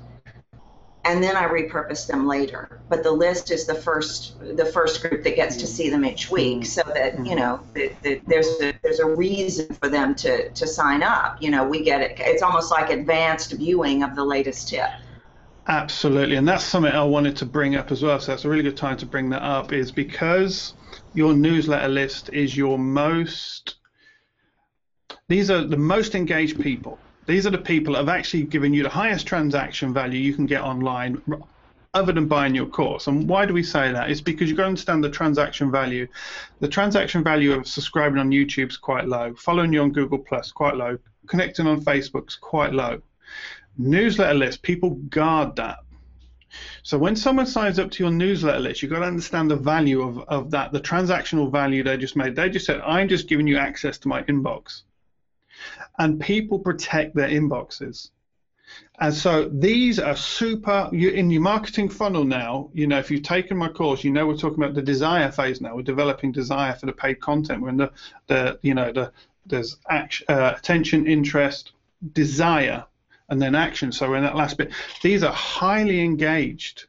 and 1.04 1.24
then 1.24 1.36
I 1.36 1.48
repurpose 1.48 2.06
them 2.06 2.28
later. 2.28 2.82
But 2.90 3.04
the 3.04 3.12
list 3.12 3.50
is 3.50 3.66
the 3.66 3.76
first 3.76 4.40
the 4.40 4.66
first 4.66 5.02
group 5.02 5.24
that 5.24 5.36
gets 5.36 5.56
to 5.58 5.68
see 5.68 5.90
them 5.90 6.06
each 6.06 6.30
week, 6.30 6.66
so 6.66 6.84
that 6.94 7.26
you 7.26 7.36
know 7.36 7.62
the, 7.74 7.92
the, 8.02 8.22
there's 8.28 8.48
a, 8.62 8.74
there's 8.84 9.00
a 9.00 9.08
reason 9.08 9.74
for 9.76 9.90
them 9.90 10.16
to 10.16 10.50
to 10.50 10.68
sign 10.68 11.02
up. 11.02 11.42
You 11.42 11.52
know, 11.52 11.68
we 11.68 11.82
get 11.82 12.02
it. 12.02 12.18
It's 12.20 12.44
almost 12.44 12.72
like 12.72 12.90
advanced 12.90 13.54
viewing 13.54 14.04
of 14.04 14.16
the 14.16 14.26
latest 14.26 14.68
tip. 14.70 14.90
Absolutely, 15.72 16.36
and 16.36 16.46
that's 16.46 16.66
something 16.66 16.92
I 16.92 17.06
wanted 17.06 17.38
to 17.38 17.46
bring 17.46 17.78
up 17.78 17.94
as 17.94 18.04
well. 18.04 18.20
So 18.20 18.34
that's 18.34 18.44
a 18.44 18.50
really 18.50 18.62
good 18.62 18.76
time 18.76 18.98
to 18.98 19.06
bring 19.06 19.30
that 19.30 19.42
up, 19.42 19.72
is 19.72 19.90
because 19.90 20.74
your 21.14 21.34
newsletter 21.34 21.88
list 21.88 22.30
is 22.34 22.58
your 22.58 22.78
most. 22.78 23.76
These 25.30 25.50
are 25.50 25.64
the 25.64 25.78
most 25.78 26.14
engaged 26.14 26.60
people. 26.60 27.00
These 27.26 27.48
are 27.48 27.52
the 27.52 27.58
people 27.58 27.94
that 27.94 28.00
have 28.00 28.10
actually 28.10 28.44
given 28.44 28.74
you 28.74 28.84
the 28.84 28.90
highest 28.90 29.26
transaction 29.26 29.94
value 29.94 30.20
you 30.20 30.34
can 30.34 30.46
get 30.46 30.62
online, 30.62 31.22
other 31.94 32.12
than 32.12 32.28
buying 32.28 32.54
your 32.54 32.66
course. 32.66 33.08
And 33.08 33.30
why 33.30 33.46
do 33.46 33.54
we 33.54 33.64
say 33.64 33.94
that? 33.94 34.12
It's 34.12 34.20
because 34.20 34.50
you've 34.50 34.58
got 34.58 34.64
to 34.64 34.70
understand 34.70 35.06
the 35.06 35.10
transaction 35.10 35.72
value. 35.72 36.06
The 36.60 36.68
transaction 36.68 37.24
value 37.24 37.54
of 37.54 37.66
subscribing 37.66 38.20
on 38.20 38.30
YouTube 38.30 38.72
is 38.72 38.78
quite 38.78 39.08
low. 39.08 39.34
Following 39.36 39.72
you 39.72 39.84
on 39.84 39.94
Google 39.94 40.20
Plus 40.20 40.52
quite 40.52 40.76
low. 40.76 40.98
Connecting 41.28 41.66
on 41.66 41.80
Facebook 41.80 42.28
is 42.28 42.36
quite 42.36 42.74
low 42.74 43.02
newsletter 43.78 44.34
list, 44.34 44.62
people 44.62 44.92
guard 44.92 45.56
that. 45.58 45.80
So 46.84 46.98
when 46.98 47.16
someone 47.16 47.46
signs 47.46 47.80
up 47.80 47.92
to 47.92 48.04
your 48.04 48.12
newsletter 48.12 48.60
list, 48.60 48.82
you've 48.82 48.92
got 48.92 49.00
to 49.00 49.06
understand 49.06 49.50
the 49.50 49.56
value 49.56 50.02
of, 50.02 50.20
of 50.28 50.52
that, 50.52 50.72
the 50.72 50.82
transactional 50.82 51.52
value 51.52 51.84
they 51.84 51.98
just 51.98 52.16
made. 52.16 52.36
They 52.36 52.50
just 52.50 52.66
said, 52.66 52.82
I'm 52.82 53.08
just 53.08 53.28
giving 53.28 53.48
you 53.48 53.58
access 53.58 53.98
to 54.00 54.08
my 54.08 54.24
inbox. 54.24 54.82
And 55.98 56.20
people 56.20 56.60
protect 56.60 57.16
their 57.16 57.30
inboxes. 57.30 58.10
And 59.00 59.14
so 59.14 59.50
these 59.50 60.00
are 60.00 60.16
super 60.16 60.90
you, 60.92 61.10
in 61.10 61.30
your 61.30 61.42
marketing 61.42 61.90
funnel 61.90 62.24
now. 62.24 62.70
You 62.74 62.88
know, 62.88 63.00
if 63.00 63.12
you've 63.12 63.24
taken 63.24 63.58
my 63.58 63.68
course, 63.68 64.04
you 64.04 64.12
know 64.12 64.28
we're 64.28 64.38
talking 64.38 64.64
about 64.64 64.76
the 64.76 64.82
desire 64.82 65.32
phase 65.32 65.60
now. 65.60 65.76
We're 65.76 65.82
developing 65.82 66.32
desire 66.32 66.74
for 66.74 66.86
the 66.86 66.94
paid 66.94 67.20
content. 67.20 67.62
We're 67.62 67.70
in 67.70 67.78
the, 67.78 67.92
the 68.28 68.60
you 68.62 68.74
know, 68.74 68.92
the 68.92 69.12
there's 69.46 69.78
action, 69.90 70.26
uh, 70.30 70.54
attention, 70.58 71.08
interest, 71.08 71.74
desire, 72.14 72.86
and 73.32 73.42
then 73.42 73.56
action. 73.56 73.92
So 73.92 74.14
in 74.14 74.24
that 74.24 74.36
last 74.36 74.58
bit, 74.58 74.72
these 75.02 75.24
are 75.24 75.34
highly 75.34 76.02
engaged, 76.02 76.86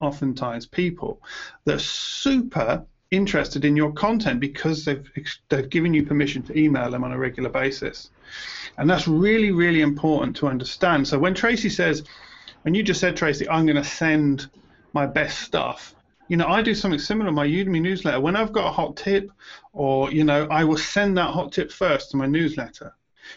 oftentimes 0.00 0.66
people 0.66 1.20
that 1.64 1.76
are 1.76 1.80
super 1.80 2.84
interested 3.10 3.64
in 3.64 3.76
your 3.76 3.92
content 3.92 4.38
because 4.38 4.84
they've 4.84 5.08
they've 5.48 5.70
given 5.70 5.94
you 5.94 6.04
permission 6.04 6.42
to 6.42 6.58
email 6.58 6.90
them 6.90 7.02
on 7.02 7.12
a 7.12 7.18
regular 7.18 7.48
basis, 7.48 8.10
and 8.76 8.88
that's 8.88 9.08
really 9.08 9.50
really 9.50 9.80
important 9.80 10.36
to 10.36 10.46
understand. 10.46 11.08
So 11.08 11.18
when 11.18 11.34
Tracy 11.34 11.70
says, 11.70 12.04
and 12.64 12.76
you 12.76 12.82
just 12.82 13.00
said 13.00 13.16
Tracy, 13.16 13.48
I'm 13.48 13.64
going 13.64 13.76
to 13.76 13.84
send 13.84 14.50
my 14.92 15.06
best 15.06 15.40
stuff. 15.40 15.94
You 16.28 16.36
know, 16.36 16.46
I 16.46 16.60
do 16.60 16.74
something 16.74 16.98
similar 16.98 17.28
in 17.28 17.34
my 17.34 17.46
Udemy 17.46 17.80
newsletter. 17.80 18.20
When 18.20 18.36
I've 18.36 18.52
got 18.52 18.66
a 18.66 18.72
hot 18.72 18.96
tip, 18.96 19.30
or 19.72 20.12
you 20.12 20.24
know, 20.24 20.46
I 20.50 20.64
will 20.64 20.76
send 20.76 21.16
that 21.16 21.30
hot 21.30 21.52
tip 21.52 21.72
first 21.72 22.10
to 22.10 22.18
my 22.18 22.26
newsletter 22.26 22.92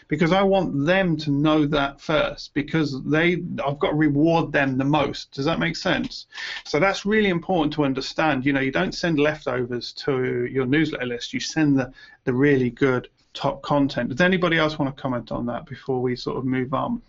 because 0.08 0.32
I 0.32 0.42
want 0.42 0.86
them 0.86 1.16
to 1.18 1.30
know 1.30 1.66
that 1.66 2.00
first 2.00 2.54
because 2.54 3.02
they 3.04 3.42
I've 3.64 3.78
got 3.78 3.90
to 3.90 3.94
reward 3.94 4.52
them 4.52 4.78
the 4.78 4.84
most. 4.84 5.32
Does 5.32 5.44
that 5.44 5.58
make 5.58 5.76
sense? 5.76 6.26
So 6.64 6.78
that's 6.78 7.06
really 7.06 7.30
important 7.30 7.72
to 7.74 7.84
understand. 7.84 8.44
You 8.44 8.52
know, 8.52 8.60
you 8.60 8.72
don't 8.72 8.94
send 8.94 9.18
leftovers 9.18 9.92
to 10.04 10.46
your 10.46 10.66
newsletter 10.66 11.06
list. 11.06 11.32
You 11.32 11.40
send 11.40 11.78
the 11.78 11.92
the 12.24 12.32
really 12.32 12.70
good 12.70 13.08
top 13.34 13.62
content. 13.62 14.10
Does 14.10 14.20
anybody 14.20 14.58
else 14.58 14.78
want 14.78 14.94
to 14.94 15.00
comment 15.00 15.32
on 15.32 15.46
that 15.46 15.66
before 15.66 16.00
we 16.00 16.16
sort 16.16 16.36
of 16.36 16.44
move 16.44 16.74
on? 16.74 17.02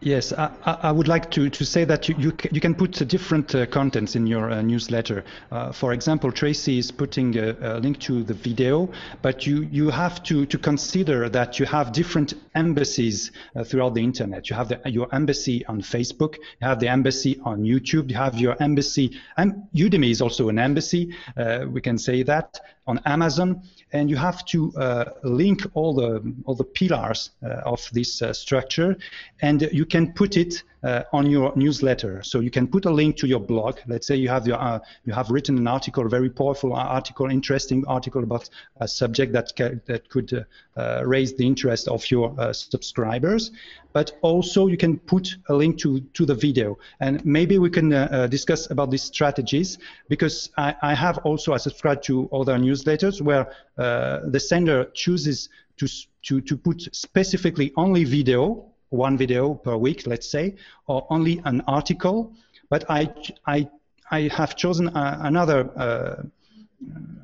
Yes, 0.00 0.30
I, 0.34 0.50
I, 0.64 0.92
would 0.92 1.08
like 1.08 1.30
to, 1.30 1.48
to 1.48 1.64
say 1.64 1.84
that 1.86 2.06
you, 2.06 2.14
you, 2.18 2.32
you 2.52 2.60
can 2.60 2.74
put 2.74 2.92
different 3.08 3.54
uh, 3.54 3.64
contents 3.64 4.14
in 4.14 4.26
your 4.26 4.50
uh, 4.50 4.60
newsletter. 4.60 5.24
Uh, 5.50 5.72
for 5.72 5.94
example, 5.94 6.30
Tracy 6.30 6.76
is 6.76 6.90
putting 6.90 7.34
a, 7.38 7.56
a, 7.62 7.80
link 7.80 7.98
to 8.00 8.22
the 8.22 8.34
video, 8.34 8.90
but 9.22 9.46
you, 9.46 9.62
you 9.72 9.88
have 9.88 10.22
to, 10.24 10.44
to 10.46 10.58
consider 10.58 11.30
that 11.30 11.58
you 11.58 11.64
have 11.64 11.92
different 11.92 12.34
embassies 12.54 13.32
uh, 13.54 13.64
throughout 13.64 13.94
the 13.94 14.04
internet. 14.04 14.50
You 14.50 14.56
have 14.56 14.68
the, 14.68 14.80
your 14.84 15.08
embassy 15.14 15.64
on 15.64 15.80
Facebook, 15.80 16.34
you 16.36 16.66
have 16.68 16.78
the 16.78 16.88
embassy 16.88 17.40
on 17.44 17.62
YouTube, 17.62 18.10
you 18.10 18.16
have 18.16 18.38
your 18.38 18.62
embassy, 18.62 19.18
and 19.38 19.66
Udemy 19.74 20.10
is 20.10 20.20
also 20.20 20.50
an 20.50 20.58
embassy, 20.58 21.14
uh, 21.38 21.64
we 21.70 21.80
can 21.80 21.96
say 21.96 22.22
that, 22.22 22.60
on 22.86 23.00
Amazon 23.04 23.62
and 23.92 24.10
you 24.10 24.16
have 24.16 24.44
to 24.44 24.72
uh, 24.76 25.04
link 25.22 25.62
all 25.74 25.94
the 25.94 26.34
all 26.44 26.54
the 26.54 26.64
pillars 26.64 27.30
of 27.64 27.88
this 27.92 28.22
structure, 28.32 28.96
and 29.40 29.68
you 29.72 29.85
can 29.86 30.12
put 30.12 30.36
it 30.36 30.62
uh, 30.82 31.02
on 31.12 31.28
your 31.28 31.52
newsletter. 31.56 32.22
So 32.22 32.40
you 32.40 32.50
can 32.50 32.66
put 32.68 32.84
a 32.84 32.90
link 32.90 33.16
to 33.16 33.26
your 33.26 33.40
blog. 33.40 33.78
Let's 33.88 34.06
say 34.06 34.16
you 34.16 34.28
have 34.28 34.46
your 34.46 34.60
uh, 34.60 34.78
you 35.04 35.12
have 35.12 35.30
written 35.30 35.58
an 35.58 35.66
article, 35.66 36.06
a 36.06 36.08
very 36.08 36.30
powerful 36.30 36.74
article, 36.74 37.30
interesting 37.30 37.84
article 37.86 38.22
about 38.22 38.48
a 38.80 38.86
subject 38.86 39.32
that 39.32 39.52
ca- 39.56 39.80
that 39.86 40.08
could 40.08 40.46
uh, 40.76 41.02
raise 41.04 41.34
the 41.34 41.46
interest 41.46 41.88
of 41.88 42.08
your 42.10 42.34
subscribers. 42.52 43.50
But 43.92 44.12
also 44.20 44.66
you 44.66 44.76
can 44.76 44.98
put 44.98 45.36
a 45.48 45.54
link 45.54 45.78
to 45.78 46.00
to 46.00 46.26
the 46.26 46.34
video, 46.34 46.78
and 47.00 47.24
maybe 47.24 47.58
we 47.58 47.70
can 47.70 47.90
discuss 48.30 48.70
about 48.70 48.90
these 48.90 49.02
strategies 49.02 49.78
because 50.08 50.50
I, 50.56 50.74
I 50.82 50.94
have 50.94 51.18
also 51.24 51.52
I 51.54 51.56
subscribe 51.56 52.02
to 52.02 52.28
other 52.32 52.58
newsletters 52.58 53.20
where 53.20 53.50
the 53.76 54.38
sender 54.38 54.84
chooses 54.94 55.48
to 55.78 55.86
to 56.22 56.40
to 56.40 56.56
put 56.56 56.94
specifically 56.94 57.72
only 57.76 58.04
video 58.04 58.66
one 58.90 59.16
video 59.16 59.54
per 59.54 59.76
week, 59.76 60.06
let's 60.06 60.30
say, 60.30 60.54
or 60.86 61.06
only 61.10 61.40
an 61.44 61.62
article. 61.66 62.32
But 62.68 62.84
I, 62.88 63.12
I, 63.46 63.68
I 64.10 64.28
have 64.32 64.56
chosen 64.56 64.88
uh, 64.88 65.18
another 65.22 65.70
uh, 65.76 66.22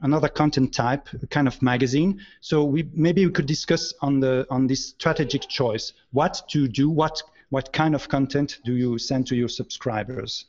another 0.03 0.29
content 0.29 0.73
type, 0.73 1.09
kind 1.31 1.47
of 1.47 1.61
magazine. 1.63 2.21
So 2.41 2.65
we 2.65 2.89
maybe 2.95 3.27
we 3.27 3.33
could 3.33 3.47
discuss 3.47 3.95
on 4.01 4.21
the 4.21 4.47
on 4.51 4.67
this 4.67 4.89
strategic 4.89 5.49
choice, 5.49 5.93
what 6.13 6.43
to 6.49 6.69
do, 6.69 6.89
what 6.91 7.23
what 7.51 7.73
kind 7.73 7.95
of 7.95 8.09
content 8.09 8.61
do 8.65 8.75
you 8.75 8.99
send 8.99 9.27
to 9.27 9.37
your 9.37 9.49
subscribers? 9.49 10.47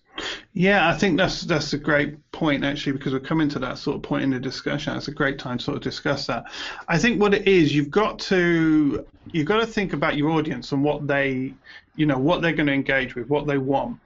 Yeah, 0.53 0.87
I 0.87 0.97
think 0.97 1.17
that's 1.17 1.41
that's 1.41 1.73
a 1.73 1.77
great 1.77 2.15
point 2.31 2.63
actually 2.63 2.93
because 2.93 3.13
we're 3.13 3.19
coming 3.19 3.49
to 3.49 3.59
that 3.59 3.77
sort 3.77 3.95
of 3.95 4.03
point 4.03 4.23
in 4.23 4.29
the 4.29 4.39
discussion. 4.39 4.95
It's 4.95 5.07
a 5.07 5.11
great 5.11 5.39
time 5.39 5.57
to 5.57 5.63
sort 5.63 5.77
of 5.77 5.83
discuss 5.83 6.27
that. 6.27 6.45
I 6.87 6.97
think 6.97 7.19
what 7.19 7.33
it 7.33 7.47
is, 7.47 7.73
you've 7.73 7.91
got 7.91 8.19
to 8.19 9.05
you've 9.31 9.47
got 9.47 9.61
to 9.61 9.67
think 9.67 9.93
about 9.93 10.17
your 10.17 10.29
audience 10.31 10.71
and 10.71 10.83
what 10.83 11.07
they, 11.07 11.53
you 11.95 12.05
know, 12.05 12.17
what 12.17 12.41
they're 12.41 12.53
going 12.53 12.67
to 12.67 12.73
engage 12.73 13.15
with, 13.15 13.29
what 13.29 13.47
they 13.47 13.57
want, 13.57 13.97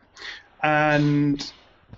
and 0.64 1.52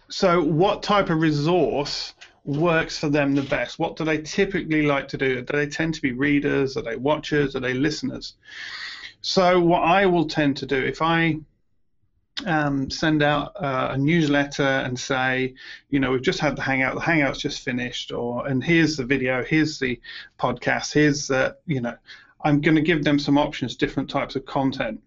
so 0.09 0.41
what 0.43 0.81
type 0.83 1.09
of 1.09 1.19
resource 1.19 2.13
works 2.45 2.97
for 2.97 3.09
them 3.09 3.35
the 3.35 3.43
best? 3.43 3.77
What 3.77 3.95
do 3.95 4.03
they 4.03 4.19
typically 4.19 4.83
like 4.83 5.07
to 5.09 5.17
do? 5.17 5.41
Do 5.41 5.53
they 5.53 5.67
tend 5.67 5.93
to 5.95 6.01
be 6.01 6.13
readers? 6.13 6.77
Are 6.77 6.81
they 6.81 6.95
watchers? 6.95 7.55
Are 7.55 7.59
they 7.59 7.73
listeners? 7.73 8.33
So 9.21 9.59
what 9.59 9.83
I 9.83 10.05
will 10.05 10.27
tend 10.27 10.57
to 10.57 10.65
do 10.65 10.77
if 10.77 11.01
I 11.01 11.39
um, 12.45 12.89
send 12.89 13.21
out 13.21 13.53
uh, 13.61 13.89
a 13.91 13.97
newsletter 13.97 14.63
and 14.63 14.99
say, 14.99 15.53
you 15.89 15.99
know, 15.99 16.11
we've 16.11 16.21
just 16.21 16.39
had 16.39 16.55
the 16.55 16.61
hangout, 16.61 16.95
the 16.95 17.01
hangout's 17.01 17.39
just 17.39 17.61
finished, 17.61 18.11
or 18.11 18.47
and 18.47 18.63
here's 18.63 18.97
the 18.97 19.05
video, 19.05 19.43
here's 19.43 19.79
the 19.79 19.99
podcast, 20.39 20.93
here's 20.93 21.27
the, 21.27 21.55
you 21.65 21.81
know, 21.81 21.95
I'm 22.43 22.61
going 22.61 22.75
to 22.75 22.81
give 22.81 23.03
them 23.03 23.19
some 23.19 23.37
options, 23.37 23.75
different 23.75 24.09
types 24.09 24.35
of 24.35 24.45
content. 24.45 25.01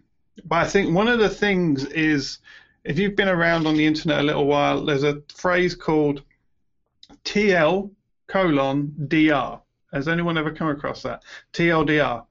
But 0.44 0.56
I 0.56 0.68
think 0.68 0.94
one 0.94 1.08
of 1.08 1.18
the 1.18 1.28
things 1.28 1.84
is, 1.86 2.38
if 2.84 2.98
you've 2.98 3.16
been 3.16 3.28
around 3.28 3.66
on 3.66 3.76
the 3.76 3.86
internet 3.86 4.20
a 4.20 4.24
little 4.24 4.46
while, 4.46 4.84
there's 4.84 5.04
a 5.04 5.22
phrase 5.34 5.74
called 5.74 6.22
TL 7.24 7.90
colon 8.26 8.94
DR. 9.08 9.60
Has 9.92 10.08
anyone 10.08 10.38
ever 10.38 10.50
come 10.50 10.68
across 10.68 11.02
that? 11.02 11.22
TLDR. 11.52 12.24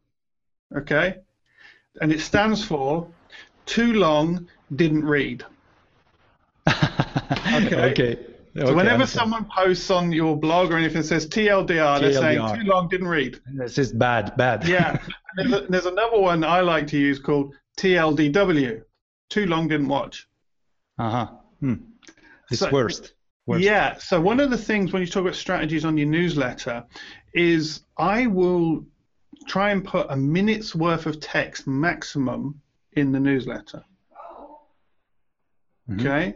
Okay? 0.75 1.17
And 2.01 2.11
it 2.11 2.21
stands 2.21 2.63
for 2.63 3.07
too 3.65 3.93
long 3.93 4.47
didn't 4.75 5.05
read. 5.05 5.43
okay. 6.67 7.91
okay. 7.91 8.19
So 8.57 8.75
whenever 8.75 9.05
someone 9.05 9.45
posts 9.45 9.89
on 9.89 10.11
your 10.11 10.35
blog 10.35 10.71
or 10.71 10.77
anything 10.77 11.01
that 11.01 11.07
says 11.07 11.25
TLDR, 11.27 11.67
TLDR, 11.67 12.01
they're 12.01 12.13
saying 12.13 12.59
too 12.59 12.65
long, 12.67 12.89
didn't 12.89 13.07
read. 13.07 13.39
This 13.53 13.77
is 13.77 13.93
bad, 13.93 14.35
bad. 14.35 14.67
yeah. 14.67 15.01
There's, 15.37 15.53
a, 15.53 15.61
there's, 15.61 15.85
another 15.85 16.19
one 16.19 16.43
I 16.43 16.59
like 16.59 16.87
to 16.87 16.97
use 16.97 17.17
called 17.17 17.55
TLDW, 17.77 18.81
too 19.29 19.45
long, 19.45 19.69
didn't 19.69 19.87
watch. 19.87 20.27
Uh 20.99 21.09
huh. 21.09 21.27
Hmm. 21.61 21.75
It's 22.49 22.59
so, 22.59 22.69
worst. 22.69 23.13
worst. 23.45 23.63
Yeah. 23.63 23.97
So 23.97 24.19
one 24.19 24.41
of 24.41 24.49
the 24.49 24.57
things 24.57 24.91
when 24.91 25.01
you 25.01 25.07
talk 25.07 25.21
about 25.21 25.35
strategies 25.35 25.85
on 25.85 25.97
your 25.97 26.09
newsletter 26.09 26.83
is 27.33 27.83
I 27.97 28.27
will 28.27 28.85
try 29.47 29.71
and 29.71 29.85
put 29.85 30.07
a 30.09 30.17
minute's 30.17 30.75
worth 30.75 31.05
of 31.05 31.21
text 31.21 31.65
maximum 31.65 32.59
in 32.91 33.13
the 33.13 33.19
newsletter. 33.21 33.85
Mm-hmm. 35.89 35.99
Okay? 35.99 36.35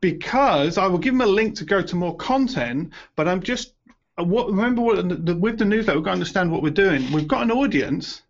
Because 0.00 0.78
I 0.78 0.86
will 0.86 0.98
give 0.98 1.14
them 1.14 1.20
a 1.20 1.26
link 1.26 1.56
to 1.56 1.64
go 1.64 1.80
to 1.80 1.96
more 1.96 2.16
content, 2.16 2.92
but 3.14 3.28
I'm 3.28 3.42
just 3.42 3.74
uh, 4.18 4.24
what 4.24 4.48
remember 4.48 4.82
what 4.82 5.26
the, 5.26 5.36
with 5.36 5.58
the 5.58 5.64
newsletter 5.64 5.98
we've 5.98 6.04
got 6.04 6.10
to 6.10 6.14
understand 6.14 6.50
what 6.50 6.62
we're 6.62 6.70
doing. 6.70 7.10
We've 7.12 7.28
got 7.28 7.42
an 7.42 7.50
audience. 7.50 8.22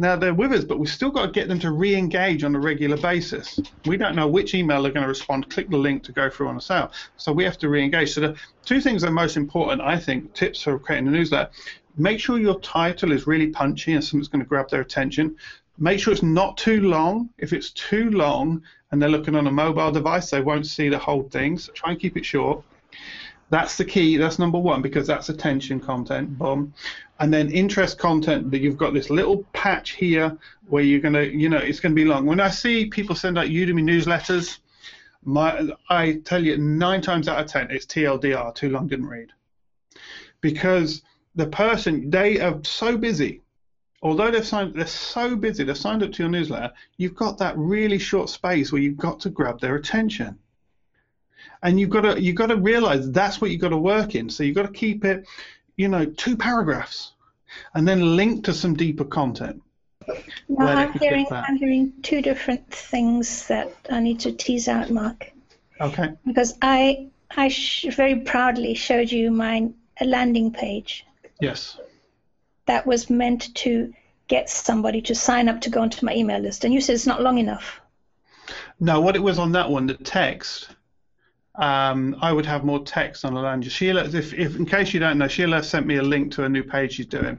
Now 0.00 0.16
they're 0.16 0.32
with 0.32 0.52
us, 0.52 0.64
but 0.64 0.78
we've 0.78 0.88
still 0.88 1.10
got 1.10 1.26
to 1.26 1.32
get 1.32 1.48
them 1.48 1.58
to 1.60 1.72
re-engage 1.72 2.44
on 2.44 2.54
a 2.54 2.60
regular 2.60 2.96
basis. 2.96 3.58
We 3.84 3.96
don't 3.96 4.14
know 4.14 4.28
which 4.28 4.54
email 4.54 4.82
they're 4.82 4.92
going 4.92 5.02
to 5.02 5.08
respond. 5.08 5.50
Click 5.50 5.68
the 5.68 5.76
link 5.76 6.04
to 6.04 6.12
go 6.12 6.30
through 6.30 6.48
on 6.48 6.56
a 6.56 6.60
sale. 6.60 6.92
So 7.16 7.32
we 7.32 7.44
have 7.44 7.58
to 7.58 7.68
re-engage. 7.68 8.14
So 8.14 8.20
the 8.20 8.36
two 8.64 8.80
things 8.80 9.02
that 9.02 9.08
are 9.08 9.12
most 9.12 9.36
important, 9.36 9.82
I 9.82 9.98
think, 9.98 10.32
tips 10.34 10.62
for 10.62 10.78
creating 10.78 11.08
a 11.08 11.10
newsletter. 11.10 11.50
Make 11.96 12.20
sure 12.20 12.38
your 12.38 12.60
title 12.60 13.10
is 13.10 13.26
really 13.26 13.48
punchy 13.48 13.92
and 13.92 14.02
something's 14.02 14.28
going 14.28 14.42
to 14.42 14.48
grab 14.48 14.70
their 14.70 14.80
attention. 14.80 15.36
Make 15.78 16.00
sure 16.00 16.12
it's 16.12 16.22
not 16.22 16.56
too 16.56 16.80
long. 16.80 17.30
If 17.38 17.52
it's 17.52 17.70
too 17.70 18.10
long 18.10 18.62
and 18.90 19.00
they're 19.00 19.08
looking 19.08 19.36
on 19.36 19.46
a 19.46 19.52
mobile 19.52 19.92
device, 19.92 20.30
they 20.30 20.40
won't 20.40 20.66
see 20.66 20.88
the 20.88 20.98
whole 20.98 21.22
thing. 21.22 21.58
So 21.58 21.72
try 21.72 21.90
and 21.90 22.00
keep 22.00 22.16
it 22.16 22.24
short. 22.24 22.64
That's 23.50 23.76
the 23.76 23.84
key. 23.84 24.16
That's 24.16 24.38
number 24.38 24.58
one 24.58 24.82
because 24.82 25.06
that's 25.06 25.28
attention 25.28 25.80
content. 25.80 26.36
Boom. 26.36 26.74
And 27.20 27.32
then 27.32 27.50
interest 27.50 27.98
content 27.98 28.50
that 28.50 28.58
you've 28.58 28.76
got 28.76 28.92
this 28.92 29.08
little 29.08 29.44
patch 29.52 29.90
here 29.90 30.36
where 30.66 30.82
you're 30.82 31.00
gonna, 31.00 31.22
you 31.22 31.48
know, 31.48 31.58
it's 31.58 31.80
gonna 31.80 31.94
be 31.94 32.04
long. 32.04 32.26
When 32.26 32.40
I 32.40 32.50
see 32.50 32.86
people 32.86 33.14
send 33.14 33.38
out 33.38 33.46
Udemy 33.46 33.82
newsletters, 33.82 34.58
my 35.24 35.68
I 35.88 36.20
tell 36.24 36.44
you 36.44 36.58
nine 36.58 37.00
times 37.02 37.28
out 37.28 37.40
of 37.40 37.46
ten 37.46 37.70
it's 37.70 37.86
TLDR, 37.86 38.54
too 38.54 38.68
long 38.68 38.86
didn't 38.86 39.08
read, 39.08 39.32
because 40.40 41.02
the 41.34 41.46
person 41.46 42.10
they 42.10 42.40
are 42.40 42.60
so 42.64 42.96
busy 42.96 43.42
although 44.02 44.30
they've 44.30 44.46
signed, 44.46 44.74
they're 44.74 44.86
so 44.86 45.36
busy, 45.36 45.64
they've 45.64 45.76
signed 45.76 46.02
up 46.02 46.12
to 46.12 46.22
your 46.22 46.30
newsletter. 46.30 46.72
You've 46.96 47.14
got 47.14 47.38
that 47.38 47.56
really 47.56 47.98
short 47.98 48.30
space 48.30 48.72
where 48.72 48.80
you've 48.80 48.96
got 48.96 49.20
to 49.20 49.30
grab 49.30 49.60
their 49.60 49.76
attention, 49.76 50.38
and 51.62 51.78
you've 51.78 51.90
got 51.90 52.02
to 52.02 52.20
you've 52.20 52.36
got 52.36 52.46
to 52.46 52.56
realize 52.56 53.10
that's 53.10 53.40
what 53.40 53.50
you've 53.50 53.60
got 53.60 53.70
to 53.70 53.78
work 53.78 54.14
in. 54.14 54.30
So 54.30 54.44
you've 54.44 54.56
got 54.56 54.66
to 54.66 54.72
keep 54.72 55.04
it, 55.04 55.26
you 55.76 55.88
know, 55.88 56.04
two 56.04 56.36
paragraphs, 56.36 57.12
and 57.74 57.86
then 57.86 58.16
link 58.16 58.44
to 58.44 58.54
some 58.54 58.74
deeper 58.74 59.04
content. 59.04 59.62
Now, 60.48 60.66
I'm 60.66 60.92
hearing, 60.94 61.26
I'm 61.30 61.56
hearing 61.56 61.92
two 62.02 62.22
different 62.22 62.70
things 62.70 63.46
that 63.48 63.74
I 63.90 64.00
need 64.00 64.20
to 64.20 64.32
tease 64.32 64.66
out, 64.68 64.90
Mark. 64.90 65.32
Okay. 65.80 66.14
Because 66.26 66.56
I 66.62 67.08
I 67.36 67.52
very 67.90 68.20
proudly 68.20 68.74
showed 68.74 69.12
you 69.12 69.30
my 69.30 69.68
landing 70.00 70.52
page. 70.52 71.04
Yes. 71.40 71.78
That 72.68 72.86
was 72.86 73.10
meant 73.10 73.52
to 73.56 73.92
get 74.28 74.48
somebody 74.48 75.00
to 75.02 75.14
sign 75.14 75.48
up 75.48 75.62
to 75.62 75.70
go 75.70 75.80
onto 75.80 76.04
my 76.04 76.14
email 76.14 76.38
list, 76.38 76.64
and 76.64 76.72
you 76.72 76.80
said 76.80 76.94
it's 76.94 77.06
not 77.06 77.22
long 77.22 77.38
enough. 77.38 77.80
No, 78.78 79.00
what 79.00 79.16
it 79.16 79.22
was 79.22 79.38
on 79.38 79.52
that 79.52 79.68
one, 79.68 79.86
the 79.86 79.94
text. 79.94 80.68
Um, 81.56 82.14
I 82.20 82.32
would 82.32 82.46
have 82.46 82.64
more 82.64 82.84
text 82.84 83.24
on 83.24 83.34
the 83.34 83.40
landing. 83.40 83.68
Sheila, 83.68 84.04
if, 84.04 84.32
if 84.32 84.56
in 84.56 84.64
case 84.64 84.94
you 84.94 85.00
don't 85.00 85.18
know, 85.18 85.26
Sheila 85.26 85.62
sent 85.62 85.86
me 85.86 85.96
a 85.96 86.02
link 86.02 86.30
to 86.34 86.44
a 86.44 86.48
new 86.48 86.62
page 86.62 86.94
she's 86.94 87.06
doing. 87.06 87.36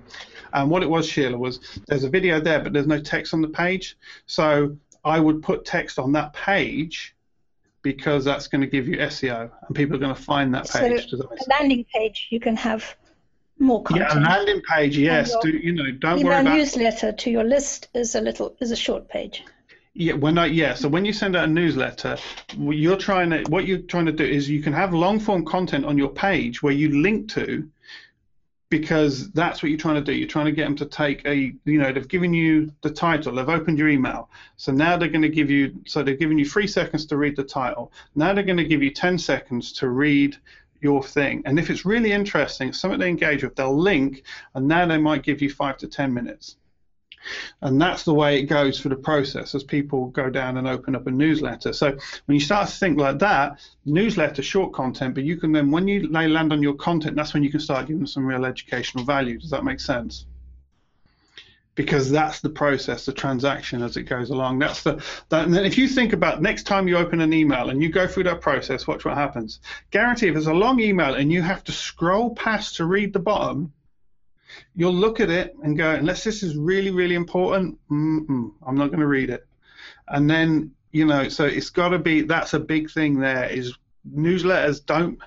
And 0.51 0.69
what 0.69 0.83
it 0.83 0.89
was, 0.89 1.07
Sheila, 1.07 1.37
was 1.37 1.59
there's 1.87 2.03
a 2.03 2.09
video 2.09 2.41
there, 2.41 2.59
but 2.59 2.73
there's 2.73 2.87
no 2.87 2.99
text 2.99 3.33
on 3.33 3.41
the 3.41 3.47
page. 3.47 3.97
So 4.25 4.75
I 5.05 5.19
would 5.19 5.41
put 5.41 5.63
text 5.63 5.99
on 5.99 6.11
that 6.13 6.33
page 6.33 7.15
because 7.81 8.25
that's 8.25 8.47
going 8.47 8.61
to 8.61 8.67
give 8.67 8.87
you 8.87 8.97
SEO 8.97 9.49
and 9.67 9.75
people 9.75 9.95
are 9.95 9.99
going 9.99 10.13
to 10.13 10.21
find 10.21 10.53
that 10.53 10.69
page. 10.69 11.09
So 11.09 11.17
a 11.17 11.49
landing 11.49 11.85
page, 11.93 12.27
you 12.29 12.39
can 12.39 12.57
have 12.57 12.95
more 13.59 13.83
content. 13.83 14.09
Yeah, 14.11 14.19
a 14.19 14.21
landing 14.21 14.61
page, 14.61 14.97
yes. 14.97 15.35
Do, 15.41 15.49
you 15.49 15.73
know, 15.73 15.91
don't 15.91 16.23
worry 16.23 16.41
about 16.41 16.55
newsletter 16.55 17.11
to 17.11 17.29
your 17.29 17.43
list 17.43 17.89
is 17.93 18.15
a 18.15 18.21
little 18.21 18.55
is 18.59 18.71
a 18.71 18.75
short 18.75 19.09
page. 19.09 19.43
Yeah, 19.93 20.13
when 20.13 20.37
I 20.37 20.45
yeah, 20.45 20.75
so 20.75 20.87
when 20.87 21.03
you 21.05 21.13
send 21.13 21.35
out 21.35 21.45
a 21.45 21.51
newsletter, 21.51 22.17
you're 22.57 22.97
trying 22.97 23.31
to 23.31 23.43
what 23.49 23.65
you're 23.65 23.79
trying 23.79 24.05
to 24.05 24.11
do 24.11 24.23
is 24.23 24.49
you 24.49 24.61
can 24.61 24.73
have 24.73 24.93
long 24.93 25.19
form 25.19 25.45
content 25.45 25.85
on 25.85 25.97
your 25.97 26.09
page 26.09 26.63
where 26.63 26.73
you 26.73 27.01
link 27.01 27.29
to 27.33 27.69
because 28.69 29.31
that's 29.31 29.63
what 29.63 29.69
you're 29.69 29.79
trying 29.79 29.95
to 29.95 30.01
do. 30.01 30.13
You're 30.13 30.27
trying 30.27 30.45
to 30.45 30.51
get 30.51 30.65
them 30.65 30.75
to 30.75 30.85
take 30.85 31.25
a, 31.25 31.53
you 31.65 31.79
know, 31.79 31.91
they've 31.91 32.07
given 32.07 32.33
you 32.33 32.71
the 32.81 32.91
title, 32.91 33.33
they've 33.33 33.49
opened 33.49 33.79
your 33.79 33.89
email. 33.89 34.29
So 34.57 34.71
now 34.71 34.95
they're 34.95 35.09
going 35.09 35.23
to 35.23 35.29
give 35.29 35.49
you, 35.49 35.81
so 35.87 36.03
they've 36.03 36.19
given 36.19 36.37
you 36.37 36.45
three 36.45 36.67
seconds 36.67 37.07
to 37.07 37.17
read 37.17 37.35
the 37.35 37.43
title. 37.43 37.91
Now 38.15 38.33
they're 38.33 38.43
going 38.43 38.57
to 38.57 38.63
give 38.63 38.83
you 38.83 38.91
10 38.91 39.17
seconds 39.17 39.73
to 39.73 39.89
read 39.89 40.37
your 40.81 41.03
thing. 41.03 41.41
And 41.45 41.59
if 41.59 41.69
it's 41.69 41.85
really 41.85 42.11
interesting, 42.11 42.73
something 42.73 42.99
they 42.99 43.09
engage 43.09 43.43
with, 43.43 43.55
they'll 43.55 43.77
link, 43.77 44.23
and 44.55 44.67
now 44.67 44.85
they 44.85 44.97
might 44.97 45.23
give 45.23 45.41
you 45.41 45.49
five 45.49 45.77
to 45.77 45.87
10 45.87 46.13
minutes. 46.13 46.57
And 47.61 47.81
that's 47.81 48.03
the 48.03 48.13
way 48.13 48.39
it 48.39 48.43
goes 48.43 48.79
for 48.79 48.89
the 48.89 48.95
process 48.95 49.53
as 49.53 49.63
people 49.63 50.07
go 50.07 50.29
down 50.29 50.57
and 50.57 50.67
open 50.67 50.95
up 50.95 51.07
a 51.07 51.11
newsletter. 51.11 51.73
So 51.73 51.91
when 52.25 52.35
you 52.35 52.39
start 52.39 52.69
to 52.69 52.75
think 52.75 52.97
like 52.97 53.19
that, 53.19 53.59
newsletter, 53.85 54.41
short 54.41 54.73
content, 54.73 55.15
but 55.15 55.23
you 55.23 55.35
can 55.37 55.51
then, 55.51 55.69
when 55.69 55.87
you 55.87 56.07
they 56.07 56.27
land 56.27 56.53
on 56.53 56.63
your 56.63 56.75
content, 56.75 57.15
that's 57.15 57.33
when 57.33 57.43
you 57.43 57.51
can 57.51 57.59
start 57.59 57.87
giving 57.87 58.05
some 58.05 58.25
real 58.25 58.45
educational 58.45 59.03
value. 59.03 59.37
Does 59.37 59.49
that 59.49 59.63
make 59.63 59.79
sense? 59.79 60.25
Because 61.79 62.11
that's 62.11 62.41
the 62.41 62.49
process, 62.49 63.05
the 63.05 63.13
transaction 63.13 63.81
as 63.81 63.95
it 63.95 64.03
goes 64.03 64.31
along. 64.31 64.59
That's 64.59 64.83
the 64.83 65.01
that, 65.29 65.45
and 65.45 65.53
then 65.53 65.63
if 65.63 65.77
you 65.77 65.87
think 65.87 66.11
about 66.11 66.41
next 66.41 66.63
time 66.63 66.89
you 66.89 66.97
open 66.97 67.21
an 67.21 67.31
email 67.31 67.69
and 67.69 67.81
you 67.81 67.87
go 67.87 68.05
through 68.05 68.25
that 68.25 68.41
process, 68.41 68.85
watch 68.85 69.05
what 69.05 69.15
happens. 69.15 69.61
Guarantee 69.89 70.27
if 70.27 70.35
it's 70.35 70.47
a 70.47 70.53
long 70.53 70.81
email 70.81 71.13
and 71.13 71.31
you 71.31 71.41
have 71.41 71.63
to 71.63 71.71
scroll 71.71 72.35
past 72.35 72.75
to 72.75 72.83
read 72.83 73.13
the 73.13 73.19
bottom, 73.19 73.71
you'll 74.75 74.93
look 74.93 75.21
at 75.21 75.29
it 75.29 75.55
and 75.63 75.77
go, 75.77 75.91
unless 75.91 76.25
this 76.25 76.43
is 76.43 76.57
really, 76.57 76.91
really 76.91 77.15
important, 77.15 77.79
I'm 77.89 78.57
not 78.61 78.87
going 78.87 78.99
to 78.99 79.07
read 79.07 79.29
it. 79.29 79.47
And 80.09 80.29
then, 80.29 80.71
you 80.91 81.05
know, 81.05 81.29
so 81.29 81.45
it's 81.45 81.69
got 81.69 81.89
to 81.89 81.99
be, 81.99 82.23
that's 82.23 82.53
a 82.53 82.59
big 82.59 82.91
thing 82.91 83.21
there 83.21 83.45
is 83.45 83.73
newsletters 84.05 84.85
don't, 84.85 85.17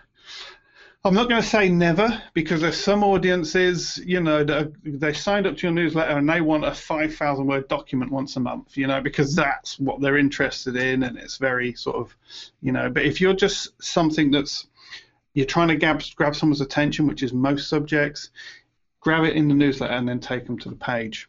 I'm 1.05 1.15
not 1.15 1.29
going 1.29 1.43
to 1.43 1.49
say 1.49 1.69
never 1.69 2.23
because 2.33 2.61
there's 2.61 2.81
some 2.81 3.03
audiences, 3.03 4.01
you 4.07 4.21
know, 4.21 4.45
that 4.45 4.73
they 4.85 5.13
signed 5.13 5.49
up 5.49 5.57
to 5.57 5.63
your 5.63 5.73
newsletter 5.73 6.17
and 6.17 6.29
they 6.29 6.41
want 6.41 6.65
a 6.65 6.73
5,000 6.73 7.45
word 7.45 7.67
document 7.67 8.13
once 8.13 8.37
a 8.37 8.41
month, 8.41 8.77
you 8.77 8.87
know, 8.87 9.01
because 9.01 9.35
that's 9.35 9.81
what 9.81 10.01
they're 10.01 10.17
interested 10.17 10.77
in 10.77 11.03
and 11.03 11.19
it's 11.19 11.39
very 11.39 11.75
sort 11.75 11.97
of, 11.97 12.15
you 12.61 12.71
know, 12.71 12.89
but 12.89 13.05
if 13.05 13.21
you're 13.21 13.35
just 13.35 13.83
something 13.83 14.31
that's, 14.31 14.69
you're 15.35 15.45
trying 15.45 15.69
to 15.69 15.77
grab, 15.77 16.03
grab 16.15 16.37
someone's 16.37 16.61
attention, 16.61 17.09
which 17.09 17.25
is 17.25 17.33
most 17.33 17.69
subjects, 17.69 18.31
grab 19.01 19.25
it 19.25 19.35
in 19.35 19.49
the 19.49 19.55
newsletter, 19.55 19.95
and 19.95 20.09
then 20.09 20.21
take 20.21 20.47
them 20.47 20.59
to 20.61 20.69
the 20.69 20.77
page. 20.77 21.29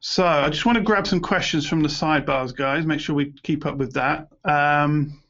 So 0.00 0.26
I 0.26 0.48
just 0.48 0.66
want 0.66 0.78
to 0.78 0.82
grab 0.82 1.06
some 1.06 1.20
questions 1.20 1.68
from 1.68 1.82
the 1.82 1.88
sidebars, 1.88 2.56
guys. 2.56 2.86
Make 2.86 3.00
sure 3.00 3.14
we 3.14 3.32
keep 3.42 3.66
up 3.66 3.76
with 3.76 3.92
that. 3.94 4.28
Um, 4.44 5.20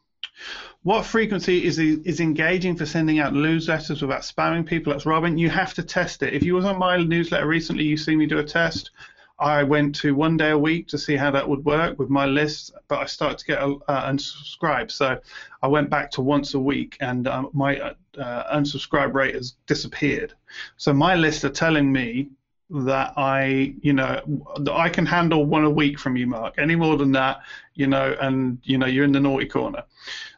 what 0.88 1.04
frequency 1.04 1.66
is 1.66 1.78
is 1.78 2.18
engaging 2.18 2.74
for 2.74 2.86
sending 2.86 3.18
out 3.18 3.34
newsletters 3.34 4.00
without 4.00 4.22
spamming 4.22 4.64
people? 4.64 4.90
That's 4.90 5.04
Robin. 5.04 5.36
You 5.36 5.50
have 5.50 5.74
to 5.74 5.82
test 5.82 6.22
it. 6.22 6.32
If 6.32 6.42
you 6.42 6.54
was 6.54 6.64
on 6.64 6.78
my 6.78 6.96
newsletter 6.96 7.46
recently, 7.46 7.84
you 7.84 7.98
see 7.98 8.16
me 8.16 8.24
do 8.24 8.38
a 8.38 8.42
test. 8.42 8.90
I 9.38 9.64
went 9.64 9.94
to 9.96 10.14
one 10.14 10.38
day 10.38 10.48
a 10.48 10.56
week 10.56 10.88
to 10.88 10.96
see 10.96 11.14
how 11.14 11.30
that 11.32 11.46
would 11.46 11.62
work 11.62 11.98
with 11.98 12.08
my 12.08 12.24
list, 12.24 12.72
but 12.88 13.00
I 13.00 13.04
started 13.04 13.36
to 13.36 13.44
get 13.44 13.58
uh, 13.58 14.10
unsubscribed. 14.10 14.90
So 14.90 15.20
I 15.62 15.68
went 15.68 15.90
back 15.90 16.10
to 16.12 16.22
once 16.22 16.54
a 16.54 16.58
week, 16.58 16.96
and 17.00 17.28
um, 17.28 17.50
my 17.52 17.78
uh, 17.78 18.56
unsubscribe 18.56 19.12
rate 19.12 19.34
has 19.34 19.56
disappeared. 19.66 20.32
So 20.78 20.94
my 20.94 21.16
list 21.16 21.44
are 21.44 21.50
telling 21.50 21.92
me 21.92 22.30
that 22.70 23.14
I, 23.16 23.74
you 23.80 23.92
know, 23.92 24.20
that 24.60 24.74
I 24.74 24.88
can 24.88 25.06
handle 25.06 25.46
one 25.46 25.64
a 25.64 25.70
week 25.70 25.98
from 25.98 26.16
you, 26.16 26.26
Mark. 26.26 26.54
Any 26.58 26.76
more 26.76 26.96
than 26.96 27.12
that, 27.12 27.40
you 27.74 27.86
know, 27.86 28.16
and 28.20 28.58
you 28.62 28.76
know, 28.78 28.86
you're 28.86 29.04
in 29.04 29.12
the 29.12 29.20
naughty 29.20 29.46
corner. 29.46 29.82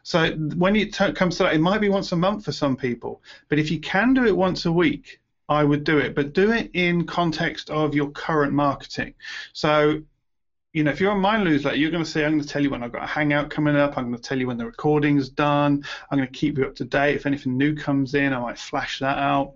So 0.03 0.31
when 0.55 0.75
it 0.75 0.93
t- 0.93 1.11
comes 1.11 1.37
to 1.37 1.43
that, 1.43 1.53
it 1.53 1.61
might 1.61 1.81
be 1.81 1.89
once 1.89 2.11
a 2.11 2.15
month 2.15 2.45
for 2.45 2.51
some 2.51 2.75
people, 2.75 3.21
but 3.49 3.59
if 3.59 3.69
you 3.69 3.79
can 3.79 4.13
do 4.13 4.25
it 4.25 4.35
once 4.35 4.65
a 4.65 4.71
week, 4.71 5.19
I 5.49 5.65
would 5.65 5.83
do 5.83 5.97
it, 5.97 6.15
but 6.15 6.33
do 6.33 6.53
it 6.53 6.71
in 6.73 7.05
context 7.05 7.69
of 7.69 7.93
your 7.93 8.09
current 8.11 8.53
marketing. 8.53 9.13
So, 9.51 10.01
you 10.71 10.83
know, 10.83 10.91
if 10.91 11.01
you're 11.01 11.11
on 11.11 11.19
my 11.19 11.43
newsletter, 11.43 11.75
you're 11.75 11.91
going 11.91 12.03
to 12.03 12.09
say, 12.09 12.23
I'm 12.23 12.31
going 12.31 12.41
to 12.41 12.47
tell 12.47 12.63
you 12.63 12.69
when 12.69 12.81
I've 12.81 12.93
got 12.93 13.03
a 13.03 13.07
hangout 13.07 13.49
coming 13.49 13.75
up. 13.75 13.97
I'm 13.97 14.05
going 14.05 14.15
to 14.15 14.21
tell 14.21 14.39
you 14.39 14.47
when 14.47 14.57
the 14.57 14.65
recording's 14.65 15.27
done. 15.27 15.83
I'm 16.09 16.17
going 16.17 16.31
to 16.31 16.33
keep 16.33 16.57
you 16.57 16.65
up 16.65 16.75
to 16.75 16.85
date. 16.85 17.17
If 17.17 17.25
anything 17.25 17.57
new 17.57 17.75
comes 17.75 18.13
in, 18.13 18.31
I 18.31 18.39
might 18.39 18.57
flash 18.57 18.99
that 18.99 19.17
out. 19.17 19.55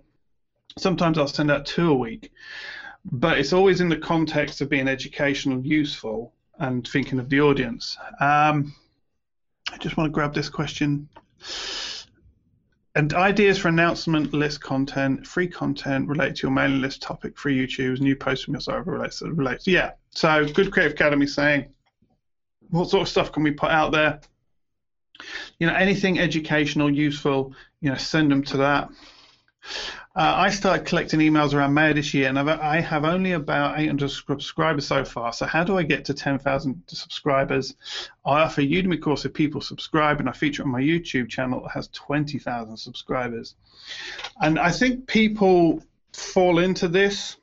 Sometimes 0.78 1.18
I'll 1.18 1.28
send 1.28 1.50
out 1.50 1.66
two 1.66 1.90
a 1.90 1.94
week, 1.94 2.32
but 3.04 3.38
it's 3.38 3.52
always 3.52 3.80
in 3.80 3.88
the 3.88 3.96
context 3.96 4.60
of 4.60 4.68
being 4.68 4.88
educational, 4.88 5.64
useful, 5.64 6.32
and 6.58 6.86
thinking 6.86 7.18
of 7.18 7.28
the 7.28 7.40
audience. 7.40 7.96
Um, 8.20 8.74
I 9.72 9.78
just 9.78 9.96
want 9.96 10.08
to 10.08 10.12
grab 10.12 10.34
this 10.34 10.48
question 10.48 11.08
and 12.96 13.12
ideas 13.12 13.58
for 13.58 13.68
announcement 13.68 14.32
list 14.32 14.62
content, 14.62 15.26
free 15.26 15.46
content 15.46 16.08
related 16.08 16.36
to 16.36 16.46
your 16.46 16.50
mailing 16.50 16.80
list 16.80 17.02
topic, 17.02 17.36
free 17.36 17.54
YouTube, 17.54 18.00
new 18.00 18.16
posts 18.16 18.46
from 18.46 18.54
your 18.54 18.62
server 18.62 18.92
relates 18.92 19.20
relates. 19.20 19.66
Yeah. 19.66 19.92
So 20.10 20.46
good 20.46 20.72
creative 20.72 20.92
academy 20.94 21.26
saying 21.26 21.66
what 22.70 22.88
sort 22.88 23.02
of 23.02 23.08
stuff 23.08 23.32
can 23.32 23.42
we 23.42 23.50
put 23.50 23.70
out 23.70 23.92
there? 23.92 24.20
You 25.58 25.66
know, 25.66 25.74
anything 25.74 26.18
educational, 26.18 26.90
useful, 26.90 27.54
you 27.82 27.90
know, 27.90 27.96
send 27.96 28.30
them 28.30 28.42
to 28.44 28.56
that. 28.58 28.88
Uh, 30.16 30.32
I 30.34 30.48
started 30.48 30.86
collecting 30.86 31.20
emails 31.20 31.52
around 31.52 31.74
May 31.74 31.92
this 31.92 32.14
year, 32.14 32.30
and 32.30 32.38
I've, 32.38 32.48
I 32.48 32.80
have 32.80 33.04
only 33.04 33.32
about 33.32 33.78
800 33.78 34.08
subscribers 34.08 34.86
so 34.86 35.04
far. 35.04 35.30
So 35.34 35.44
how 35.44 35.62
do 35.62 35.76
I 35.76 35.82
get 35.82 36.06
to 36.06 36.14
10,000 36.14 36.84
subscribers? 36.86 37.74
I 38.24 38.40
offer 38.40 38.62
a 38.62 38.66
Udemy 38.66 38.98
course 39.02 39.26
if 39.26 39.34
people 39.34 39.60
subscribe, 39.60 40.18
and 40.18 40.26
I 40.26 40.32
feature 40.32 40.62
on 40.62 40.70
my 40.70 40.80
YouTube 40.80 41.28
channel 41.28 41.60
that 41.64 41.72
has 41.72 41.88
20,000 41.88 42.78
subscribers. 42.78 43.56
And 44.40 44.58
I 44.58 44.70
think 44.70 45.06
people 45.06 45.82
fall 46.14 46.60
into 46.60 46.88
this. 46.88 47.36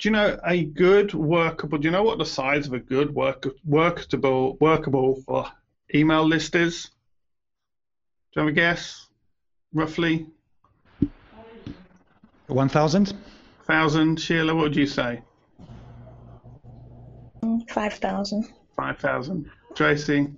Do 0.00 0.08
you 0.08 0.10
know 0.14 0.36
a 0.44 0.64
good 0.64 1.14
workable? 1.14 1.78
Do 1.78 1.86
you 1.86 1.92
know 1.92 2.02
what 2.02 2.18
the 2.18 2.26
size 2.26 2.66
of 2.66 2.72
a 2.72 2.80
good 2.80 3.14
work, 3.14 3.46
workable 3.64 4.56
workable 4.60 5.22
uh, 5.28 5.48
email 5.94 6.26
list 6.26 6.56
is? 6.56 6.90
Do 8.32 8.40
you 8.40 8.46
have 8.46 8.48
a 8.48 8.52
guess? 8.52 9.06
Roughly 9.72 10.26
1,000? 12.46 13.08
1,000. 13.66 14.20
Sheila, 14.20 14.54
what 14.54 14.62
would 14.62 14.76
you 14.76 14.86
say? 14.86 15.22
5,000. 17.68 18.48
5,000. 18.76 19.50
Tracy? 19.74 20.30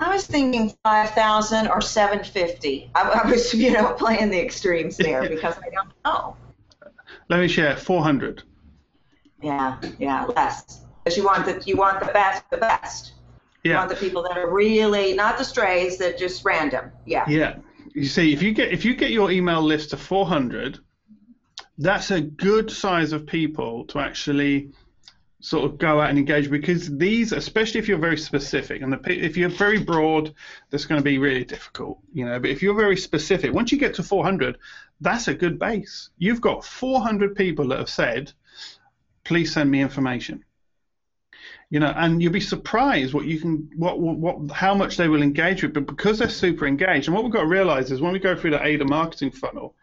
I 0.00 0.12
was 0.12 0.26
thinking 0.26 0.72
5,000 0.84 1.68
or 1.68 1.80
750. 1.80 2.90
I, 2.94 3.02
I, 3.02 3.30
was, 3.30 3.52
you 3.54 3.72
know, 3.72 3.92
playing 3.94 4.30
the 4.30 4.40
extremes 4.40 4.96
there 4.96 5.28
because 5.28 5.56
I 5.58 5.70
don't 5.70 5.90
know. 6.04 6.36
Let 7.28 7.40
me 7.40 7.48
share 7.48 7.76
400. 7.76 8.42
Yeah, 9.42 9.80
yeah, 9.98 10.24
less. 10.24 10.80
Because 11.04 11.16
you 11.16 11.24
want 11.24 11.46
the 11.46 11.62
you 11.64 11.76
want 11.76 12.00
the 12.00 12.12
best, 12.12 12.42
the 12.50 12.56
best. 12.56 13.12
Yeah. 13.62 13.72
You 13.72 13.76
want 13.78 13.90
the 13.90 13.96
people 13.96 14.22
that 14.24 14.36
are 14.36 14.50
really 14.50 15.14
not 15.14 15.38
the 15.38 15.44
strays 15.44 15.96
that 15.98 16.18
just 16.18 16.44
random. 16.44 16.90
Yeah. 17.06 17.24
Yeah. 17.28 17.56
You 17.94 18.06
see, 18.06 18.32
if 18.32 18.42
you 18.42 18.52
get 18.52 18.72
if 18.72 18.84
you 18.84 18.94
get 18.94 19.10
your 19.10 19.30
email 19.30 19.62
list 19.62 19.90
to 19.90 19.96
400, 19.96 20.80
that's 21.78 22.10
a 22.10 22.20
good 22.20 22.70
size 22.70 23.12
of 23.12 23.26
people 23.26 23.84
to 23.86 24.00
actually 24.00 24.70
sort 25.40 25.64
of 25.64 25.78
go 25.78 26.00
out 26.00 26.10
and 26.10 26.18
engage 26.18 26.50
because 26.50 26.96
these, 26.96 27.30
especially 27.30 27.78
if 27.78 27.86
you're 27.86 27.98
very 27.98 28.16
specific, 28.16 28.82
and 28.82 28.92
the, 28.92 29.00
if 29.24 29.36
you're 29.36 29.48
very 29.48 29.78
broad, 29.78 30.34
that's 30.70 30.84
going 30.84 30.98
to 31.00 31.04
be 31.04 31.18
really 31.18 31.44
difficult, 31.44 32.00
you 32.12 32.24
know. 32.24 32.40
But 32.40 32.50
if 32.50 32.62
you're 32.62 32.74
very 32.74 32.96
specific, 32.96 33.52
once 33.52 33.70
you 33.70 33.78
get 33.78 33.94
to 33.94 34.02
400, 34.02 34.58
that's 35.00 35.28
a 35.28 35.34
good 35.34 35.58
base. 35.58 36.10
You've 36.18 36.40
got 36.40 36.64
400 36.64 37.36
people 37.36 37.68
that 37.68 37.78
have 37.78 37.88
said, 37.88 38.32
"Please 39.24 39.52
send 39.52 39.70
me 39.70 39.80
information." 39.80 40.44
You 41.70 41.80
know, 41.80 41.92
and 41.96 42.20
you'll 42.20 42.32
be 42.32 42.40
surprised 42.40 43.12
what 43.12 43.26
you 43.26 43.38
can, 43.38 43.70
what, 43.76 44.00
what, 44.00 44.50
how 44.50 44.74
much 44.74 44.96
they 44.96 45.06
will 45.06 45.22
engage 45.22 45.62
with. 45.62 45.74
But 45.74 45.86
because 45.86 46.18
they're 46.18 46.30
super 46.30 46.66
engaged, 46.66 47.06
and 47.06 47.14
what 47.14 47.22
we've 47.22 47.32
got 47.32 47.42
to 47.42 47.46
realize 47.46 47.92
is 47.92 48.00
when 48.00 48.12
we 48.12 48.18
go 48.18 48.34
through 48.34 48.50
the 48.52 48.66
AIDA 48.66 48.86
marketing 48.86 49.30
funnel, 49.30 49.76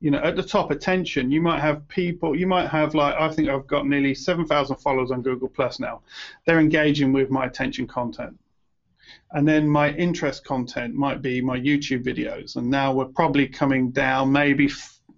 you 0.00 0.10
know, 0.10 0.18
at 0.18 0.34
the 0.34 0.42
top 0.42 0.70
attention, 0.70 1.30
you 1.30 1.42
might 1.42 1.60
have 1.60 1.86
people, 1.88 2.34
you 2.34 2.46
might 2.46 2.68
have 2.68 2.94
like, 2.94 3.14
I 3.14 3.28
think 3.28 3.48
I've 3.48 3.66
got 3.66 3.86
nearly 3.86 4.14
7,000 4.14 4.76
followers 4.76 5.10
on 5.10 5.20
Google 5.20 5.48
Plus 5.48 5.78
now. 5.78 6.00
They're 6.46 6.58
engaging 6.58 7.12
with 7.12 7.30
my 7.30 7.44
attention 7.44 7.86
content. 7.86 8.38
And 9.32 9.46
then 9.46 9.68
my 9.68 9.92
interest 9.92 10.44
content 10.44 10.94
might 10.94 11.20
be 11.20 11.40
my 11.42 11.58
YouTube 11.58 12.02
videos. 12.02 12.56
And 12.56 12.70
now 12.70 12.92
we're 12.92 13.04
probably 13.04 13.46
coming 13.46 13.90
down, 13.90 14.32
maybe, 14.32 14.70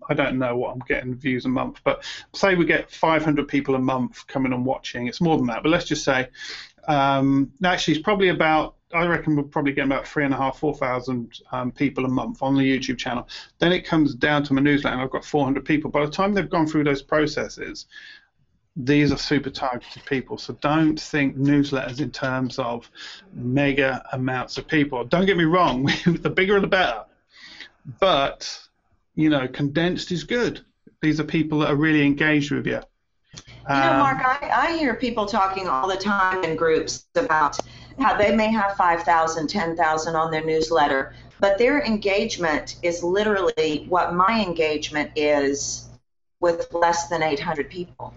I 0.08 0.14
don't 0.14 0.38
know 0.38 0.56
what 0.56 0.72
I'm 0.72 0.82
getting 0.88 1.14
views 1.14 1.44
a 1.44 1.48
month, 1.48 1.80
but 1.84 2.04
say 2.34 2.56
we 2.56 2.64
get 2.64 2.90
500 2.90 3.46
people 3.46 3.76
a 3.76 3.78
month 3.78 4.26
coming 4.26 4.52
and 4.52 4.66
watching. 4.66 5.06
It's 5.06 5.20
more 5.20 5.36
than 5.36 5.46
that, 5.46 5.62
but 5.62 5.70
let's 5.70 5.86
just 5.86 6.04
say, 6.04 6.28
um, 6.88 7.52
actually, 7.64 7.94
it's 7.94 8.02
probably 8.02 8.28
about 8.28 8.74
I 8.92 9.06
reckon 9.06 9.36
we'll 9.36 9.44
probably 9.46 9.72
get 9.72 9.86
about 9.86 10.06
three 10.06 10.24
and 10.24 10.34
a 10.34 10.36
half, 10.36 10.58
four 10.58 10.74
thousand 10.74 11.40
um, 11.50 11.72
people 11.72 12.04
a 12.04 12.08
month 12.08 12.42
on 12.42 12.54
the 12.54 12.62
YouTube 12.62 12.98
channel. 12.98 13.28
Then 13.58 13.72
it 13.72 13.86
comes 13.86 14.14
down 14.14 14.42
to 14.44 14.54
my 14.54 14.60
newsletter, 14.60 14.94
and 14.94 15.02
I've 15.02 15.10
got 15.10 15.24
400 15.24 15.64
people. 15.64 15.90
By 15.90 16.04
the 16.04 16.10
time 16.10 16.34
they've 16.34 16.48
gone 16.48 16.66
through 16.66 16.84
those 16.84 17.02
processes, 17.02 17.86
these 18.76 19.12
are 19.12 19.18
super 19.18 19.50
targeted 19.50 20.04
people. 20.04 20.38
So 20.38 20.56
don't 20.60 20.98
think 20.98 21.36
newsletters 21.36 22.00
in 22.00 22.10
terms 22.10 22.58
of 22.58 22.90
mega 23.32 24.04
amounts 24.12 24.58
of 24.58 24.66
people. 24.66 25.04
Don't 25.04 25.26
get 25.26 25.36
me 25.36 25.44
wrong, 25.44 25.84
the 26.06 26.30
bigger 26.30 26.60
the 26.60 26.66
better. 26.66 27.04
But 28.00 28.60
you 29.14 29.28
know, 29.28 29.46
condensed 29.48 30.10
is 30.10 30.24
good. 30.24 30.64
These 31.00 31.20
are 31.20 31.24
people 31.24 31.58
that 31.60 31.70
are 31.70 31.76
really 31.76 32.04
engaged 32.04 32.50
with 32.50 32.66
you. 32.66 32.80
You 33.34 33.74
know, 33.76 33.98
Mark, 33.98 34.18
I, 34.24 34.50
I 34.50 34.76
hear 34.76 34.94
people 34.94 35.24
talking 35.24 35.68
all 35.68 35.88
the 35.88 35.96
time 35.96 36.44
in 36.44 36.56
groups 36.56 37.06
about 37.14 37.58
they 38.18 38.34
may 38.34 38.50
have 38.50 38.76
5,000, 38.76 39.48
10,000 39.48 40.16
on 40.16 40.30
their 40.30 40.44
newsletter, 40.44 41.14
but 41.40 41.58
their 41.58 41.82
engagement 41.82 42.76
is 42.82 43.02
literally 43.02 43.86
what 43.88 44.14
my 44.14 44.40
engagement 44.40 45.10
is 45.16 45.88
with 46.40 46.72
less 46.72 47.08
than 47.08 47.22
800 47.22 47.68
people. 47.68 48.14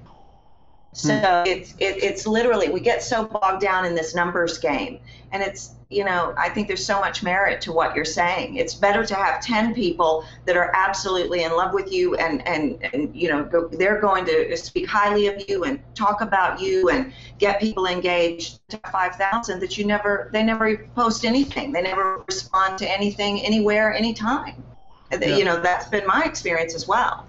So 0.93 1.13
hmm. 1.13 1.47
it's 1.47 1.73
it, 1.73 2.01
it's 2.03 2.25
literally 2.25 2.69
we 2.69 2.79
get 2.79 3.03
so 3.03 3.25
bogged 3.25 3.61
down 3.61 3.85
in 3.85 3.95
this 3.95 4.15
numbers 4.15 4.57
game, 4.57 4.99
and 5.35 5.43
it's 5.43 5.75
you 5.89 6.03
know, 6.03 6.33
I 6.37 6.49
think 6.49 6.67
there's 6.67 6.85
so 6.85 6.99
much 6.99 7.21
merit 7.21 7.61
to 7.61 7.71
what 7.71 7.95
you're 7.95 8.05
saying. 8.05 8.55
It's 8.55 8.73
better 8.73 9.05
to 9.05 9.15
have 9.15 9.39
10 9.41 9.75
people 9.75 10.25
that 10.45 10.57
are 10.57 10.71
absolutely 10.73 11.43
in 11.43 11.51
love 11.51 11.73
with 11.73 11.91
you 11.91 12.15
and, 12.15 12.45
and, 12.47 12.83
and 12.91 13.15
you 13.15 13.29
know, 13.29 13.43
go, 13.43 13.67
they're 13.67 14.01
going 14.01 14.25
to 14.25 14.57
speak 14.57 14.87
highly 14.87 15.27
of 15.27 15.47
you 15.47 15.63
and 15.63 15.79
talk 15.93 16.21
about 16.21 16.59
you 16.59 16.89
and 16.89 17.13
get 17.37 17.61
people 17.61 17.85
engaged 17.85 18.67
to 18.69 18.79
5,000 18.91 19.59
that 19.59 19.77
you 19.77 19.85
never, 19.85 20.29
they 20.33 20.43
never 20.43 20.75
post 20.95 21.23
anything. 21.23 21.71
They 21.71 21.83
never 21.83 22.23
respond 22.27 22.79
to 22.79 22.91
anything, 22.91 23.41
anywhere, 23.41 23.93
anytime. 23.93 24.63
Yeah. 25.11 25.37
You 25.37 25.45
know, 25.45 25.61
that's 25.61 25.87
been 25.87 26.07
my 26.07 26.23
experience 26.23 26.73
as 26.73 26.87
well. 26.87 27.27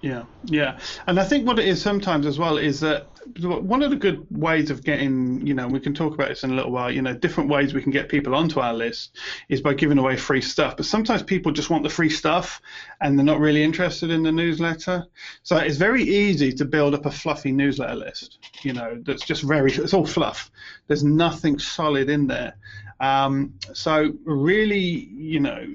Yeah, 0.00 0.24
yeah, 0.44 0.78
and 1.06 1.18
I 1.18 1.24
think 1.24 1.46
what 1.46 1.58
it 1.58 1.66
is 1.66 1.80
sometimes 1.80 2.26
as 2.26 2.38
well 2.38 2.58
is 2.58 2.80
that 2.80 3.06
one 3.38 3.82
of 3.82 3.90
the 3.90 3.96
good 3.96 4.26
ways 4.30 4.70
of 4.70 4.84
getting, 4.84 5.46
you 5.46 5.54
know, 5.54 5.66
we 5.66 5.80
can 5.80 5.94
talk 5.94 6.14
about 6.14 6.28
this 6.28 6.44
in 6.44 6.50
a 6.50 6.54
little 6.54 6.70
while. 6.70 6.90
You 6.90 7.02
know, 7.02 7.14
different 7.14 7.50
ways 7.50 7.74
we 7.74 7.82
can 7.82 7.92
get 7.92 8.08
people 8.08 8.34
onto 8.34 8.60
our 8.60 8.74
list 8.74 9.16
is 9.48 9.60
by 9.60 9.74
giving 9.74 9.98
away 9.98 10.16
free 10.16 10.40
stuff. 10.40 10.76
But 10.76 10.86
sometimes 10.86 11.22
people 11.22 11.52
just 11.52 11.70
want 11.70 11.82
the 11.82 11.90
free 11.90 12.10
stuff, 12.10 12.60
and 13.00 13.18
they're 13.18 13.24
not 13.26 13.40
really 13.40 13.62
interested 13.62 14.10
in 14.10 14.22
the 14.22 14.32
newsletter. 14.32 15.06
So 15.42 15.56
it's 15.56 15.76
very 15.76 16.02
easy 16.02 16.52
to 16.52 16.64
build 16.64 16.94
up 16.94 17.06
a 17.06 17.10
fluffy 17.10 17.52
newsletter 17.52 17.96
list. 17.96 18.38
You 18.62 18.72
know, 18.72 19.02
that's 19.04 19.24
just 19.24 19.42
very, 19.42 19.72
it's 19.72 19.94
all 19.94 20.06
fluff. 20.06 20.50
There's 20.86 21.04
nothing 21.04 21.58
solid 21.58 22.10
in 22.10 22.26
there. 22.26 22.54
Um, 23.00 23.54
so 23.74 24.14
really, 24.24 24.78
you 24.78 25.40
know, 25.40 25.74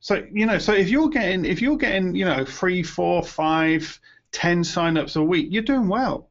so 0.00 0.24
you 0.30 0.46
know, 0.46 0.58
so 0.58 0.72
if 0.72 0.88
you're 0.88 1.08
getting 1.08 1.44
if 1.44 1.60
you're 1.60 1.76
getting 1.76 2.14
you 2.14 2.24
know 2.24 2.44
three, 2.44 2.82
four, 2.82 3.24
five, 3.24 3.98
ten 4.30 4.62
signups 4.62 5.16
a 5.16 5.22
week, 5.22 5.48
you're 5.50 5.62
doing 5.62 5.88
well. 5.88 6.28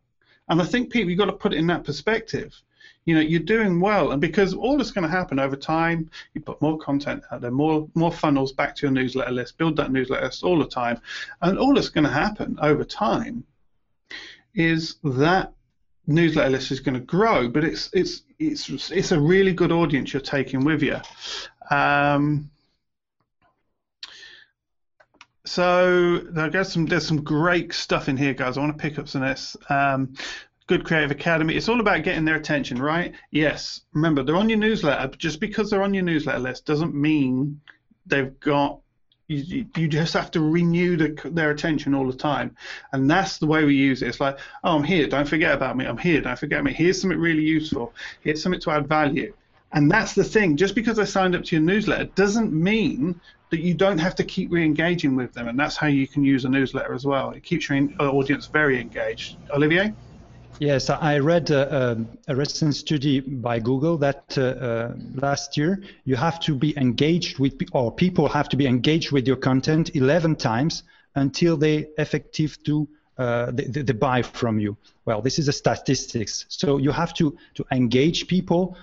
And 0.49 0.61
I 0.61 0.65
think 0.65 0.91
people 0.91 1.09
you've 1.09 1.19
got 1.19 1.25
to 1.25 1.33
put 1.33 1.53
it 1.53 1.57
in 1.57 1.67
that 1.67 1.83
perspective. 1.83 2.55
You 3.05 3.15
know, 3.15 3.21
you're 3.21 3.39
doing 3.39 3.79
well, 3.79 4.11
and 4.11 4.21
because 4.21 4.53
all 4.55 4.77
that's 4.77 4.91
going 4.91 5.03
to 5.03 5.09
happen 5.09 5.39
over 5.39 5.55
time, 5.55 6.09
you 6.33 6.41
put 6.41 6.59
more 6.61 6.77
content 6.79 7.23
out 7.31 7.41
there, 7.41 7.51
more 7.51 7.87
more 7.93 8.11
funnels 8.11 8.51
back 8.51 8.75
to 8.75 8.87
your 8.87 8.91
newsletter 8.91 9.31
list, 9.31 9.57
build 9.59 9.75
that 9.77 9.91
newsletter 9.91 10.25
list 10.25 10.43
all 10.43 10.57
the 10.57 10.67
time, 10.67 10.99
and 11.41 11.59
all 11.59 11.75
that's 11.75 11.89
going 11.89 12.03
to 12.03 12.09
happen 12.09 12.57
over 12.61 12.83
time 12.83 13.43
is 14.55 14.95
that 15.03 15.53
newsletter 16.07 16.49
list 16.49 16.71
is 16.71 16.79
going 16.79 16.95
to 16.95 16.99
grow, 17.01 17.47
but 17.47 17.63
it's 17.63 17.89
it's 17.93 18.23
it's 18.39 18.91
it's 18.91 19.11
a 19.11 19.19
really 19.19 19.53
good 19.53 19.71
audience 19.71 20.13
you're 20.13 20.21
taking 20.21 20.63
with 20.63 20.81
you. 20.81 20.97
Um, 21.69 22.49
so 25.45 26.17
there's 26.17 26.71
some 26.71 26.85
there's 26.85 27.07
some 27.07 27.23
great 27.23 27.73
stuff 27.73 28.09
in 28.09 28.17
here, 28.17 28.33
guys. 28.33 28.57
I 28.57 28.61
want 28.61 28.77
to 28.77 28.81
pick 28.81 28.99
up 28.99 29.07
some 29.07 29.23
of 29.23 29.29
this. 29.29 29.55
Um, 29.69 30.13
Good 30.67 30.83
Creative 30.83 31.11
Academy. 31.11 31.55
It's 31.55 31.69
all 31.69 31.79
about 31.79 32.03
getting 32.03 32.25
their 32.25 32.35
attention, 32.35 32.81
right? 32.81 33.13
Yes. 33.29 33.81
Remember, 33.93 34.23
they're 34.23 34.35
on 34.35 34.49
your 34.49 34.57
newsletter. 34.57 35.15
Just 35.15 35.39
because 35.39 35.69
they're 35.69 35.83
on 35.83 35.93
your 35.93 36.03
newsletter 36.03 36.39
list 36.39 36.65
doesn't 36.65 36.95
mean 36.95 37.61
they've 38.05 38.37
got. 38.39 38.79
You, 39.27 39.65
you 39.75 39.87
just 39.87 40.13
have 40.13 40.29
to 40.31 40.39
renew 40.39 40.97
the, 40.97 41.19
their 41.31 41.49
attention 41.49 41.95
all 41.95 42.05
the 42.05 42.17
time, 42.17 42.55
and 42.91 43.09
that's 43.09 43.39
the 43.39 43.47
way 43.47 43.63
we 43.63 43.75
use 43.75 44.03
it. 44.03 44.07
It's 44.07 44.19
like, 44.19 44.37
oh, 44.63 44.75
I'm 44.75 44.83
here. 44.83 45.07
Don't 45.07 45.27
forget 45.27 45.55
about 45.55 45.77
me. 45.77 45.85
I'm 45.85 45.97
here. 45.97 46.21
Don't 46.21 46.37
forget 46.37 46.63
me. 46.63 46.73
Here's 46.73 47.01
something 47.01 47.19
really 47.19 47.41
useful. 47.43 47.93
Here's 48.21 48.41
something 48.41 48.61
to 48.61 48.71
add 48.71 48.87
value. 48.87 49.33
And 49.71 49.89
that's 49.89 50.13
the 50.13 50.23
thing. 50.23 50.57
Just 50.57 50.75
because 50.75 50.99
I 50.99 51.05
signed 51.05 51.35
up 51.35 51.43
to 51.45 51.55
your 51.55 51.63
newsletter 51.63 52.05
doesn't 52.15 52.53
mean 52.53 53.19
that 53.49 53.59
you 53.59 53.73
don't 53.73 53.99
have 53.99 54.15
to 54.15 54.23
keep 54.23 54.51
re-engaging 54.51 55.15
with 55.15 55.33
them, 55.33 55.47
and 55.47 55.59
that's 55.59 55.77
how 55.77 55.87
you 55.87 56.07
can 56.07 56.23
use 56.23 56.45
a 56.45 56.49
newsletter 56.49 56.93
as 56.93 57.05
well. 57.05 57.31
It 57.31 57.43
keeps 57.43 57.69
your 57.69 57.87
uh, 57.99 58.11
audience 58.11 58.47
very 58.47 58.79
engaged. 58.81 59.37
Olivier. 59.51 59.93
Yes, 60.59 60.89
I 60.89 61.19
read 61.19 61.51
a, 61.51 61.61
uh, 61.69 61.91
um, 61.91 62.07
a 62.29 62.35
recent 62.35 62.75
study 62.75 63.19
by 63.19 63.59
Google 63.59 63.97
that 63.97 64.37
uh, 64.37 64.41
uh, 64.41 64.93
last 65.15 65.57
year 65.57 65.83
you 66.05 66.15
have 66.15 66.39
to 66.41 66.55
be 66.55 66.73
engaged 66.77 67.39
with, 67.39 67.61
or 67.73 67.91
people 67.91 68.29
have 68.29 68.47
to 68.49 68.55
be 68.55 68.65
engaged 68.65 69.11
with 69.11 69.27
your 69.27 69.35
content 69.35 69.95
11 69.95 70.37
times 70.37 70.83
until 71.15 71.57
they 71.57 71.87
effective 71.97 72.61
to 72.63 72.87
uh, 73.17 73.51
they, 73.51 73.65
they, 73.65 73.93
buy 73.93 74.21
from 74.21 74.59
you. 74.59 74.75
Well, 75.05 75.21
this 75.21 75.39
is 75.39 75.47
a 75.47 75.53
statistics. 75.53 76.45
So 76.49 76.77
you 76.77 76.91
have 76.91 77.13
to 77.13 77.37
to 77.53 77.65
engage 77.71 78.27
people 78.27 78.75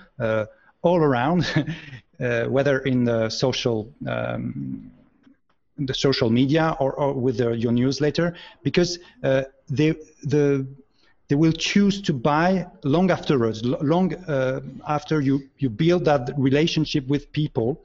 all 0.83 0.97
around 0.97 1.45
uh, 2.19 2.45
whether 2.45 2.79
in 2.79 3.03
the 3.03 3.29
social 3.29 3.91
um, 4.07 4.91
the 5.77 5.93
social 5.93 6.29
media 6.29 6.75
or, 6.79 6.93
or 6.93 7.13
with 7.13 7.37
the, 7.37 7.51
your 7.51 7.71
newsletter, 7.71 8.35
because 8.61 8.99
uh, 9.23 9.43
they 9.69 9.95
the 10.23 10.67
they 11.29 11.35
will 11.35 11.53
choose 11.53 12.01
to 12.01 12.13
buy 12.13 12.67
long 12.83 13.09
afterwards, 13.09 13.63
long 13.65 14.13
uh, 14.13 14.59
after 14.87 15.21
you 15.21 15.49
you 15.57 15.69
build 15.69 16.05
that 16.05 16.31
relationship 16.37 17.07
with 17.07 17.31
people, 17.31 17.83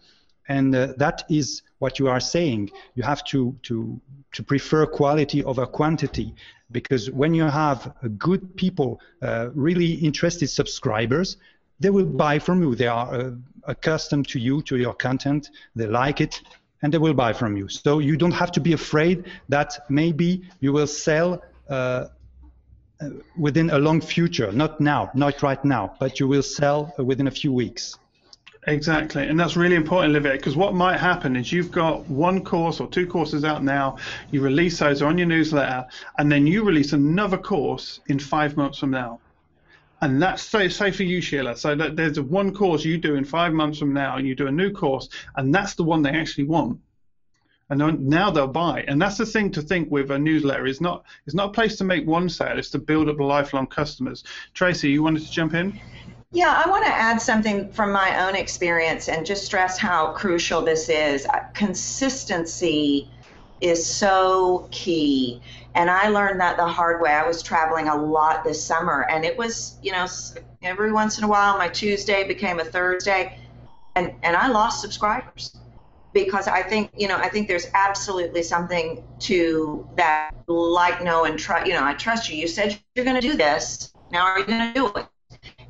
and 0.48 0.74
uh, 0.74 0.92
that 0.98 1.24
is 1.30 1.62
what 1.78 1.98
you 1.98 2.08
are 2.08 2.20
saying. 2.20 2.70
You 2.94 3.04
have 3.04 3.24
to 3.24 3.56
to 3.62 4.00
to 4.32 4.42
prefer 4.42 4.86
quality 4.86 5.42
over 5.44 5.64
quantity 5.66 6.34
because 6.70 7.10
when 7.10 7.32
you 7.32 7.44
have 7.44 7.94
good 8.18 8.56
people, 8.56 9.00
uh, 9.22 9.48
really 9.54 9.92
interested 9.94 10.48
subscribers, 10.48 11.38
they 11.80 11.90
will 11.90 12.04
buy 12.04 12.38
from 12.38 12.62
you. 12.62 12.74
They 12.74 12.86
are 12.86 13.14
uh, 13.14 13.30
accustomed 13.64 14.28
to 14.28 14.38
you, 14.38 14.62
to 14.62 14.76
your 14.76 14.94
content. 14.94 15.50
They 15.76 15.86
like 15.86 16.20
it, 16.20 16.40
and 16.82 16.92
they 16.92 16.98
will 16.98 17.14
buy 17.14 17.32
from 17.32 17.56
you. 17.56 17.68
So 17.68 17.98
you 17.98 18.16
don't 18.16 18.32
have 18.32 18.52
to 18.52 18.60
be 18.60 18.72
afraid 18.72 19.24
that 19.48 19.78
maybe 19.88 20.42
you 20.60 20.72
will 20.72 20.86
sell 20.86 21.42
uh, 21.68 22.06
uh 23.00 23.10
within 23.36 23.70
a 23.70 23.78
long 23.78 24.00
future. 24.00 24.50
Not 24.52 24.80
now, 24.80 25.10
not 25.14 25.42
right 25.42 25.64
now, 25.64 25.94
but 26.00 26.18
you 26.18 26.26
will 26.26 26.42
sell 26.42 26.92
within 26.98 27.26
a 27.28 27.30
few 27.30 27.52
weeks. 27.52 27.96
Exactly, 28.66 29.26
and 29.26 29.38
that's 29.38 29.56
really 29.56 29.76
important, 29.76 30.10
Olivier, 30.10 30.36
because 30.36 30.56
what 30.56 30.74
might 30.74 30.98
happen 30.98 31.36
is 31.36 31.50
you've 31.50 31.70
got 31.70 32.06
one 32.08 32.44
course 32.44 32.80
or 32.80 32.88
two 32.88 33.06
courses 33.06 33.44
out 33.44 33.62
now, 33.64 33.96
you 34.30 34.42
release 34.42 34.80
those 34.80 35.00
on 35.00 35.16
your 35.16 35.28
newsletter, 35.28 35.86
and 36.18 36.30
then 36.30 36.46
you 36.46 36.64
release 36.64 36.92
another 36.92 37.38
course 37.38 38.00
in 38.08 38.18
five 38.18 38.56
months 38.56 38.78
from 38.78 38.90
now 38.90 39.20
and 40.00 40.22
that's 40.22 40.42
say, 40.42 40.68
say 40.68 40.90
for 40.90 41.02
you, 41.02 41.20
Sheila. 41.20 41.56
So 41.56 41.74
there's 41.74 42.20
one 42.20 42.54
course 42.54 42.84
you 42.84 42.98
do 42.98 43.16
in 43.16 43.24
five 43.24 43.52
months 43.52 43.78
from 43.78 43.92
now, 43.92 44.16
and 44.16 44.26
you 44.26 44.34
do 44.34 44.46
a 44.46 44.52
new 44.52 44.70
course, 44.70 45.08
and 45.36 45.54
that's 45.54 45.74
the 45.74 45.84
one 45.84 46.02
they 46.02 46.10
actually 46.10 46.44
want. 46.44 46.80
and 47.70 48.08
now 48.08 48.30
they'll 48.30 48.46
buy. 48.46 48.84
And 48.88 49.00
that's 49.00 49.18
the 49.18 49.26
thing 49.26 49.50
to 49.52 49.62
think 49.62 49.90
with 49.90 50.10
a 50.10 50.18
newsletter 50.18 50.66
is 50.66 50.80
not 50.80 51.04
it's 51.26 51.34
not 51.34 51.50
a 51.50 51.52
place 51.52 51.76
to 51.78 51.84
make 51.84 52.06
one 52.06 52.28
sale; 52.28 52.58
it's 52.58 52.70
to 52.70 52.78
build 52.78 53.08
up 53.08 53.18
lifelong 53.18 53.66
customers. 53.66 54.24
Tracy, 54.54 54.90
you 54.90 55.02
wanted 55.02 55.22
to 55.22 55.30
jump 55.30 55.54
in? 55.54 55.78
Yeah, 56.30 56.62
I 56.64 56.68
want 56.68 56.84
to 56.84 56.92
add 56.92 57.22
something 57.22 57.72
from 57.72 57.90
my 57.90 58.26
own 58.26 58.36
experience 58.36 59.08
and 59.08 59.24
just 59.24 59.46
stress 59.46 59.78
how 59.78 60.12
crucial 60.12 60.60
this 60.60 60.90
is. 60.90 61.26
Consistency 61.54 63.10
is 63.60 63.84
so 63.84 64.68
key. 64.70 65.40
And 65.74 65.90
I 65.90 66.08
learned 66.08 66.40
that 66.40 66.56
the 66.56 66.66
hard 66.66 67.00
way. 67.00 67.10
I 67.10 67.26
was 67.26 67.42
traveling 67.42 67.88
a 67.88 67.96
lot 67.96 68.44
this 68.44 68.62
summer, 68.62 69.06
and 69.10 69.24
it 69.24 69.36
was, 69.36 69.78
you 69.82 69.92
know, 69.92 70.06
every 70.62 70.92
once 70.92 71.18
in 71.18 71.24
a 71.24 71.28
while 71.28 71.56
my 71.58 71.68
Tuesday 71.68 72.26
became 72.26 72.58
a 72.60 72.64
Thursday, 72.64 73.38
and, 73.94 74.12
and 74.22 74.36
I 74.36 74.48
lost 74.48 74.80
subscribers 74.80 75.56
because 76.12 76.48
I 76.48 76.62
think, 76.62 76.90
you 76.96 77.06
know, 77.06 77.16
I 77.16 77.28
think 77.28 77.48
there's 77.48 77.66
absolutely 77.74 78.42
something 78.42 79.04
to 79.20 79.88
that 79.96 80.30
like, 80.46 81.02
know, 81.04 81.24
and 81.24 81.38
trust. 81.38 81.66
You 81.66 81.74
know, 81.74 81.84
I 81.84 81.94
trust 81.94 82.30
you. 82.30 82.36
You 82.36 82.48
said 82.48 82.78
you're 82.94 83.04
going 83.04 83.20
to 83.20 83.26
do 83.26 83.36
this. 83.36 83.92
Now 84.10 84.24
are 84.24 84.38
you 84.38 84.46
going 84.46 84.72
to 84.72 84.74
do 84.74 84.86
it? 84.98 85.06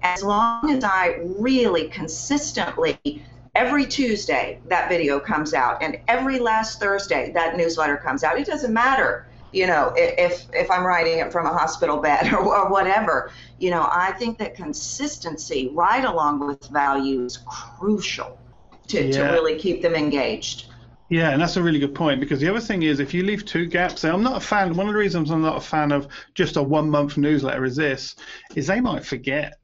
as 0.03 0.23
long 0.23 0.71
as 0.71 0.85
I 0.85 1.19
really 1.39 1.89
consistently 1.89 3.23
every 3.59 3.85
Tuesday 3.85 4.61
that 4.69 4.89
video 4.89 5.19
comes 5.19 5.53
out 5.53 5.83
and 5.83 5.99
every 6.07 6.39
last 6.39 6.79
Thursday 6.79 7.33
that 7.33 7.57
newsletter 7.57 7.97
comes 7.97 8.23
out, 8.23 8.39
it 8.39 8.47
doesn't 8.47 8.73
matter 8.73 9.27
you 9.53 9.67
know 9.67 9.95
if 9.97 10.47
if 10.53 10.71
i'm 10.71 10.85
writing 10.85 11.21
it 11.21 11.33
from 11.33 11.47
a 11.47 11.49
hospital 11.49 11.97
bed 12.09 12.31
or, 12.35 12.55
or, 12.55 12.69
whatever 12.69 13.33
you 13.59 13.71
know 13.71 13.89
i 13.91 14.13
think 14.13 14.37
that 14.37 14.55
consistency 14.55 15.71
right 15.73 16.05
along 16.05 16.47
with 16.47 16.69
value 16.69 17.25
is 17.25 17.39
crucial 17.49 18.39
to, 18.87 19.07
yeah. 19.07 19.11
to 19.11 19.23
really 19.33 19.59
keep 19.59 19.81
them 19.81 19.95
engaged 19.95 20.67
yeah, 21.11 21.31
and 21.31 21.41
that's 21.41 21.57
a 21.57 21.63
really 21.63 21.79
good 21.79 21.95
point 21.95 22.21
because 22.21 22.39
the 22.39 22.49
other 22.51 22.61
thing 22.61 22.83
is 22.83 23.01
if 23.01 23.15
you 23.15 23.23
leave 23.23 23.47
two 23.47 23.65
gaps, 23.65 24.05
I'm 24.05 24.23
not 24.23 24.37
a 24.37 24.41
fan. 24.41 24.75
One 24.75 24.89
of 24.89 24.93
the 24.93 24.99
reasons 24.99 25.31
I'm 25.31 25.41
not 25.41 25.57
a 25.57 25.61
fan 25.61 25.91
of 25.91 26.07
just 26.35 26.59
a 26.59 26.63
one 26.63 26.91
month 26.91 27.17
newsletter 27.17 27.65
is 27.65 27.77
this: 27.77 28.15
is 28.55 28.67
they 28.67 28.81
might 28.81 29.07
forget. 29.07 29.55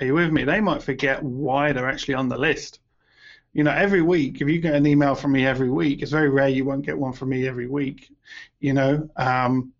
Are 0.00 0.06
you 0.06 0.14
with 0.14 0.32
me? 0.32 0.44
They 0.44 0.60
might 0.60 0.82
forget 0.82 1.22
why 1.22 1.72
they're 1.72 1.88
actually 1.88 2.14
on 2.14 2.28
the 2.28 2.38
list. 2.38 2.80
You 3.52 3.62
know, 3.62 3.70
every 3.70 4.02
week, 4.02 4.40
if 4.40 4.48
you 4.48 4.60
get 4.60 4.74
an 4.74 4.86
email 4.86 5.14
from 5.14 5.32
me 5.32 5.46
every 5.46 5.70
week, 5.70 6.02
it's 6.02 6.10
very 6.10 6.28
rare 6.28 6.48
you 6.48 6.64
won't 6.64 6.84
get 6.84 6.98
one 6.98 7.12
from 7.12 7.28
me 7.28 7.46
every 7.46 7.68
week. 7.68 8.10
You 8.58 8.72
know, 8.72 9.08
um, 9.16 9.72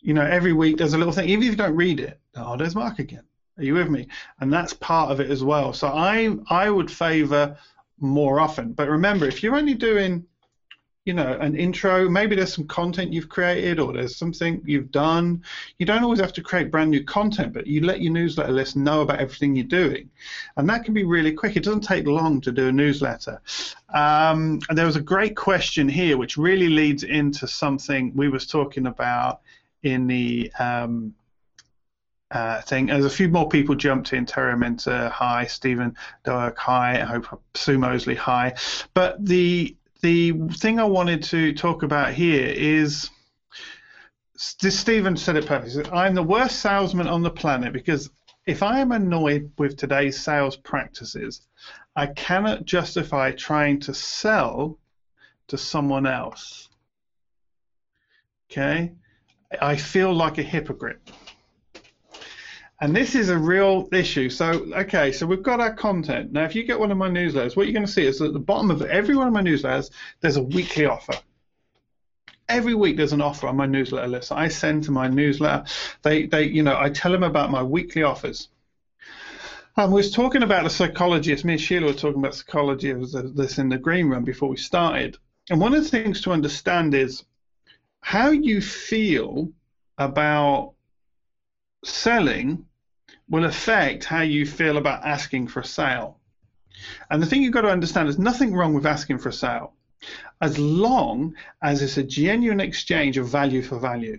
you 0.00 0.14
know, 0.14 0.24
every 0.24 0.52
week 0.52 0.76
there's 0.76 0.94
a 0.94 0.98
little 0.98 1.12
thing. 1.12 1.28
Even 1.28 1.44
if 1.44 1.50
you 1.50 1.56
don't 1.56 1.76
read 1.76 2.00
it, 2.00 2.18
oh, 2.34 2.56
there's 2.56 2.74
Mark 2.74 2.98
again. 2.98 3.22
Are 3.58 3.62
you 3.62 3.74
with 3.74 3.88
me? 3.88 4.08
And 4.40 4.52
that's 4.52 4.72
part 4.72 5.12
of 5.12 5.20
it 5.20 5.30
as 5.30 5.44
well. 5.44 5.72
So 5.72 5.88
I 5.88 6.36
I 6.48 6.70
would 6.70 6.90
favour 6.90 7.56
more 8.00 8.40
often. 8.40 8.72
But 8.72 8.88
remember, 8.88 9.26
if 9.26 9.42
you're 9.42 9.56
only 9.56 9.74
doing 9.74 10.26
you 11.06 11.14
know, 11.14 11.32
an 11.40 11.56
intro. 11.56 12.08
Maybe 12.10 12.36
there's 12.36 12.54
some 12.54 12.66
content 12.66 13.12
you've 13.12 13.28
created 13.28 13.80
or 13.80 13.92
there's 13.92 14.16
something 14.16 14.60
you've 14.66 14.90
done. 14.90 15.42
You 15.78 15.86
don't 15.86 16.02
always 16.02 16.20
have 16.20 16.34
to 16.34 16.42
create 16.42 16.70
brand 16.70 16.90
new 16.90 17.02
content, 17.04 17.54
but 17.54 17.66
you 17.66 17.80
let 17.80 18.02
your 18.02 18.12
newsletter 18.12 18.52
list 18.52 18.76
know 18.76 19.00
about 19.00 19.18
everything 19.18 19.56
you're 19.56 19.64
doing. 19.64 20.10
And 20.56 20.68
that 20.68 20.84
can 20.84 20.92
be 20.92 21.04
really 21.04 21.32
quick. 21.32 21.56
It 21.56 21.64
doesn't 21.64 21.80
take 21.80 22.06
long 22.06 22.40
to 22.42 22.52
do 22.52 22.68
a 22.68 22.72
newsletter. 22.72 23.40
Um, 23.88 24.60
and 24.68 24.76
there 24.76 24.86
was 24.86 24.96
a 24.96 25.00
great 25.00 25.36
question 25.36 25.88
here, 25.88 26.18
which 26.18 26.36
really 26.36 26.68
leads 26.68 27.02
into 27.02 27.48
something 27.48 28.12
we 28.14 28.28
was 28.28 28.46
talking 28.46 28.86
about 28.86 29.40
in 29.82 30.06
the 30.06 30.52
um, 30.58 31.14
uh, 32.30 32.60
thing. 32.60 32.86
There's 32.86 33.06
a 33.06 33.10
few 33.10 33.28
more 33.28 33.48
people 33.48 33.74
jumped 33.74 34.12
in. 34.12 34.26
Terry 34.26 34.56
Minter, 34.56 35.08
hi. 35.08 35.46
Stephen 35.46 35.96
Doak, 36.24 36.58
hi. 36.58 37.00
I 37.00 37.04
hope 37.04 37.42
Sue 37.54 37.78
Mosley, 37.78 38.14
hi. 38.14 38.54
But 38.92 39.24
the 39.24 39.74
the 40.00 40.32
thing 40.54 40.78
I 40.78 40.84
wanted 40.84 41.22
to 41.24 41.52
talk 41.52 41.82
about 41.82 42.12
here 42.12 42.46
is 42.46 43.10
Stephen 44.36 45.16
said 45.16 45.36
it 45.36 45.46
perfectly. 45.46 45.84
I'm 45.92 46.14
the 46.14 46.22
worst 46.22 46.60
salesman 46.60 47.06
on 47.06 47.22
the 47.22 47.30
planet 47.30 47.72
because 47.72 48.10
if 48.46 48.62
I 48.62 48.80
am 48.80 48.92
annoyed 48.92 49.52
with 49.58 49.76
today's 49.76 50.18
sales 50.18 50.56
practices, 50.56 51.46
I 51.94 52.06
cannot 52.06 52.64
justify 52.64 53.32
trying 53.32 53.80
to 53.80 53.94
sell 53.94 54.78
to 55.48 55.58
someone 55.58 56.06
else. 56.06 56.68
Okay? 58.50 58.92
I 59.60 59.76
feel 59.76 60.14
like 60.14 60.38
a 60.38 60.42
hypocrite. 60.42 61.00
And 62.82 62.96
this 62.96 63.14
is 63.14 63.28
a 63.28 63.36
real 63.36 63.88
issue. 63.92 64.30
So, 64.30 64.66
okay, 64.74 65.12
so 65.12 65.26
we've 65.26 65.42
got 65.42 65.60
our 65.60 65.74
content. 65.74 66.32
Now, 66.32 66.44
if 66.44 66.54
you 66.54 66.64
get 66.64 66.80
one 66.80 66.90
of 66.90 66.96
my 66.96 67.10
newsletters, 67.10 67.54
what 67.54 67.66
you're 67.66 67.74
going 67.74 67.84
to 67.84 67.92
see 67.92 68.06
is 68.06 68.22
at 68.22 68.32
the 68.32 68.38
bottom 68.38 68.70
of 68.70 68.80
every 68.82 69.14
one 69.14 69.26
of 69.26 69.34
my 69.34 69.42
newsletters, 69.42 69.90
there's 70.20 70.36
a 70.36 70.42
weekly 70.42 70.86
offer. 70.86 71.12
Every 72.48 72.74
week 72.74 72.96
there's 72.96 73.12
an 73.12 73.20
offer 73.20 73.48
on 73.48 73.56
my 73.56 73.66
newsletter 73.66 74.08
list. 74.08 74.32
I 74.32 74.48
send 74.48 74.84
to 74.84 74.92
my 74.92 75.08
newsletter. 75.08 75.66
They, 76.02 76.26
they, 76.26 76.44
you 76.44 76.62
know, 76.62 76.76
I 76.78 76.88
tell 76.88 77.12
them 77.12 77.22
about 77.22 77.50
my 77.50 77.62
weekly 77.62 78.02
offers. 78.02 78.48
And 79.76 79.92
we 79.92 79.98
was 79.98 80.10
talking 80.10 80.42
about 80.42 80.64
the 80.64 80.70
psychology. 80.70 81.32
It's 81.32 81.44
me 81.44 81.52
and 81.52 81.60
Sheila 81.60 81.88
were 81.88 81.92
talking 81.92 82.18
about 82.18 82.34
psychology 82.34 82.90
of 82.90 83.12
this 83.36 83.58
in 83.58 83.68
the 83.68 83.78
green 83.78 84.08
room 84.08 84.24
before 84.24 84.48
we 84.48 84.56
started. 84.56 85.18
And 85.50 85.60
one 85.60 85.74
of 85.74 85.84
the 85.84 85.88
things 85.88 86.22
to 86.22 86.32
understand 86.32 86.94
is 86.94 87.24
how 88.00 88.30
you 88.30 88.62
feel 88.62 89.52
about 89.98 90.72
selling 91.84 92.66
will 93.30 93.44
affect 93.44 94.04
how 94.04 94.20
you 94.20 94.44
feel 94.44 94.76
about 94.76 95.04
asking 95.04 95.48
for 95.48 95.60
a 95.60 95.64
sale. 95.64 96.18
And 97.10 97.22
the 97.22 97.26
thing 97.26 97.42
you've 97.42 97.52
got 97.52 97.62
to 97.62 97.70
understand 97.70 98.08
is 98.08 98.18
nothing 98.18 98.52
wrong 98.54 98.74
with 98.74 98.86
asking 98.86 99.18
for 99.18 99.30
a 99.30 99.32
sale 99.32 99.72
as 100.40 100.58
long 100.58 101.34
as 101.62 101.82
it's 101.82 101.98
a 101.98 102.02
genuine 102.02 102.60
exchange 102.60 103.18
of 103.18 103.28
value 103.28 103.62
for 103.62 103.78
value. 103.78 104.18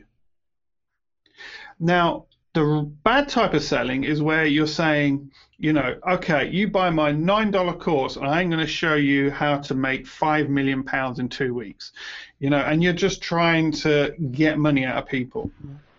Now, 1.79 2.27
the 2.53 2.91
bad 3.03 3.29
type 3.29 3.53
of 3.53 3.63
selling 3.63 4.03
is 4.03 4.21
where 4.21 4.45
you're 4.45 4.67
saying, 4.67 5.31
you 5.57 5.73
know, 5.73 5.95
okay, 6.07 6.49
you 6.49 6.69
buy 6.69 6.89
my 6.89 7.11
$9 7.11 7.79
course 7.79 8.17
and 8.17 8.27
I'm 8.27 8.49
going 8.49 8.59
to 8.59 8.67
show 8.67 8.95
you 8.95 9.31
how 9.31 9.57
to 9.59 9.73
make 9.73 10.05
5 10.05 10.49
million 10.49 10.83
pounds 10.83 11.19
in 11.19 11.29
2 11.29 11.53
weeks. 11.53 11.93
You 12.39 12.49
know, 12.49 12.59
and 12.59 12.83
you're 12.83 12.93
just 12.93 13.21
trying 13.21 13.71
to 13.71 14.13
get 14.31 14.59
money 14.59 14.85
out 14.85 14.97
of 14.97 15.07
people. 15.07 15.51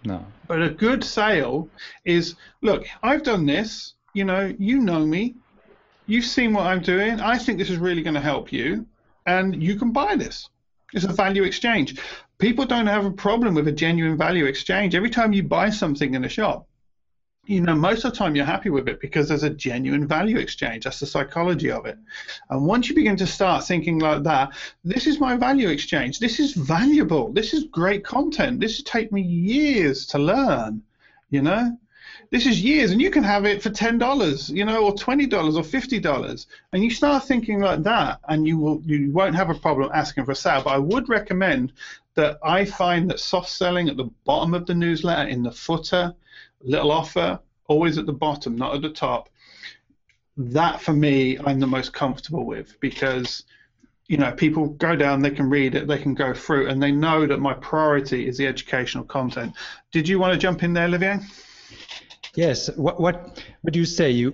No. 0.05 0.25
But 0.49 0.63
a 0.63 0.71
good 0.71 1.05
sale 1.05 1.69
is 2.05 2.35
look, 2.61 2.87
I've 3.03 3.23
done 3.23 3.47
this, 3.47 3.95
you 4.15 4.25
know, 4.25 4.55
you 4.59 4.81
know 4.81 5.07
me, 5.07 5.37
you've 6.07 6.25
seen 6.25 6.53
what 6.53 6.67
I'm 6.67 6.83
doing, 6.83 7.21
I 7.21 7.39
think 7.39 7.59
this 7.59 7.71
is 7.71 7.79
really 7.79 8.03
going 8.03 8.15
to 8.15 8.21
help 8.21 8.53
you, 8.53 8.87
and 9.27 9.63
you 9.63 9.77
can 9.77 9.93
buy 9.93 10.17
this. 10.17 10.49
It's 10.93 11.05
a 11.05 11.13
value 11.13 11.45
exchange. 11.45 11.99
People 12.39 12.67
don't 12.67 12.87
have 12.87 13.07
a 13.07 13.11
problem 13.11 13.55
with 13.55 13.69
a 13.69 13.73
genuine 13.73 14.19
value 14.19 14.47
exchange. 14.47 14.95
Every 14.95 15.11
time 15.11 15.33
you 15.33 15.43
buy 15.43 15.71
something 15.71 16.15
in 16.15 16.25
a 16.25 16.29
shop, 16.29 16.67
you 17.45 17.61
know, 17.61 17.75
most 17.75 18.05
of 18.05 18.13
the 18.13 18.19
time 18.19 18.37
you're 18.37 18.45
happy 18.45 18.71
with 18.71 18.89
it 18.89 19.01
because 19.01 19.29
there's 19.29 19.43
a 19.43 19.51
genuine 19.51 20.07
value 20.07 20.39
exchange. 20.39 20.85
That's 20.85 21.01
the 21.01 21.07
psychology 21.07 21.73
of 21.73 21.87
it. 21.87 21.99
And 22.51 22.65
once 22.65 22.89
you 22.89 22.95
begin 22.95 23.17
to 23.17 23.27
start 23.27 23.65
thinking 23.65 23.99
like 23.99 24.23
that, 24.23 24.51
this 24.85 25.09
is 25.09 25.19
my 25.19 25.37
value 25.37 25.69
exchange. 25.69 26.21
This 26.21 26.39
is 26.39 26.53
valuable. 26.53 27.33
This 27.33 27.53
is 27.53 27.65
great 27.65 28.05
content. 28.05 28.61
This 28.61 28.77
has 28.77 28.85
taken 28.85 29.17
me 29.17 29.23
years 29.23 30.07
to 30.07 30.19
learn, 30.19 30.83
you 31.31 31.43
know? 31.43 31.77
This 32.31 32.47
is 32.47 32.63
years, 32.63 32.93
and 32.93 33.03
you 33.03 33.11
can 33.11 33.25
have 33.25 33.45
it 33.45 33.63
for 33.63 33.69
ten 33.69 33.99
dollars, 33.99 34.49
you 34.49 34.65
know, 34.65 34.85
or 34.85 34.95
twenty 34.95 35.27
dollars 35.27 35.55
or 35.55 35.63
fifty 35.63 36.01
dollars, 36.01 36.47
and 36.73 36.83
you 36.83 36.91
start 36.91 37.25
thinking 37.25 37.61
like 37.61 37.83
that, 37.83 38.21
and 38.27 38.47
you 38.47 38.57
will 38.57 38.81
you 38.87 39.13
won't 39.13 39.35
have 39.35 39.51
a 39.51 39.55
problem 39.55 39.91
asking 39.93 40.25
for 40.25 40.33
a 40.33 40.35
sale. 40.35 40.63
But 40.65 40.71
I 40.71 40.79
would 40.79 41.11
recommend 41.11 41.75
that 42.15 42.39
I 42.43 42.65
find 42.65 43.11
that 43.11 43.21
soft 43.21 43.51
selling 43.51 43.91
at 43.91 43.99
the 43.99 44.11
bottom 44.25 44.55
of 44.55 44.65
the 44.65 44.75
newsletter, 44.75 45.29
in 45.29 45.43
the 45.43 45.53
footer, 45.53 46.15
little 46.65 46.91
offer, 46.91 47.39
always 47.69 47.99
at 47.99 48.07
the 48.07 48.13
bottom, 48.13 48.57
not 48.57 48.75
at 48.75 48.83
the 48.83 48.91
top. 48.91 49.29
That 50.37 50.81
for 50.81 50.93
me, 50.93 51.39
I'm 51.39 51.61
the 51.61 51.67
most 51.67 51.93
comfortable 51.93 52.47
with 52.47 52.79
because 52.81 53.45
you 54.09 54.17
know 54.17 54.33
people 54.33 54.69
go 54.69 54.97
down, 54.97 55.21
they 55.21 55.31
can 55.31 55.49
read 55.49 55.75
it, 55.75 55.87
they 55.87 55.99
can 55.99 56.15
go 56.15 56.33
through, 56.33 56.69
and 56.69 56.83
they 56.83 56.93
know 56.93 57.27
that 57.27 57.39
my 57.39 57.55
priority 57.55 58.27
is 58.27 58.39
the 58.39 58.47
educational 58.47 59.05
content. 59.05 59.53
Did 59.93 60.09
you 60.09 60.19
want 60.19 60.33
to 60.33 60.39
jump 60.39 60.63
in 60.63 60.73
there, 60.73 60.87
Olivier? 60.87 61.19
Yes. 62.35 62.71
What 62.77 63.01
what 63.01 63.43
what 63.61 63.73
do 63.73 63.79
you 63.79 63.85
say? 63.85 64.11
You 64.11 64.33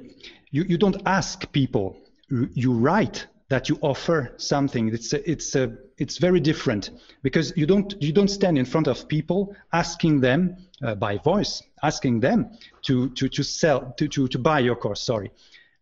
you, 0.50 0.64
you 0.64 0.78
don't 0.78 1.02
ask 1.06 1.50
people. 1.52 1.96
You 2.30 2.72
write 2.72 3.26
that 3.48 3.68
you 3.68 3.78
offer 3.80 4.32
something. 4.36 4.88
It's 4.88 5.12
a, 5.12 5.30
it's 5.30 5.54
a, 5.54 5.72
it's 5.96 6.18
very 6.18 6.40
different 6.40 6.90
because 7.22 7.52
you 7.56 7.66
don't 7.66 7.94
you 8.00 8.12
don't 8.12 8.28
stand 8.28 8.58
in 8.58 8.64
front 8.64 8.86
of 8.86 9.08
people 9.08 9.54
asking 9.72 10.20
them 10.20 10.56
uh, 10.82 10.94
by 10.94 11.18
voice, 11.18 11.62
asking 11.82 12.20
them 12.20 12.50
to 12.82 13.08
to 13.10 13.28
to 13.28 13.42
sell 13.42 13.94
to, 13.96 14.08
to 14.08 14.28
to 14.28 14.38
buy 14.38 14.60
your 14.60 14.76
course. 14.76 15.00
Sorry. 15.00 15.30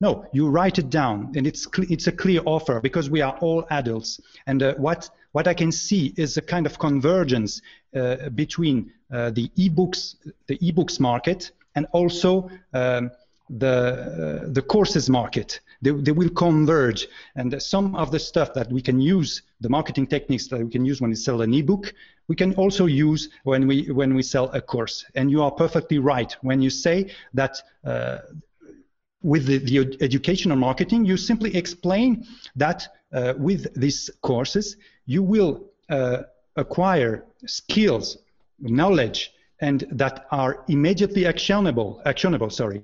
No, 0.01 0.27
you 0.33 0.49
write 0.49 0.79
it 0.79 0.91
down, 0.91 1.33
and 1.37 1.47
it's 1.47 1.67
it's 1.91 2.07
a 2.07 2.13
clear 2.13 2.43
offer 2.45 2.81
because 2.81 3.11
we 3.11 3.23
are 3.23 3.37
all 3.41 3.67
adults. 3.71 4.21
And 4.47 4.63
uh, 4.63 4.75
what 4.75 5.11
what 5.33 5.49
I 5.49 5.55
can 5.55 5.73
see 5.73 6.15
is 6.17 6.37
a 6.37 6.43
kind 6.43 6.67
of 6.67 6.79
convergence 6.79 7.63
uh, 7.95 8.29
between 8.31 8.93
uh, 9.11 9.31
the 9.31 9.51
ebooks 9.57 10.17
the 10.47 10.59
ebooks 10.59 11.01
market 11.01 11.53
and 11.75 11.87
also 11.93 12.51
um, 12.73 13.11
the 13.49 14.43
uh, 14.47 14.53
the 14.53 14.63
courses 14.63 15.09
market. 15.09 15.61
They, 15.83 15.91
they 15.91 16.13
will 16.13 16.31
converge, 16.31 17.07
and 17.37 17.63
some 17.63 17.95
of 17.95 18.11
the 18.11 18.19
stuff 18.19 18.55
that 18.55 18.71
we 18.73 18.81
can 18.81 19.01
use, 19.01 19.43
the 19.61 19.69
marketing 19.69 20.07
techniques 20.07 20.49
that 20.49 20.59
we 20.59 20.71
can 20.71 20.85
use 20.85 21.01
when 21.01 21.11
we 21.11 21.17
sell 21.17 21.43
an 21.43 21.55
ebook, 21.55 21.93
we 22.29 22.35
can 22.35 22.55
also 22.55 22.87
use 22.87 23.29
when 23.45 23.67
we 23.67 23.91
when 23.93 24.15
we 24.15 24.23
sell 24.23 24.51
a 24.53 24.61
course. 24.61 25.05
And 25.15 25.31
you 25.31 25.43
are 25.43 25.51
perfectly 25.51 25.99
right 25.99 26.37
when 26.43 26.61
you 26.63 26.71
say 26.71 27.11
that. 27.35 27.63
Uh, 27.85 28.19
with 29.23 29.47
the, 29.47 29.59
the 29.59 29.97
educational 30.03 30.57
marketing, 30.57 31.05
you 31.05 31.17
simply 31.17 31.57
explain 31.57 32.25
that 32.55 32.87
uh, 33.13 33.35
with 33.37 33.75
these 33.75 34.09
courses, 34.23 34.77
you 35.07 35.21
will 35.21 35.65
uh, 35.91 36.23
acquire 36.55 37.25
skills, 37.47 38.19
knowledge, 38.61 39.33
and 39.61 39.87
that 39.91 40.27
are 40.31 40.65
immediately 40.69 41.27
actionable. 41.27 42.01
Actionable, 42.05 42.51
sorry, 42.51 42.83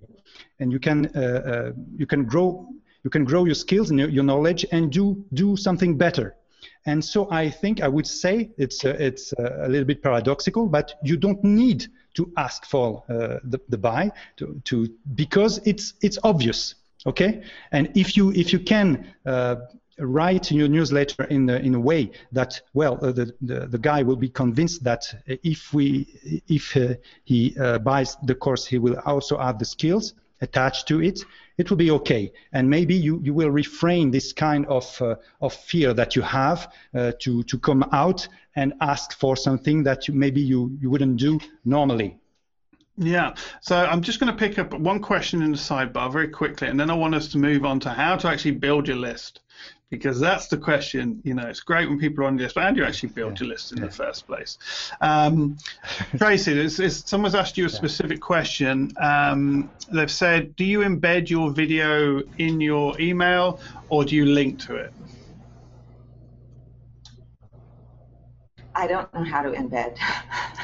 and 0.63 0.73
you 0.73 0.79
can 0.79 1.11
uh, 1.15 1.21
uh, 1.21 1.73
you 1.97 2.07
can 2.07 2.25
grow 2.25 2.69
you 3.05 3.11
can 3.11 3.25
grow 3.25 3.45
your 3.45 3.55
skills 3.55 3.91
and 3.91 3.99
your, 3.99 4.23
knowledge 4.23 4.65
and 4.71 4.93
do 4.93 5.25
do 5.35 5.57
something 5.57 5.99
better. 5.99 6.37
And 6.87 7.05
so 7.05 7.29
I 7.31 7.51
think 7.51 7.81
I 7.81 7.89
would 7.89 8.07
say 8.07 8.51
it's 8.57 8.85
uh, 8.85 8.97
it's 8.99 9.33
a 9.33 9.69
little 9.69 9.85
bit 9.85 10.03
paradoxical, 10.03 10.67
but 10.67 10.95
you 11.03 11.17
don't 11.17 11.43
need 11.43 11.87
to 12.15 12.33
ask 12.37 12.65
for 12.65 13.03
uh, 13.09 13.39
the, 13.45 13.59
the 13.69 13.79
buy 13.79 14.13
to, 14.37 14.61
to 14.65 14.89
because 15.15 15.61
it's 15.65 15.95
it's 16.01 16.19
obvious. 16.23 16.77
Okay, 17.05 17.43
and 17.73 17.91
if 17.95 18.17
you 18.17 18.33
if 18.33 18.53
you 18.53 18.61
can 18.61 19.13
write 19.99 20.51
your 20.51 20.69
newsletter 20.69 21.25
in 21.25 21.51
a, 21.51 21.57
in 21.57 21.75
a 21.75 21.81
way 21.81 22.11
that 22.33 22.61
well 22.73 22.97
the, 22.97 23.35
the, 23.43 23.67
the 23.67 23.79
guy 23.79 24.03
will 24.03 24.17
be 24.17 24.29
convinced 24.29 24.83
that 24.85 25.03
if 25.27 25.75
we 25.75 26.07
if 26.49 26.77
he 27.25 27.55
buys 27.83 28.17
the 28.23 28.35
course 28.35 28.65
he 28.67 28.79
will 28.79 28.99
also 29.05 29.39
add 29.39 29.59
the 29.59 29.65
skills 29.65 30.15
attached 30.43 30.87
to 30.89 31.01
it 31.01 31.25
it 31.59 31.71
will 31.71 31.77
be 31.77 31.91
okay. 31.91 32.33
And 32.53 32.69
maybe 32.69 32.95
you, 32.95 33.21
you 33.23 33.35
will 33.35 33.51
refrain 33.51 34.11
this 34.11 34.33
kind 34.33 34.67
of 34.67 35.01
uh, 35.01 35.17
of 35.41 35.53
fear 35.55 35.95
that 35.95 36.17
you 36.17 36.23
have 36.23 36.73
uh, 36.95 37.13
to 37.21 37.43
to 37.45 37.59
come 37.59 37.85
out 37.93 38.27
and 38.57 38.75
ask 38.81 39.13
for 39.19 39.37
something 39.37 39.85
that 39.85 40.09
you, 40.09 40.15
maybe 40.15 40.41
you 40.41 40.77
you 40.81 40.91
wouldn't 40.91 41.19
do 41.19 41.41
normally. 41.65 42.19
Yeah, 42.99 43.35
so 43.63 43.77
I'm 43.77 44.03
just 44.03 44.21
going 44.21 44.31
to 44.31 44.39
pick 44.39 44.59
up 44.59 44.75
one 44.75 45.01
question 45.01 45.41
in 45.43 45.53
the 45.53 45.59
sidebar 45.59 46.13
very 46.13 46.29
quickly, 46.29 46.69
and 46.69 46.79
then 46.79 46.91
I 46.91 46.95
want 46.95 47.15
us 47.15 47.29
to 47.29 47.39
move 47.39 47.65
on 47.65 47.81
to 47.81 47.91
how 47.91 48.17
to 48.17 48.29
actually 48.29 48.53
build 48.53 48.87
your 48.87 48.99
list 48.99 49.41
because 49.93 50.19
that's 50.19 50.49
the 50.49 50.57
question. 50.57 51.21
You 51.23 51.35
know, 51.35 51.47
it's 51.47 51.61
great 51.61 51.87
when 51.87 51.99
people 51.99 52.25
are 52.25 52.27
on 52.27 52.39
your 52.39 52.45
list, 52.45 52.55
but 52.55 52.65
how 52.65 52.71
you 52.75 52.83
actually 52.83 53.11
build 53.11 53.33
yeah. 53.33 53.45
your 53.45 53.53
list 53.53 53.73
in 53.73 53.79
yeah. 53.79 53.85
the 53.85 53.93
first 53.93 54.27
place? 54.27 54.57
Um, 55.03 55.59
Tracy, 56.17 56.59
it's, 56.59 56.79
it's, 56.79 57.09
someone's 57.09 57.35
asked 57.35 57.59
you 57.59 57.67
a 57.67 57.69
specific 57.69 58.19
question. 58.19 58.91
Um, 58.99 59.71
they've 59.93 60.11
said, 60.11 60.57
do 60.57 60.65
you 60.65 60.79
embed 60.79 61.29
your 61.29 61.51
video 61.51 62.23
in 62.39 62.59
your 62.63 62.99
email 62.99 63.61
or 63.91 64.07
do 64.07 64.17
you 64.17 64.25
link 64.25 64.61
to 64.61 64.77
it? 64.77 64.95
I 68.75 68.87
don't 68.87 69.13
know 69.15 69.25
how 69.25 69.43
to 69.43 69.51
embed. 69.51 69.97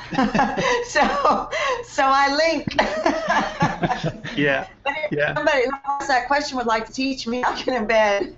so, 0.87 1.51
so 1.85 2.03
I 2.05 2.35
link. 2.35 2.67
yeah. 4.37 4.67
But 4.85 4.95
if 5.05 5.13
yeah. 5.13 5.35
somebody 5.35 5.65
who 5.65 5.73
asks 5.87 6.09
that 6.09 6.27
question 6.27 6.57
would 6.59 6.67
like 6.67 6.87
to 6.87 6.93
teach 6.93 7.27
me, 7.27 7.45
I 7.45 7.61
can 7.61 7.87
embed. 7.87 8.35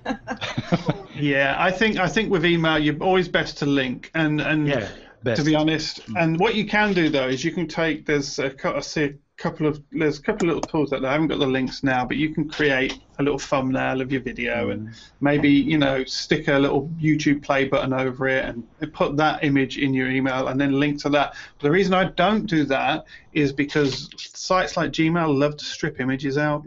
yeah, 1.15 1.57
I 1.59 1.71
think 1.71 1.99
I 1.99 2.09
think 2.09 2.31
with 2.31 2.45
email, 2.45 2.79
you're 2.79 3.03
always 3.03 3.29
best 3.29 3.59
to 3.59 3.67
link, 3.67 4.11
and 4.15 4.41
and 4.41 4.67
yeah, 4.67 4.89
to 5.35 5.45
be 5.45 5.55
honest, 5.55 6.07
mm. 6.07 6.21
and 6.21 6.39
what 6.41 6.55
you 6.55 6.67
can 6.67 6.93
do 6.93 7.09
though 7.09 7.29
is 7.29 7.45
you 7.45 7.53
can 7.53 7.69
take 7.69 8.07
there's 8.07 8.39
a, 8.39 8.53
I 8.65 8.81
see 8.81 9.15
couple 9.41 9.67
of 9.67 9.83
there's 9.91 10.19
a 10.19 10.23
couple 10.23 10.49
of 10.49 10.55
little 10.55 10.71
tools 10.71 10.93
out 10.93 11.01
there. 11.01 11.11
I 11.11 11.15
haven't 11.15 11.29
got 11.29 11.39
the 11.39 11.47
links 11.47 11.83
now, 11.83 12.05
but 12.05 12.19
you 12.19 12.35
can 12.35 12.49
create 12.49 13.01
a 13.19 13.23
little 13.23 13.39
thumbnail 13.39 14.03
of 14.03 14.13
your 14.13 14.21
video 14.21 14.69
mm. 14.69 14.73
and 14.73 14.91
maybe 15.21 15.49
you 15.49 15.79
know 15.79 16.05
stick 16.05 16.47
a 16.49 16.59
little 16.59 16.89
YouTube 17.01 17.43
play 17.43 17.65
button 17.65 17.95
over 17.95 18.29
it 18.29 18.45
and 18.45 18.65
put 18.93 19.17
that 19.17 19.43
image 19.43 19.79
in 19.79 19.95
your 19.95 20.11
email 20.11 20.49
and 20.49 20.61
then 20.61 20.79
link 20.79 21.01
to 21.03 21.09
that. 21.09 21.35
But 21.59 21.69
the 21.69 21.71
reason 21.71 21.95
I 21.95 22.05
don't 22.05 22.45
do 22.45 22.65
that 22.67 23.07
is 23.33 23.53
because 23.53 24.11
sites 24.19 24.77
like 24.77 24.93
Gmail 24.93 25.37
love 25.37 25.57
to 25.57 25.65
strip 25.65 26.01
images 26.01 26.37
out. 26.37 26.67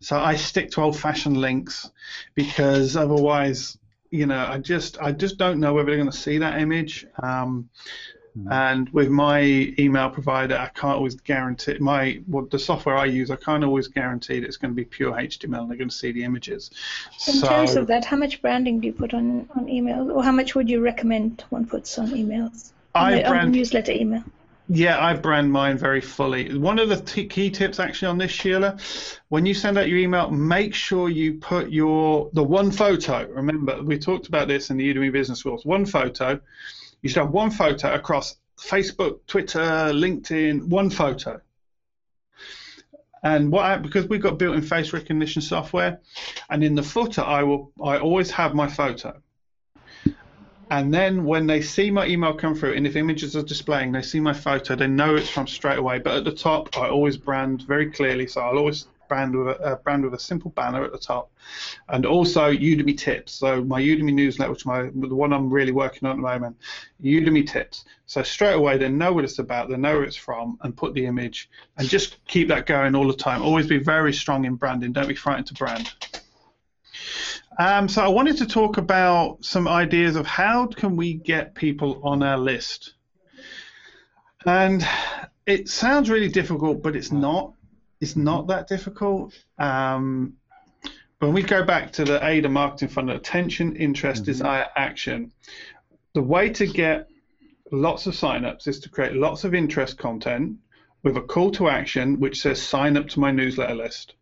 So 0.00 0.18
I 0.18 0.34
stick 0.34 0.72
to 0.72 0.82
old-fashioned 0.82 1.38
links 1.38 1.90
because 2.34 2.96
otherwise, 2.96 3.78
you 4.10 4.26
know, 4.26 4.44
I 4.46 4.58
just 4.58 5.00
I 5.00 5.12
just 5.12 5.38
don't 5.38 5.60
know 5.60 5.72
whether 5.72 5.86
they're 5.86 5.96
going 5.96 6.10
to 6.10 6.16
see 6.16 6.38
that 6.38 6.60
image. 6.60 7.06
Um, 7.22 7.70
Mm. 8.38 8.50
And 8.50 8.88
with 8.90 9.08
my 9.10 9.42
email 9.78 10.10
provider, 10.10 10.56
I 10.56 10.66
can't 10.68 10.96
always 10.96 11.14
guarantee 11.14 11.78
my 11.78 12.20
well, 12.26 12.46
the 12.46 12.58
software 12.58 12.96
I 12.96 13.04
use. 13.04 13.30
I 13.30 13.36
can't 13.36 13.62
always 13.62 13.86
guarantee 13.86 14.40
that 14.40 14.46
it's 14.46 14.56
going 14.56 14.72
to 14.72 14.76
be 14.76 14.84
pure 14.84 15.12
HTML 15.12 15.60
and 15.60 15.70
they're 15.70 15.78
going 15.78 15.88
to 15.88 15.94
see 15.94 16.10
the 16.10 16.24
images. 16.24 16.70
In 17.28 17.34
so, 17.34 17.48
terms 17.48 17.76
of 17.76 17.86
that, 17.86 18.04
how 18.04 18.16
much 18.16 18.42
branding 18.42 18.80
do 18.80 18.88
you 18.88 18.92
put 18.92 19.14
on 19.14 19.48
on 19.54 19.68
email, 19.68 20.10
or 20.10 20.24
how 20.24 20.32
much 20.32 20.54
would 20.54 20.68
you 20.68 20.80
recommend 20.80 21.44
one 21.50 21.66
puts 21.66 21.96
on 21.98 22.08
emails? 22.08 22.72
I 22.94 23.22
on 23.22 23.30
brand 23.30 23.52
newsletter 23.52 23.92
email. 23.92 24.24
Yeah, 24.68 24.98
I 24.98 25.14
brand 25.14 25.52
mine 25.52 25.76
very 25.76 26.00
fully. 26.00 26.56
One 26.56 26.78
of 26.78 26.88
the 26.88 26.96
t- 26.96 27.26
key 27.26 27.50
tips 27.50 27.78
actually 27.78 28.08
on 28.08 28.16
this, 28.16 28.30
Sheila, 28.30 28.78
when 29.28 29.44
you 29.44 29.52
send 29.52 29.76
out 29.76 29.88
your 29.88 29.98
email, 29.98 30.30
make 30.30 30.74
sure 30.74 31.10
you 31.10 31.34
put 31.34 31.70
your 31.70 32.30
the 32.32 32.42
one 32.42 32.70
photo. 32.70 33.28
Remember, 33.28 33.82
we 33.82 33.98
talked 33.98 34.26
about 34.26 34.48
this 34.48 34.70
in 34.70 34.78
the 34.78 34.94
Udemy 34.94 35.12
Business 35.12 35.38
Schools. 35.38 35.66
One 35.66 35.84
photo 35.84 36.40
you 37.04 37.10
should 37.10 37.20
have 37.20 37.32
one 37.32 37.50
photo 37.50 37.92
across 37.92 38.36
Facebook, 38.58 39.18
Twitter, 39.26 39.60
LinkedIn, 39.60 40.68
one 40.68 40.88
photo. 40.88 41.38
And 43.22 43.52
what 43.52 43.64
I, 43.66 43.76
because 43.76 44.08
we've 44.08 44.22
got 44.22 44.38
built-in 44.38 44.62
face 44.62 44.94
recognition 44.94 45.42
software, 45.42 46.00
and 46.48 46.64
in 46.64 46.74
the 46.74 46.82
footer 46.82 47.20
I 47.20 47.42
will 47.42 47.72
I 47.82 47.98
always 47.98 48.30
have 48.30 48.54
my 48.54 48.68
photo. 48.68 49.20
And 50.70 50.94
then 50.94 51.24
when 51.24 51.46
they 51.46 51.60
see 51.60 51.90
my 51.90 52.06
email 52.06 52.32
come 52.32 52.54
through, 52.54 52.72
and 52.72 52.86
if 52.86 52.96
images 52.96 53.36
are 53.36 53.42
displaying, 53.42 53.92
they 53.92 54.00
see 54.00 54.18
my 54.18 54.32
photo, 54.32 54.74
they 54.74 54.86
know 54.86 55.14
it's 55.14 55.28
from 55.28 55.46
straight 55.46 55.78
away. 55.78 55.98
But 55.98 56.16
at 56.16 56.24
the 56.24 56.32
top, 56.32 56.74
I 56.78 56.88
always 56.88 57.18
brand 57.18 57.64
very 57.64 57.90
clearly, 57.90 58.26
so 58.26 58.40
I'll 58.40 58.56
always 58.56 58.86
brand 59.08 59.36
with 59.36 59.48
a 59.48 59.60
uh, 59.60 59.76
brand 59.76 60.04
with 60.04 60.14
a 60.14 60.18
simple 60.18 60.50
banner 60.50 60.84
at 60.84 60.92
the 60.92 60.98
top, 60.98 61.30
and 61.88 62.06
also 62.06 62.52
Udemy 62.52 62.96
tips. 62.96 63.32
So 63.32 63.62
my 63.64 63.80
Udemy 63.80 64.12
newsletter, 64.12 64.50
which 64.50 64.66
my 64.66 64.82
the 64.94 65.14
one 65.14 65.32
I'm 65.32 65.50
really 65.50 65.72
working 65.72 66.06
on 66.06 66.12
at 66.12 66.16
the 66.16 66.22
moment, 66.22 66.56
Udemy 67.02 67.46
tips. 67.46 67.84
So 68.06 68.22
straight 68.22 68.54
away 68.54 68.78
they 68.78 68.88
know 68.88 69.12
what 69.12 69.24
it's 69.24 69.38
about, 69.38 69.68
they 69.68 69.76
know 69.76 69.94
where 69.94 70.04
it's 70.04 70.16
from, 70.16 70.58
and 70.62 70.76
put 70.76 70.94
the 70.94 71.06
image, 71.06 71.48
and 71.76 71.88
just 71.88 72.24
keep 72.26 72.48
that 72.48 72.66
going 72.66 72.94
all 72.94 73.06
the 73.06 73.14
time. 73.14 73.42
Always 73.42 73.66
be 73.66 73.78
very 73.78 74.12
strong 74.12 74.44
in 74.44 74.56
branding. 74.56 74.92
Don't 74.92 75.08
be 75.08 75.14
frightened 75.14 75.46
to 75.48 75.54
brand. 75.54 75.92
Um, 77.58 77.88
so 77.88 78.02
I 78.02 78.08
wanted 78.08 78.38
to 78.38 78.46
talk 78.46 78.78
about 78.78 79.44
some 79.44 79.68
ideas 79.68 80.16
of 80.16 80.26
how 80.26 80.66
can 80.66 80.96
we 80.96 81.14
get 81.14 81.54
people 81.54 82.00
on 82.02 82.22
our 82.22 82.38
list. 82.38 82.94
And 84.44 84.86
it 85.46 85.68
sounds 85.68 86.10
really 86.10 86.28
difficult, 86.28 86.82
but 86.82 86.96
it's 86.96 87.12
not 87.12 87.52
it's 88.00 88.16
not 88.16 88.48
that 88.48 88.68
difficult. 88.68 89.34
Um, 89.58 90.34
when 91.20 91.32
we 91.32 91.42
go 91.42 91.64
back 91.64 91.92
to 91.92 92.04
the 92.04 92.24
AIDA 92.24 92.48
marketing 92.48 92.88
funnel, 92.88 93.16
attention, 93.16 93.76
interest, 93.76 94.22
mm-hmm. 94.22 94.32
desire, 94.32 94.66
action, 94.76 95.32
the 96.12 96.22
way 96.22 96.50
to 96.50 96.66
get 96.66 97.08
lots 97.72 98.06
of 98.06 98.14
signups 98.14 98.68
is 98.68 98.80
to 98.80 98.88
create 98.88 99.14
lots 99.14 99.44
of 99.44 99.54
interest 99.54 99.98
content 99.98 100.58
with 101.02 101.16
a 101.16 101.20
call 101.22 101.50
to 101.52 101.68
action 101.68 102.20
which 102.20 102.40
says 102.40 102.60
sign 102.60 102.96
up 102.96 103.08
to 103.08 103.20
my 103.20 103.30
newsletter 103.30 103.74
list 103.74 104.14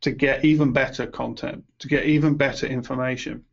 to 0.00 0.12
get 0.12 0.44
even 0.44 0.72
better 0.72 1.06
content, 1.06 1.64
to 1.78 1.88
get 1.88 2.04
even 2.04 2.36
better 2.36 2.66
information. 2.66 3.44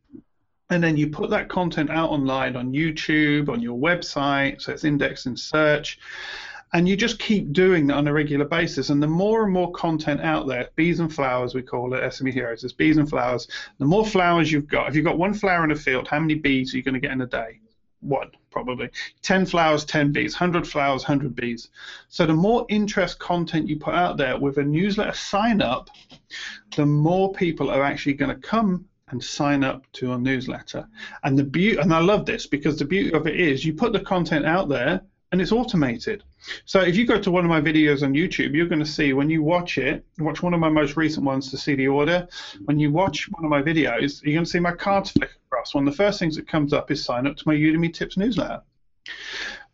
And 0.70 0.82
then 0.82 0.96
you 0.96 1.08
put 1.08 1.30
that 1.30 1.48
content 1.48 1.90
out 1.90 2.10
online 2.10 2.56
on 2.56 2.72
YouTube, 2.72 3.48
on 3.48 3.60
your 3.60 3.78
website, 3.78 4.60
so 4.60 4.72
it's 4.72 4.84
indexed 4.84 5.26
in 5.26 5.36
search 5.36 5.98
and 6.76 6.86
you 6.86 6.94
just 6.94 7.18
keep 7.18 7.54
doing 7.54 7.86
that 7.86 7.94
on 7.94 8.06
a 8.06 8.12
regular 8.12 8.44
basis. 8.44 8.90
And 8.90 9.02
the 9.02 9.06
more 9.06 9.44
and 9.44 9.52
more 9.52 9.72
content 9.72 10.20
out 10.20 10.46
there, 10.46 10.68
bees 10.76 11.00
and 11.00 11.12
flowers, 11.12 11.54
we 11.54 11.62
call 11.62 11.94
it 11.94 12.02
SME 12.02 12.34
Heroes, 12.34 12.64
it's 12.64 12.74
bees 12.74 12.98
and 12.98 13.08
flowers. 13.08 13.48
The 13.78 13.86
more 13.86 14.04
flowers 14.04 14.52
you've 14.52 14.68
got, 14.68 14.90
if 14.90 14.94
you've 14.94 15.06
got 15.06 15.16
one 15.16 15.32
flower 15.32 15.64
in 15.64 15.70
a 15.70 15.74
field, 15.74 16.06
how 16.06 16.20
many 16.20 16.34
bees 16.34 16.74
are 16.74 16.76
you 16.76 16.82
going 16.82 16.92
to 16.92 17.00
get 17.00 17.12
in 17.12 17.22
a 17.22 17.26
day? 17.26 17.60
One, 18.00 18.30
probably. 18.50 18.90
10 19.22 19.46
flowers, 19.46 19.86
10 19.86 20.12
bees. 20.12 20.34
100 20.34 20.68
flowers, 20.68 21.04
100 21.04 21.34
bees. 21.34 21.70
So 22.10 22.26
the 22.26 22.34
more 22.34 22.66
interest 22.68 23.18
content 23.20 23.70
you 23.70 23.78
put 23.78 23.94
out 23.94 24.18
there 24.18 24.38
with 24.38 24.58
a 24.58 24.62
newsletter 24.62 25.14
sign 25.14 25.62
up, 25.62 25.88
the 26.76 26.84
more 26.84 27.32
people 27.32 27.70
are 27.70 27.84
actually 27.84 28.14
going 28.14 28.38
to 28.38 28.46
come 28.46 28.84
and 29.08 29.24
sign 29.24 29.64
up 29.64 29.90
to 29.94 30.12
a 30.12 30.18
newsletter. 30.18 30.86
And 31.24 31.38
the 31.38 31.44
beauty, 31.44 31.78
and 31.78 31.94
I 31.94 32.00
love 32.00 32.26
this 32.26 32.46
because 32.46 32.78
the 32.78 32.84
beauty 32.84 33.14
of 33.14 33.26
it 33.26 33.40
is 33.40 33.64
you 33.64 33.72
put 33.72 33.94
the 33.94 34.00
content 34.00 34.44
out 34.44 34.68
there 34.68 35.00
and 35.32 35.40
it's 35.40 35.52
automated. 35.52 36.22
So 36.64 36.80
if 36.80 36.96
you 36.96 37.06
go 37.06 37.20
to 37.20 37.30
one 37.30 37.44
of 37.44 37.50
my 37.50 37.60
videos 37.60 38.02
on 38.02 38.14
YouTube, 38.14 38.54
you're 38.54 38.68
going 38.68 38.80
to 38.80 38.86
see 38.86 39.12
when 39.12 39.28
you 39.28 39.42
watch 39.42 39.78
it, 39.78 40.04
watch 40.18 40.42
one 40.42 40.54
of 40.54 40.60
my 40.60 40.68
most 40.68 40.96
recent 40.96 41.26
ones 41.26 41.50
to 41.50 41.58
see 41.58 41.74
the 41.74 41.88
order. 41.88 42.28
When 42.64 42.78
you 42.78 42.92
watch 42.92 43.28
one 43.30 43.44
of 43.44 43.50
my 43.50 43.62
videos, 43.62 44.22
you're 44.22 44.34
going 44.34 44.44
to 44.44 44.50
see 44.50 44.60
my 44.60 44.72
cards 44.72 45.10
flick 45.10 45.30
across. 45.46 45.74
One 45.74 45.86
of 45.86 45.92
the 45.92 45.96
first 45.96 46.18
things 46.18 46.36
that 46.36 46.46
comes 46.46 46.72
up 46.72 46.90
is 46.90 47.04
sign 47.04 47.26
up 47.26 47.36
to 47.36 47.42
my 47.46 47.54
Udemy 47.54 47.92
Tips 47.92 48.16
newsletter. 48.16 48.62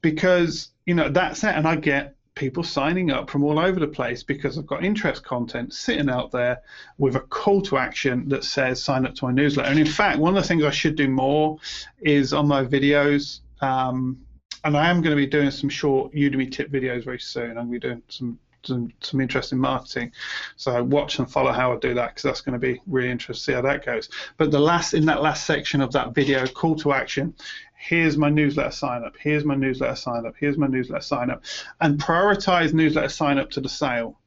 Because, 0.01 0.71
you 0.87 0.95
know, 0.95 1.11
that's 1.11 1.45
it. 1.45 1.55
And 1.55 1.69
I 1.69 1.77
get 1.77 2.17
people 2.35 2.63
signing 2.63 3.11
up 3.11 3.29
from 3.29 3.45
all 3.45 3.59
over 3.59 3.79
the 3.79 3.87
place 3.87 4.23
because 4.23 4.57
I've 4.57 4.67
got 4.67 4.85
interest 4.85 5.23
content 5.23 5.75
sitting 5.75 6.09
out 6.09 6.31
there 6.31 6.63
with 6.97 7.15
a 7.15 7.21
call 7.21 7.61
to 7.63 7.77
action 7.77 8.29
that 8.31 8.45
says 8.45 8.83
sign 8.83 9.05
up 9.05 9.15
to 9.17 9.27
my 9.27 9.33
newsletter. 9.33 9.69
And 9.69 9.79
in 9.79 9.87
fact, 9.87 10.19
one 10.19 10.35
of 10.35 10.43
the 10.43 10.49
things 10.49 10.65
I 10.65 10.71
should 10.71 10.97
do 10.97 11.09
more 11.09 11.59
is 12.01 12.33
on 12.33 12.49
my 12.49 12.65
videos. 12.65 13.41
Um, 13.61 14.23
and 14.65 14.77
I 14.77 14.91
am 14.91 15.03
going 15.03 15.17
to 15.17 15.21
be 15.21 15.27
doing 15.27 15.51
some 15.51 15.69
short 15.69 16.13
Udemy 16.13 16.51
tip 16.51 16.71
videos 16.71 17.05
very 17.05 17.21
soon. 17.21 17.51
I'm 17.51 17.69
going 17.69 17.69
to 17.69 17.73
be 17.73 17.89
doing 17.89 18.03
some 18.09 18.39
some, 18.65 18.93
some 19.01 19.21
interesting 19.21 19.59
marketing. 19.59 20.13
So 20.57 20.83
watch 20.83 21.19
and 21.19 21.31
follow 21.31 21.53
how 21.53 21.73
I 21.73 21.79
do 21.79 21.95
that 21.95 22.11
because 22.11 22.23
that's 22.23 22.41
going 22.41 22.53
to 22.53 22.59
be 22.59 22.81
really 22.87 23.11
interesting 23.11 23.35
to 23.35 23.41
see 23.41 23.53
how 23.55 23.63
that 23.63 23.85
goes. 23.85 24.09
But 24.37 24.51
the 24.51 24.61
last 24.61 24.95
in 24.95 25.07
that 25.07 25.23
last 25.23 25.47
section 25.47 25.81
of 25.81 25.93
that 25.93 26.15
video, 26.15 26.47
call 26.47 26.77
to 26.77 26.93
action, 26.93 27.35
here's 27.77 28.17
my 28.17 28.31
newsletter 28.31 28.71
sign 28.71 29.05
up, 29.05 29.15
here's 29.19 29.45
my 29.45 29.55
newsletter 29.55 29.97
sign 29.97 30.27
up, 30.27 30.35
here's 30.39 30.57
my 30.57 30.67
newsletter 30.67 31.03
sign 31.03 31.31
up, 31.31 31.43
and 31.81 32.01
prioritize 32.01 32.73
newsletter 32.73 33.09
sign 33.09 33.39
up 33.39 33.51
to 33.51 33.61
the 33.61 33.69
sale. 33.69 34.19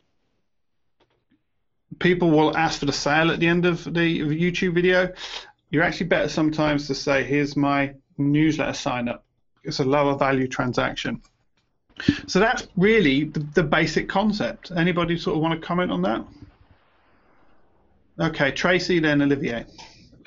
People 1.99 2.29
will 2.29 2.57
ask 2.57 2.79
for 2.79 2.85
the 2.87 2.93
sale 2.93 3.31
at 3.31 3.39
the 3.39 3.47
end 3.47 3.65
of 3.65 3.85
the 3.85 4.19
YouTube 4.19 4.73
video. 4.73 5.13
You're 5.69 5.83
actually 5.83 6.07
better 6.07 6.27
sometimes 6.27 6.87
to 6.87 6.95
say, 6.95 7.23
here's 7.23 7.55
my 7.55 7.95
newsletter 8.17 8.73
sign 8.73 9.07
up. 9.07 9.24
It's 9.65 9.79
a 9.79 9.83
lower 9.83 10.17
value 10.17 10.47
transaction. 10.47 11.21
So 12.27 12.39
that's 12.39 12.67
really 12.75 13.25
the, 13.25 13.39
the 13.53 13.63
basic 13.63 14.09
concept. 14.09 14.71
Anybody 14.75 15.17
sort 15.17 15.37
of 15.37 15.41
want 15.41 15.59
to 15.59 15.65
comment 15.65 15.91
on 15.91 16.01
that? 16.01 16.25
Okay, 18.19 18.51
Tracy, 18.51 18.99
then 18.99 19.21
Olivier. 19.21 19.65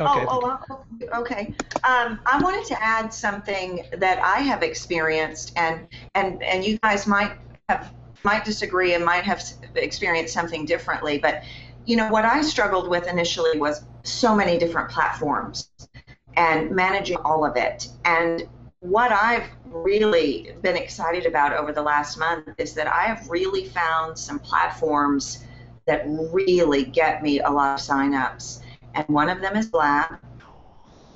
Okay. 0.00 0.26
Oh, 0.28 0.60
oh, 0.70 1.20
okay. 1.20 1.54
Um, 1.82 2.20
I 2.24 2.38
wanted 2.40 2.64
to 2.66 2.82
add 2.82 3.12
something 3.12 3.84
that 3.96 4.22
I 4.22 4.40
have 4.40 4.62
experienced, 4.62 5.52
and 5.56 5.88
and 6.14 6.40
and 6.42 6.64
you 6.64 6.78
guys 6.78 7.06
might 7.06 7.32
have 7.68 7.92
might 8.22 8.44
disagree 8.44 8.94
and 8.94 9.04
might 9.04 9.24
have 9.24 9.42
experienced 9.74 10.32
something 10.32 10.64
differently. 10.66 11.18
But 11.18 11.42
you 11.84 11.96
know 11.96 12.08
what 12.10 12.24
I 12.24 12.42
struggled 12.42 12.88
with 12.88 13.08
initially 13.08 13.58
was 13.58 13.84
so 14.04 14.36
many 14.36 14.56
different 14.56 14.88
platforms 14.88 15.70
and 16.36 16.70
managing 16.70 17.16
all 17.16 17.44
of 17.44 17.56
it. 17.56 17.88
And 18.04 18.46
what 18.80 19.10
I've 19.10 19.48
really 19.64 20.54
been 20.62 20.76
excited 20.76 21.26
about 21.26 21.52
over 21.52 21.72
the 21.72 21.82
last 21.82 22.16
month 22.16 22.48
is 22.58 22.74
that 22.74 22.86
I 22.86 23.02
have 23.02 23.28
really 23.28 23.66
found 23.66 24.16
some 24.16 24.38
platforms 24.38 25.44
that 25.86 26.04
really 26.06 26.84
get 26.84 27.22
me 27.22 27.40
a 27.40 27.50
lot 27.50 27.74
of 27.74 27.84
signups. 27.84 28.60
And 28.94 29.06
one 29.08 29.28
of 29.28 29.40
them 29.40 29.56
is 29.56 29.68
Blab. 29.68 30.18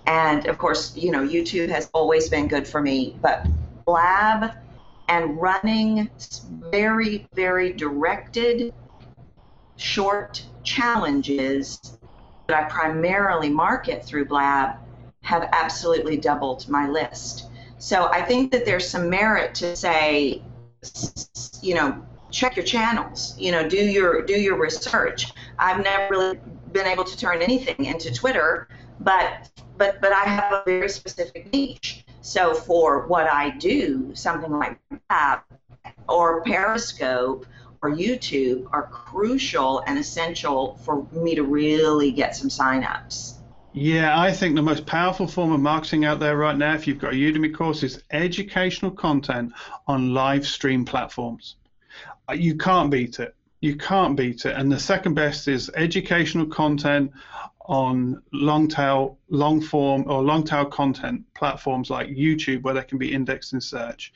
And 0.06 0.46
of 0.46 0.58
course, 0.58 0.96
you 0.96 1.12
know, 1.12 1.26
YouTube 1.26 1.68
has 1.68 1.88
always 1.94 2.28
been 2.28 2.48
good 2.48 2.66
for 2.66 2.80
me, 2.80 3.16
but 3.22 3.46
Blab 3.86 4.52
and 5.08 5.40
running 5.40 6.10
very, 6.70 7.28
very 7.34 7.72
directed, 7.72 8.74
short 9.76 10.44
challenges 10.64 11.98
that 12.48 12.64
I 12.64 12.68
primarily 12.68 13.50
market 13.50 14.04
through 14.04 14.24
Blab 14.24 14.76
have 15.20 15.48
absolutely 15.52 16.16
doubled 16.16 16.68
my 16.68 16.88
list. 16.88 17.46
So 17.82 18.06
I 18.12 18.22
think 18.22 18.52
that 18.52 18.64
there's 18.64 18.88
some 18.88 19.10
merit 19.10 19.56
to 19.56 19.74
say, 19.74 20.40
you 21.62 21.74
know, 21.74 22.00
check 22.30 22.54
your 22.54 22.64
channels. 22.64 23.34
You 23.36 23.50
know, 23.50 23.68
do 23.68 23.76
your 23.76 24.22
do 24.22 24.34
your 24.34 24.56
research. 24.56 25.32
I've 25.58 25.82
never 25.82 26.08
really 26.08 26.38
been 26.70 26.86
able 26.86 27.02
to 27.02 27.16
turn 27.16 27.42
anything 27.42 27.86
into 27.86 28.14
Twitter, 28.14 28.68
but 29.00 29.50
but 29.78 30.00
but 30.00 30.12
I 30.12 30.20
have 30.20 30.52
a 30.52 30.62
very 30.64 30.88
specific 30.88 31.52
niche. 31.52 32.04
So 32.20 32.54
for 32.54 33.04
what 33.08 33.26
I 33.26 33.50
do, 33.50 34.14
something 34.14 34.52
like 34.52 34.78
that 35.10 35.42
or 36.08 36.40
Periscope 36.44 37.46
or 37.82 37.90
YouTube 37.90 38.68
are 38.70 38.84
crucial 38.92 39.82
and 39.88 39.98
essential 39.98 40.78
for 40.84 41.04
me 41.10 41.34
to 41.34 41.42
really 41.42 42.12
get 42.12 42.36
some 42.36 42.48
signups. 42.48 43.41
Yeah, 43.74 44.20
I 44.20 44.32
think 44.32 44.54
the 44.54 44.62
most 44.62 44.84
powerful 44.84 45.26
form 45.26 45.50
of 45.52 45.60
marketing 45.60 46.04
out 46.04 46.20
there 46.20 46.36
right 46.36 46.56
now, 46.56 46.74
if 46.74 46.86
you've 46.86 46.98
got 46.98 47.14
a 47.14 47.16
Udemy 47.16 47.54
course, 47.54 47.82
is 47.82 48.02
educational 48.10 48.90
content 48.90 49.52
on 49.86 50.12
live 50.12 50.46
stream 50.46 50.84
platforms. 50.84 51.56
Uh, 52.28 52.34
you 52.34 52.56
can't 52.56 52.90
beat 52.90 53.18
it. 53.18 53.34
You 53.60 53.76
can't 53.76 54.14
beat 54.14 54.44
it. 54.44 54.54
And 54.56 54.70
the 54.70 54.78
second 54.78 55.14
best 55.14 55.48
is 55.48 55.70
educational 55.74 56.46
content 56.46 57.12
on 57.64 58.22
long 58.32 58.68
tail, 58.68 59.16
long 59.32 59.60
form, 59.60 60.04
or 60.06 60.22
long 60.22 60.44
tail 60.44 60.66
content 60.66 61.24
platforms 61.34 61.90
like 61.90 62.08
YouTube 62.08 62.62
where 62.62 62.74
they 62.74 62.82
can 62.82 62.98
be 62.98 63.12
indexed 63.12 63.52
in 63.52 63.60
search. 63.60 64.12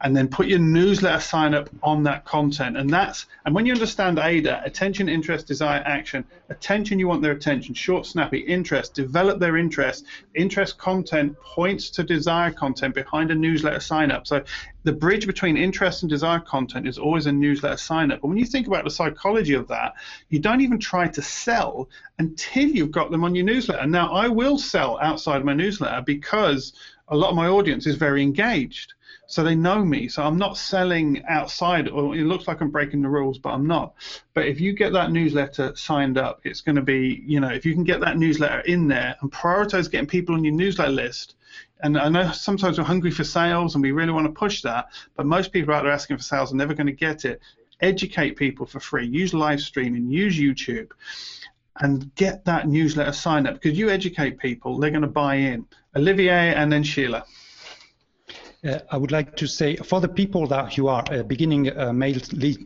And 0.00 0.16
then 0.16 0.28
put 0.28 0.46
your 0.46 0.60
newsletter 0.60 1.20
sign 1.20 1.54
up 1.54 1.68
on 1.82 2.04
that 2.04 2.24
content. 2.24 2.76
And 2.76 2.88
that's, 2.88 3.26
and 3.44 3.54
when 3.54 3.66
you 3.66 3.74
understand 3.74 4.18
AIDA, 4.18 4.62
attention, 4.64 5.08
interest, 5.08 5.46
desire, 5.46 5.82
action, 5.84 6.24
attention, 6.48 6.98
you 6.98 7.08
want 7.08 7.20
their 7.20 7.32
attention, 7.32 7.74
short, 7.74 8.06
snappy, 8.06 8.38
interest, 8.38 8.94
develop 8.94 9.40
their 9.40 9.56
interest. 9.56 10.06
Interest 10.34 10.78
content 10.78 11.38
points 11.40 11.90
to 11.90 12.04
desire 12.04 12.52
content 12.52 12.94
behind 12.94 13.30
a 13.30 13.34
newsletter 13.34 13.80
sign 13.80 14.10
up. 14.12 14.26
So 14.26 14.42
the 14.84 14.92
bridge 14.92 15.26
between 15.26 15.56
interest 15.56 16.02
and 16.02 16.08
desire 16.08 16.40
content 16.40 16.88
is 16.88 16.96
always 16.96 17.26
a 17.26 17.32
newsletter 17.32 17.76
sign 17.76 18.12
up. 18.12 18.22
And 18.22 18.30
when 18.30 18.38
you 18.38 18.46
think 18.46 18.66
about 18.66 18.84
the 18.84 18.90
psychology 18.90 19.54
of 19.54 19.68
that, 19.68 19.94
you 20.28 20.38
don't 20.38 20.62
even 20.62 20.78
try 20.78 21.08
to 21.08 21.20
sell 21.20 21.88
until 22.18 22.68
you've 22.68 22.92
got 22.92 23.10
them 23.10 23.24
on 23.24 23.34
your 23.34 23.44
newsletter. 23.44 23.86
Now, 23.86 24.12
I 24.12 24.28
will 24.28 24.58
sell 24.60 24.98
outside 25.00 25.44
my 25.44 25.54
newsletter 25.54 26.02
because 26.02 26.72
a 27.08 27.16
lot 27.16 27.30
of 27.30 27.36
my 27.36 27.48
audience 27.48 27.86
is 27.86 27.96
very 27.96 28.22
engaged. 28.22 28.94
So 29.26 29.44
they 29.44 29.54
know 29.54 29.84
me. 29.84 30.08
So 30.08 30.24
I'm 30.24 30.38
not 30.38 30.56
selling 30.56 31.22
outside, 31.28 31.88
or 31.88 32.16
it 32.16 32.24
looks 32.24 32.48
like 32.48 32.60
I'm 32.60 32.70
breaking 32.70 33.02
the 33.02 33.08
rules, 33.08 33.38
but 33.38 33.50
I'm 33.50 33.66
not. 33.66 33.94
But 34.34 34.46
if 34.46 34.60
you 34.60 34.72
get 34.72 34.92
that 34.92 35.12
newsletter 35.12 35.74
signed 35.76 36.18
up, 36.18 36.40
it's 36.44 36.60
going 36.60 36.74
to 36.76 36.82
be, 36.82 37.22
you 37.24 37.38
know, 37.38 37.48
if 37.48 37.64
you 37.64 37.72
can 37.72 37.84
get 37.84 38.00
that 38.00 38.18
newsletter 38.18 38.60
in 38.62 38.88
there 38.88 39.16
and 39.20 39.30
prioritize 39.30 39.88
getting 39.88 40.08
people 40.08 40.34
on 40.34 40.42
your 40.42 40.54
newsletter 40.54 40.90
list, 40.90 41.36
and 41.82 41.96
I 41.96 42.08
know 42.08 42.32
sometimes 42.32 42.78
we're 42.78 42.84
hungry 42.84 43.12
for 43.12 43.24
sales 43.24 43.76
and 43.76 43.82
we 43.82 43.92
really 43.92 44.12
want 44.12 44.26
to 44.26 44.32
push 44.32 44.62
that, 44.62 44.88
but 45.14 45.26
most 45.26 45.52
people 45.52 45.74
out 45.74 45.84
there 45.84 45.92
asking 45.92 46.16
for 46.16 46.24
sales 46.24 46.52
are 46.52 46.56
never 46.56 46.74
going 46.74 46.88
to 46.88 46.92
get 46.92 47.24
it. 47.24 47.40
Educate 47.80 48.36
people 48.36 48.66
for 48.66 48.80
free. 48.80 49.06
Use 49.06 49.32
live 49.32 49.60
streaming. 49.60 50.10
Use 50.10 50.38
YouTube 50.38 50.90
and 51.78 52.14
get 52.14 52.44
that 52.44 52.68
newsletter 52.68 53.12
sign 53.12 53.46
up 53.46 53.54
because 53.54 53.78
you 53.78 53.90
educate 53.90 54.38
people, 54.38 54.78
they're 54.78 54.90
going 54.90 55.02
to 55.02 55.08
buy 55.08 55.36
in. 55.36 55.66
Olivier 55.96 56.54
and 56.54 56.70
then 56.72 56.82
Sheila. 56.82 57.24
Uh, 58.62 58.78
I 58.90 58.96
would 58.98 59.10
like 59.10 59.36
to 59.36 59.46
say 59.46 59.76
for 59.76 60.00
the 60.00 60.08
people 60.08 60.46
that 60.48 60.76
you 60.76 60.88
are 60.88 61.02
uh, 61.10 61.22
beginning 61.22 61.68
a, 61.68 61.92
mail 61.92 62.18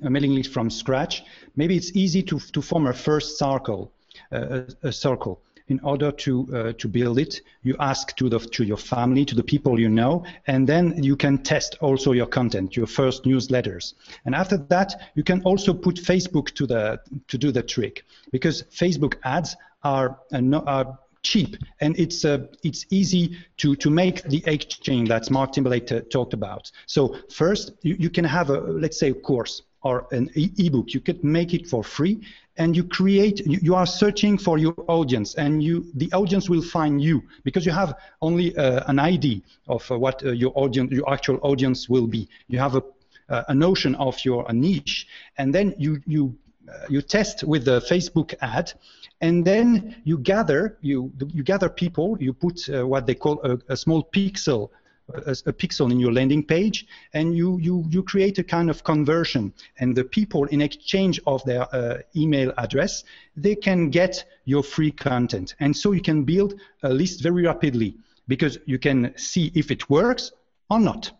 a 0.02 0.10
mailing 0.10 0.34
list 0.34 0.52
from 0.52 0.68
scratch, 0.68 1.22
maybe 1.54 1.76
it's 1.76 1.94
easy 1.94 2.22
to, 2.24 2.40
to 2.40 2.60
form 2.60 2.88
a 2.88 2.92
first 2.92 3.38
circle, 3.38 3.92
uh, 4.32 4.62
a, 4.82 4.88
a, 4.88 4.92
circle 4.92 5.40
in 5.68 5.80
order 5.80 6.12
to 6.12 6.46
uh, 6.54 6.72
to 6.74 6.88
build 6.88 7.18
it 7.18 7.40
you 7.62 7.74
ask 7.80 8.14
to 8.16 8.28
the 8.28 8.38
to 8.38 8.64
your 8.64 8.76
family 8.76 9.24
to 9.24 9.34
the 9.34 9.42
people 9.42 9.80
you 9.80 9.88
know 9.88 10.24
and 10.46 10.68
then 10.68 11.02
you 11.02 11.16
can 11.16 11.38
test 11.38 11.76
also 11.80 12.12
your 12.12 12.26
content 12.26 12.76
your 12.76 12.86
first 12.86 13.24
newsletters 13.24 13.94
and 14.24 14.34
after 14.34 14.56
that 14.56 14.94
you 15.14 15.22
can 15.22 15.40
also 15.42 15.72
put 15.72 15.96
facebook 15.96 16.52
to 16.54 16.66
the 16.66 17.00
to 17.28 17.38
do 17.38 17.50
the 17.50 17.62
trick 17.62 18.04
because 18.30 18.62
facebook 18.64 19.14
ads 19.24 19.56
are, 19.82 20.18
uh, 20.32 20.58
are 20.66 20.98
cheap 21.22 21.56
and 21.80 21.98
it's 21.98 22.24
uh, 22.24 22.46
it's 22.62 22.84
easy 22.90 23.36
to 23.56 23.74
to 23.76 23.90
make 23.90 24.22
the 24.24 24.42
exchange 24.46 25.08
that 25.08 25.30
Mark 25.30 25.52
Timberlake 25.52 26.10
talked 26.10 26.34
about. 26.34 26.70
So 26.86 27.16
first 27.30 27.72
you, 27.82 27.96
you 27.98 28.10
can 28.10 28.24
have 28.24 28.50
a 28.50 28.60
let's 28.60 28.98
say 28.98 29.10
a 29.10 29.14
course 29.14 29.62
or 29.84 30.06
an 30.10 30.30
ebook. 30.34 30.92
You 30.92 31.00
can 31.00 31.20
make 31.22 31.54
it 31.54 31.66
for 31.66 31.84
free 31.84 32.20
and 32.56 32.76
you 32.76 32.84
create 32.84 33.46
you, 33.46 33.58
you, 33.62 33.74
are 33.74 33.86
searching 33.86 34.38
for 34.38 34.58
your 34.58 34.74
audience 34.88 35.34
and 35.34 35.62
you 35.62 35.86
the 35.94 36.10
audience 36.12 36.48
will 36.48 36.62
find 36.62 37.02
you 37.02 37.22
because 37.42 37.66
you 37.66 37.72
have 37.72 37.94
only 38.22 38.56
uh, 38.56 38.82
an 38.86 38.98
idea 38.98 39.40
of 39.68 39.88
uh, 39.90 39.98
what 39.98 40.24
uh, 40.24 40.30
your 40.30 40.52
audience 40.54 40.90
your 40.92 41.12
actual 41.12 41.38
audience 41.42 41.88
will 41.88 42.06
be 42.06 42.28
you 42.48 42.58
have 42.58 42.76
a, 42.76 42.82
uh, 43.28 43.42
a 43.48 43.54
notion 43.54 43.94
of 43.96 44.24
your 44.24 44.50
niche 44.52 45.06
and 45.38 45.54
then 45.54 45.74
you 45.78 46.00
you 46.06 46.34
uh, 46.68 46.86
you 46.88 47.02
test 47.02 47.44
with 47.44 47.64
the 47.64 47.80
Facebook 47.80 48.34
ad 48.40 48.72
and 49.20 49.44
then 49.44 49.96
you 50.04 50.16
gather 50.18 50.78
you 50.80 51.12
you 51.28 51.42
gather 51.42 51.68
people 51.68 52.16
you 52.20 52.32
put 52.32 52.68
uh, 52.68 52.86
what 52.86 53.06
they 53.06 53.14
call 53.14 53.40
a, 53.42 53.58
a 53.68 53.76
small 53.76 54.08
pixel 54.14 54.70
a, 55.12 55.30
a, 55.30 55.52
pixel 55.52 55.90
in 55.90 56.00
your 56.00 56.12
landing 56.12 56.42
page 56.42 56.86
and 57.12 57.36
you, 57.36 57.58
you, 57.58 57.84
you 57.88 58.02
create 58.02 58.38
a 58.38 58.44
kind 58.44 58.70
of 58.70 58.84
conversion 58.84 59.52
and 59.78 59.94
the 59.94 60.04
people 60.04 60.44
in 60.46 60.60
exchange 60.60 61.20
of 61.26 61.44
their 61.44 61.66
uh, 61.74 61.98
email 62.16 62.52
address 62.56 63.04
they 63.36 63.54
can 63.54 63.90
get 63.90 64.24
your 64.44 64.62
free 64.62 64.90
content 64.90 65.54
and 65.60 65.76
so 65.76 65.92
you 65.92 66.00
can 66.00 66.24
build 66.24 66.54
a 66.82 66.88
list 66.88 67.22
very 67.22 67.44
rapidly 67.44 67.96
because 68.28 68.58
you 68.64 68.78
can 68.78 69.12
see 69.16 69.52
if 69.54 69.70
it 69.70 69.88
works 69.90 70.32
or 70.70 70.80
not 70.80 71.10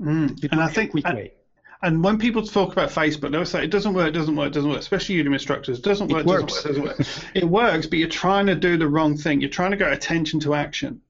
mm. 0.00 0.50
and 0.50 0.60
I 0.60 0.68
think 0.68 0.90
quick 0.90 1.04
way. 1.04 1.32
And 1.82 2.02
when 2.02 2.16
people 2.16 2.42
talk 2.42 2.72
about 2.72 2.88
Facebook, 2.88 3.30
they'll 3.30 3.44
say 3.44 3.62
it 3.62 3.70
doesn't 3.70 3.92
work, 3.92 4.14
doesn't 4.14 4.34
work, 4.34 4.54
doesn't 4.54 4.70
work. 4.70 4.78
Especially 4.78 5.16
Udemy 5.16 5.34
instructors, 5.34 5.80
it 5.80 5.84
doesn't 5.84 6.10
work, 6.10 6.24
it 6.24 6.26
doesn't 6.26 6.82
work, 6.82 6.96
doesn't 6.96 7.18
work. 7.18 7.34
it 7.34 7.44
works, 7.44 7.86
but 7.86 7.98
you're 7.98 8.08
trying 8.08 8.46
to 8.46 8.54
do 8.54 8.78
the 8.78 8.88
wrong 8.88 9.18
thing. 9.18 9.42
You're 9.42 9.50
trying 9.50 9.72
to 9.72 9.76
get 9.76 9.92
attention 9.92 10.40
to 10.40 10.54
action 10.54 11.02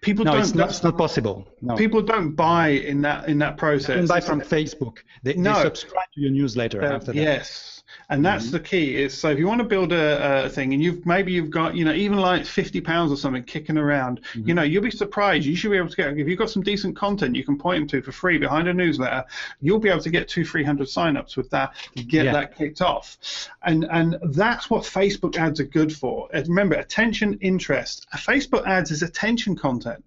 people 0.00 0.24
no, 0.24 0.32
don't. 0.32 0.40
it's 0.40 0.54
not, 0.54 0.70
it's 0.70 0.82
not 0.82 0.96
possible. 0.96 1.46
No. 1.60 1.74
People 1.76 2.02
don't 2.02 2.32
buy 2.32 2.68
in 2.68 3.02
that 3.02 3.28
in 3.28 3.38
that 3.38 3.56
process. 3.56 3.88
They 3.88 3.94
don't 3.96 4.08
buy 4.08 4.20
from 4.20 4.40
Facebook. 4.40 4.98
They, 5.22 5.34
No. 5.34 5.54
they 5.54 5.62
subscribe 5.62 6.08
to 6.14 6.20
your 6.20 6.30
newsletter 6.30 6.82
Uh, 6.82 6.94
after 6.96 7.06
that. 7.12 7.16
yes, 7.16 7.75
and 8.08 8.24
that's 8.24 8.44
Mm-hmm. 8.46 8.52
the 8.52 8.60
key. 8.60 8.96
Is 9.02 9.16
so 9.18 9.30
if 9.30 9.38
you 9.38 9.46
want 9.48 9.60
to 9.60 9.66
build 9.66 9.92
a, 9.92 10.44
a 10.44 10.48
thing, 10.48 10.72
and 10.74 10.82
you've 10.82 11.04
maybe 11.06 11.32
you've 11.32 11.50
got 11.50 11.74
you 11.74 11.84
know 11.84 11.92
even 11.92 12.18
like 12.18 12.46
fifty 12.46 12.80
pounds 12.80 13.10
or 13.10 13.16
something 13.16 13.42
kicking 13.42 13.76
around, 13.78 14.20
Mm-hmm. 14.22 14.48
you 14.48 14.54
know 14.54 14.62
you'll 14.62 14.82
be 14.82 14.90
surprised. 14.90 15.44
You 15.46 15.56
should 15.56 15.70
be 15.72 15.76
able 15.76 15.88
to 15.88 15.96
get 15.96 16.16
if 16.16 16.28
you've 16.28 16.38
got 16.38 16.50
some 16.50 16.62
decent 16.62 16.96
content 16.96 17.34
you 17.34 17.44
can 17.44 17.58
point 17.58 17.80
them 17.80 17.88
to 17.88 18.02
for 18.02 18.12
free 18.12 18.38
behind 18.38 18.68
a 18.68 18.74
newsletter. 18.74 19.24
You'll 19.60 19.78
be 19.80 19.88
able 19.88 20.02
to 20.02 20.10
get 20.10 20.28
two 20.28 20.44
three 20.44 20.62
hundred 20.64 20.86
signups 20.88 21.36
with 21.36 21.50
that. 21.50 21.74
Get 21.94 22.26
Yeah. 22.26 22.32
that 22.32 22.56
kicked 22.56 22.80
off, 22.82 23.16
and 23.64 23.84
and 23.90 24.16
that's 24.34 24.70
what 24.70 24.82
Facebook 24.84 25.36
ads 25.36 25.58
are 25.60 25.64
good 25.64 25.92
for. 25.92 26.28
And 26.32 26.46
Remember, 26.48 26.76
attention, 26.76 27.38
interest. 27.40 28.06
Facebook 28.14 28.66
ads 28.66 28.90
is 28.90 29.02
attention 29.02 29.56
content. 29.56 30.04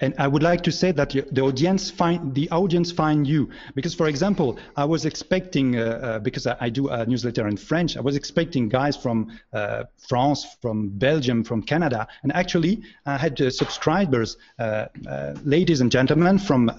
And 0.00 0.14
I 0.18 0.26
would 0.26 0.42
like 0.42 0.62
to 0.62 0.72
say 0.72 0.90
that 0.90 1.10
the 1.10 1.40
audience 1.40 1.88
find 1.88 2.34
the 2.34 2.50
audience 2.50 2.90
find 2.90 3.24
you 3.24 3.50
because, 3.76 3.94
for 3.94 4.08
example, 4.08 4.58
I 4.76 4.84
was 4.84 5.04
expecting 5.04 5.76
uh, 5.76 5.82
uh, 5.82 6.18
because 6.18 6.46
I, 6.48 6.56
I 6.60 6.68
do 6.70 6.88
a 6.88 7.06
newsletter 7.06 7.46
in 7.46 7.56
French. 7.56 7.96
I 7.96 8.00
was 8.00 8.16
expecting 8.16 8.68
guys 8.68 8.96
from 8.96 9.30
uh, 9.52 9.84
France, 9.96 10.56
from 10.60 10.88
Belgium, 10.88 11.44
from 11.44 11.62
Canada, 11.62 12.08
and 12.24 12.32
actually 12.34 12.82
I 13.06 13.16
had 13.16 13.40
uh, 13.40 13.50
subscribers, 13.50 14.36
uh, 14.58 14.86
uh, 15.06 15.34
ladies 15.44 15.80
and 15.80 15.92
gentlemen, 15.92 16.38
from 16.38 16.70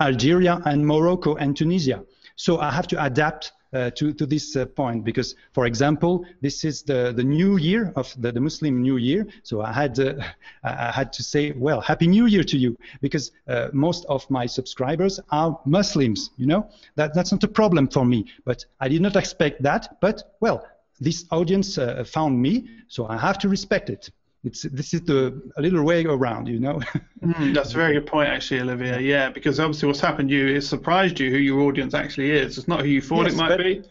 Algeria 0.00 0.60
and 0.66 0.86
Morocco 0.86 1.36
and 1.36 1.56
Tunisia. 1.56 2.04
So 2.36 2.58
I 2.58 2.70
have 2.72 2.88
to 2.88 3.02
adapt 3.02 3.52
uh, 3.74 3.90
to, 3.90 4.12
to 4.12 4.26
this 4.26 4.56
uh, 4.56 4.64
point 4.66 5.04
because, 5.04 5.34
for 5.52 5.66
example, 5.66 6.24
this 6.40 6.64
is 6.64 6.82
the, 6.82 7.12
the 7.14 7.24
new 7.24 7.56
year 7.56 7.92
of 7.96 8.14
the, 8.20 8.32
the 8.32 8.40
Muslim 8.40 8.80
New 8.80 8.96
Year. 8.96 9.26
So 9.42 9.62
I 9.62 9.72
had 9.72 9.98
uh, 9.98 10.14
I 10.62 10.92
had 10.92 11.12
to 11.14 11.22
say, 11.22 11.52
well, 11.52 11.80
Happy 11.80 12.06
New 12.06 12.26
Year 12.26 12.44
to 12.44 12.56
you 12.56 12.76
because 13.00 13.32
uh, 13.48 13.68
most 13.72 14.04
of 14.06 14.28
my 14.30 14.46
subscribers 14.46 15.20
are 15.30 15.58
Muslims. 15.64 16.30
You 16.36 16.46
know 16.46 16.68
that 16.96 17.14
that's 17.14 17.32
not 17.32 17.42
a 17.44 17.48
problem 17.48 17.88
for 17.88 18.04
me. 18.04 18.26
But 18.44 18.64
I 18.80 18.88
did 18.88 19.02
not 19.02 19.16
expect 19.16 19.62
that. 19.62 19.98
But 20.00 20.22
well, 20.40 20.64
this 21.00 21.24
audience 21.30 21.76
uh, 21.76 22.04
found 22.04 22.40
me, 22.40 22.68
so 22.88 23.06
I 23.06 23.16
have 23.18 23.38
to 23.40 23.48
respect 23.48 23.90
it. 23.90 24.10
It's 24.44 24.62
this 24.62 24.92
is 24.94 25.00
the 25.02 25.40
a 25.56 25.62
little 25.62 25.82
way 25.82 26.04
around, 26.04 26.48
you 26.48 26.60
know. 26.60 26.80
Mm, 27.24 27.54
that's 27.54 27.72
a 27.72 27.76
very 27.76 27.94
good 27.94 28.06
point, 28.06 28.28
actually, 28.28 28.60
Olivia. 28.60 29.00
Yeah, 29.00 29.30
because 29.30 29.58
obviously 29.58 29.86
what's 29.86 30.00
happened 30.00 30.28
to 30.28 30.34
you 30.34 30.46
is 30.48 30.68
surprised 30.68 31.18
you 31.18 31.30
who 31.30 31.38
your 31.38 31.60
audience 31.62 31.94
actually 31.94 32.30
is. 32.32 32.58
It's 32.58 32.68
not 32.68 32.80
who 32.82 32.88
you 32.88 33.00
thought 33.00 33.24
Yes, 33.24 33.32
it 33.32 33.36
might 33.38 33.48
but- 33.48 33.58
be. 33.58 33.82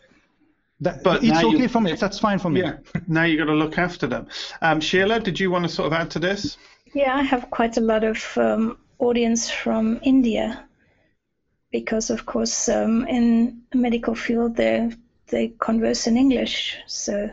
That, 0.82 1.02
But 1.02 1.24
it's 1.24 1.32
now 1.32 1.42
you- 1.42 1.56
okay 1.56 1.68
for 1.68 1.80
me. 1.82 1.94
That's 1.94 2.20
fine 2.20 2.40
for 2.40 2.50
me. 2.50 2.62
Yeah. 2.62 2.78
now 3.08 3.24
you've 3.24 3.40
got 3.40 3.46
to 3.46 3.54
look 3.58 3.78
after 3.78 4.06
them. 4.06 4.28
Um, 4.62 4.82
Sheila, 4.82 5.20
did 5.20 5.40
you 5.40 5.50
want 5.50 5.64
to 5.66 5.70
sort 5.70 5.88
of 5.88 5.94
add 5.94 6.12
to 6.12 6.20
this? 6.20 6.58
Yeah, 6.94 7.16
I 7.16 7.22
have 7.22 7.50
quite 7.50 7.78
a 7.78 7.82
lot 7.82 8.04
of 8.04 8.38
um, 8.38 8.78
audience 9.00 9.50
from 9.50 10.00
India 10.04 10.66
because, 11.72 12.10
of 12.10 12.26
course, 12.26 12.68
um, 12.70 13.08
in 13.08 13.62
the 13.72 13.78
medical 13.78 14.14
field 14.14 14.56
they 14.58 14.92
they 15.28 15.54
converse 15.58 16.06
in 16.06 16.18
English, 16.18 16.78
so 16.86 17.30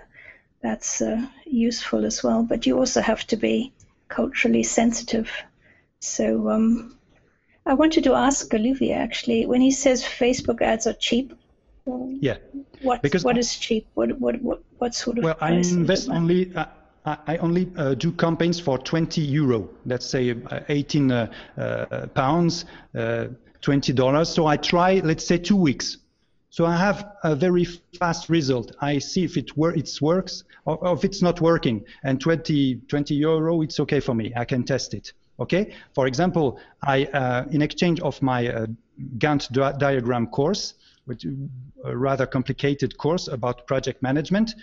that's 0.63 1.01
uh, 1.01 1.27
useful 1.47 2.05
as 2.05 2.23
well. 2.23 2.43
But 2.43 2.67
you 2.67 2.79
also 2.79 3.01
have 3.01 3.27
to 3.29 3.37
be 3.37 3.73
culturally 4.09 4.63
sensitive. 4.63 5.31
So 6.01 6.51
um, 6.51 6.97
I 7.67 7.75
wanted 7.75 8.05
to 8.05 8.15
ask 8.15 8.53
Olivier 8.53 8.95
actually 8.95 9.47
when 9.47 9.61
he 9.61 9.71
says 9.71 10.03
Facebook 10.03 10.61
ads 10.63 10.87
are 10.87 10.93
cheap. 10.95 11.35
Yeah. 11.87 12.37
What 12.83 13.03
Because 13.03 13.25
what 13.25 13.39
is 13.39 13.57
cheap? 13.57 13.87
What 13.95 14.19
what 14.21 14.41
what 14.43 14.63
what 14.79 14.95
sort 14.95 15.19
of 15.19 15.25
Well, 15.25 15.37
I 15.41 15.53
invest 15.53 16.09
only. 16.09 16.55
Uh, 16.55 16.67
I 17.05 17.39
only 17.39 17.71
uh, 17.77 17.95
do 17.95 18.13
campaigns 18.13 18.61
for 18.61 18.77
20 18.77 19.23
euro. 19.23 19.71
Let's 19.87 20.05
say 20.05 20.33
uh, 20.33 20.61
18 20.69 21.11
uh, 21.11 21.33
uh, 21.57 22.07
pounds, 22.09 22.67
uh, 22.95 23.29
20 23.63 23.95
dollars. 23.95 24.29
So 24.29 24.47
I 24.47 24.59
try, 24.59 25.01
let's 25.03 25.27
say, 25.27 25.39
two 25.39 25.57
weeks. 25.57 25.97
So 26.51 26.67
I 26.67 26.77
have 26.77 27.13
a 27.23 27.37
very 27.37 27.65
fast 27.99 28.29
result. 28.29 28.73
I 28.81 28.99
see 28.99 29.25
if 29.25 29.37
it 29.37 29.57
wor- 29.57 29.75
it 29.77 29.89
works 30.01 30.45
or, 30.65 30.77
or 30.79 30.95
if 30.95 31.05
it's 31.05 31.23
not 31.23 31.41
working. 31.41 31.85
And 32.03 32.21
20 32.21 32.77
20 32.89 33.15
euro, 33.15 33.63
it's 33.63 33.79
okay 33.81 34.01
for 34.01 34.15
me. 34.15 34.33
I 34.37 34.45
can 34.45 34.65
test 34.65 34.93
it. 34.95 35.13
Okay. 35.39 35.73
For 35.95 36.07
example, 36.07 36.59
I 36.83 37.05
uh, 37.05 37.47
in 37.51 37.63
exchange 37.63 38.01
of 38.01 38.21
my 38.21 38.49
uh, 38.49 38.67
Gantt 39.19 39.51
di- 39.53 39.79
diagram 39.79 40.27
course, 40.27 40.75
which 41.07 41.25
a 41.85 41.97
rather 41.97 42.27
complicated 42.27 42.99
course 42.99 43.29
about 43.29 43.67
project 43.67 44.03
management, 44.03 44.55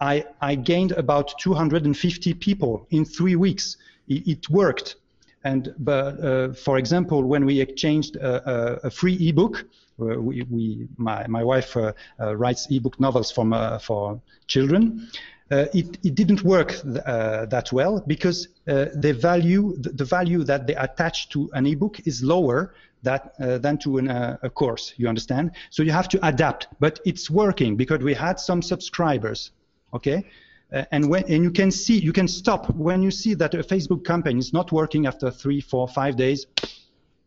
I, 0.00 0.24
I 0.40 0.54
gained 0.54 0.92
about 0.92 1.38
250 1.38 2.34
people 2.34 2.86
in 2.90 3.04
three 3.04 3.36
weeks. 3.36 3.76
It, 4.08 4.26
it 4.26 4.50
worked. 4.50 4.96
And 5.44 5.74
but 5.78 6.20
uh, 6.22 6.52
for 6.52 6.78
example, 6.78 7.24
when 7.24 7.44
we 7.44 7.60
exchanged 7.60 8.16
a, 8.16 8.50
a, 8.50 8.86
a 8.86 8.90
free 8.90 9.16
ebook, 9.28 9.64
uh, 10.00 10.20
we, 10.20 10.42
we 10.50 10.88
my, 10.96 11.26
my 11.26 11.44
wife 11.44 11.76
uh, 11.76 11.92
writes 12.18 12.66
ebook 12.70 12.98
novels 12.98 13.30
from, 13.30 13.54
for 13.80 14.20
children. 14.46 15.08
Uh, 15.50 15.66
it, 15.74 15.98
it 16.02 16.14
didn't 16.14 16.42
work 16.44 16.80
th- 16.82 16.96
uh, 17.04 17.44
that 17.46 17.70
well 17.72 18.02
because 18.06 18.48
uh, 18.68 18.86
the 18.94 19.12
value 19.12 19.76
the, 19.76 19.90
the 19.90 20.04
value 20.04 20.42
that 20.44 20.66
they 20.66 20.74
attach 20.76 21.28
to 21.28 21.50
an 21.52 21.66
ebook 21.66 22.00
is 22.06 22.22
lower 22.22 22.74
that, 23.02 23.34
than 23.38 23.76
to 23.76 23.98
an, 23.98 24.08
a 24.08 24.48
course. 24.48 24.94
You 24.96 25.08
understand? 25.08 25.50
So 25.70 25.82
you 25.82 25.90
have 25.90 26.08
to 26.10 26.26
adapt. 26.26 26.68
But 26.78 27.00
it's 27.04 27.28
working 27.28 27.76
because 27.76 27.98
we 27.98 28.14
had 28.14 28.38
some 28.38 28.62
subscribers 28.62 29.50
okay 29.92 30.24
and 30.90 31.08
when 31.08 31.24
and 31.24 31.42
you 31.44 31.50
can 31.50 31.70
see 31.70 31.98
you 31.98 32.12
can 32.12 32.28
stop. 32.28 32.70
When 32.74 33.02
you 33.02 33.10
see 33.10 33.34
that 33.34 33.54
a 33.54 33.58
facebook 33.58 34.04
campaign 34.04 34.38
is 34.38 34.52
not 34.52 34.72
working 34.72 35.06
after 35.06 35.30
three 35.30 35.60
four 35.60 35.88
five 35.88 36.16
days 36.16 36.46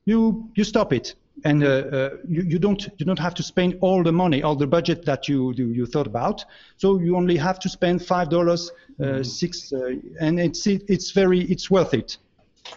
you 0.06 0.50
you 0.56 0.64
stop 0.64 0.94
it. 0.94 1.16
And 1.44 1.64
uh, 1.64 1.68
uh, 1.68 2.10
you, 2.28 2.44
you 2.44 2.60
don't 2.60 2.82
you 2.98 3.06
don't 3.06 3.20
have 3.20 3.34
to 3.36 3.44
spend 3.44 3.78
all 3.82 4.04
the 4.04 4.12
money 4.12 4.42
all 4.42 4.56
the 4.56 4.68
budget 4.68 5.06
that 5.06 5.28
you 5.28 5.54
you, 5.58 5.68
you 5.68 5.86
thought 5.86 6.08
about. 6.08 6.46
So 6.78 6.98
you 7.00 7.18
only 7.18 7.36
have 7.38 7.60
to 7.60 7.70
spend 7.70 8.06
five 8.06 8.30
dollars 8.30 8.72
uh, 9.04 9.22
six 9.22 9.74
uh, 9.74 9.96
and 10.22 10.40
it's 10.40 10.66
it, 10.66 10.84
it's 10.88 11.12
very 11.12 11.42
it's 11.42 11.70
worth 11.70 11.94
it. 11.94 12.18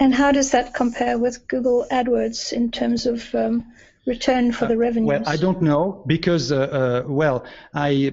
And 0.01 0.15
how 0.15 0.33
does 0.33 0.51
that 0.51 0.75
compare 0.75 1.19
with 1.19 1.47
Google 1.49 1.87
AdWords 1.91 2.53
in 2.53 2.71
terms 2.71 3.07
of 3.07 3.35
um, 3.35 3.65
return 4.07 4.53
for 4.53 4.67
the 4.67 4.77
revenues? 4.77 5.09
Well, 5.09 5.23
I 5.27 5.37
don't 5.37 5.63
know 5.63 6.03
because, 6.07 6.53
uh, 6.53 7.05
uh, 7.07 7.09
well, 7.09 7.45
I, 7.73 8.13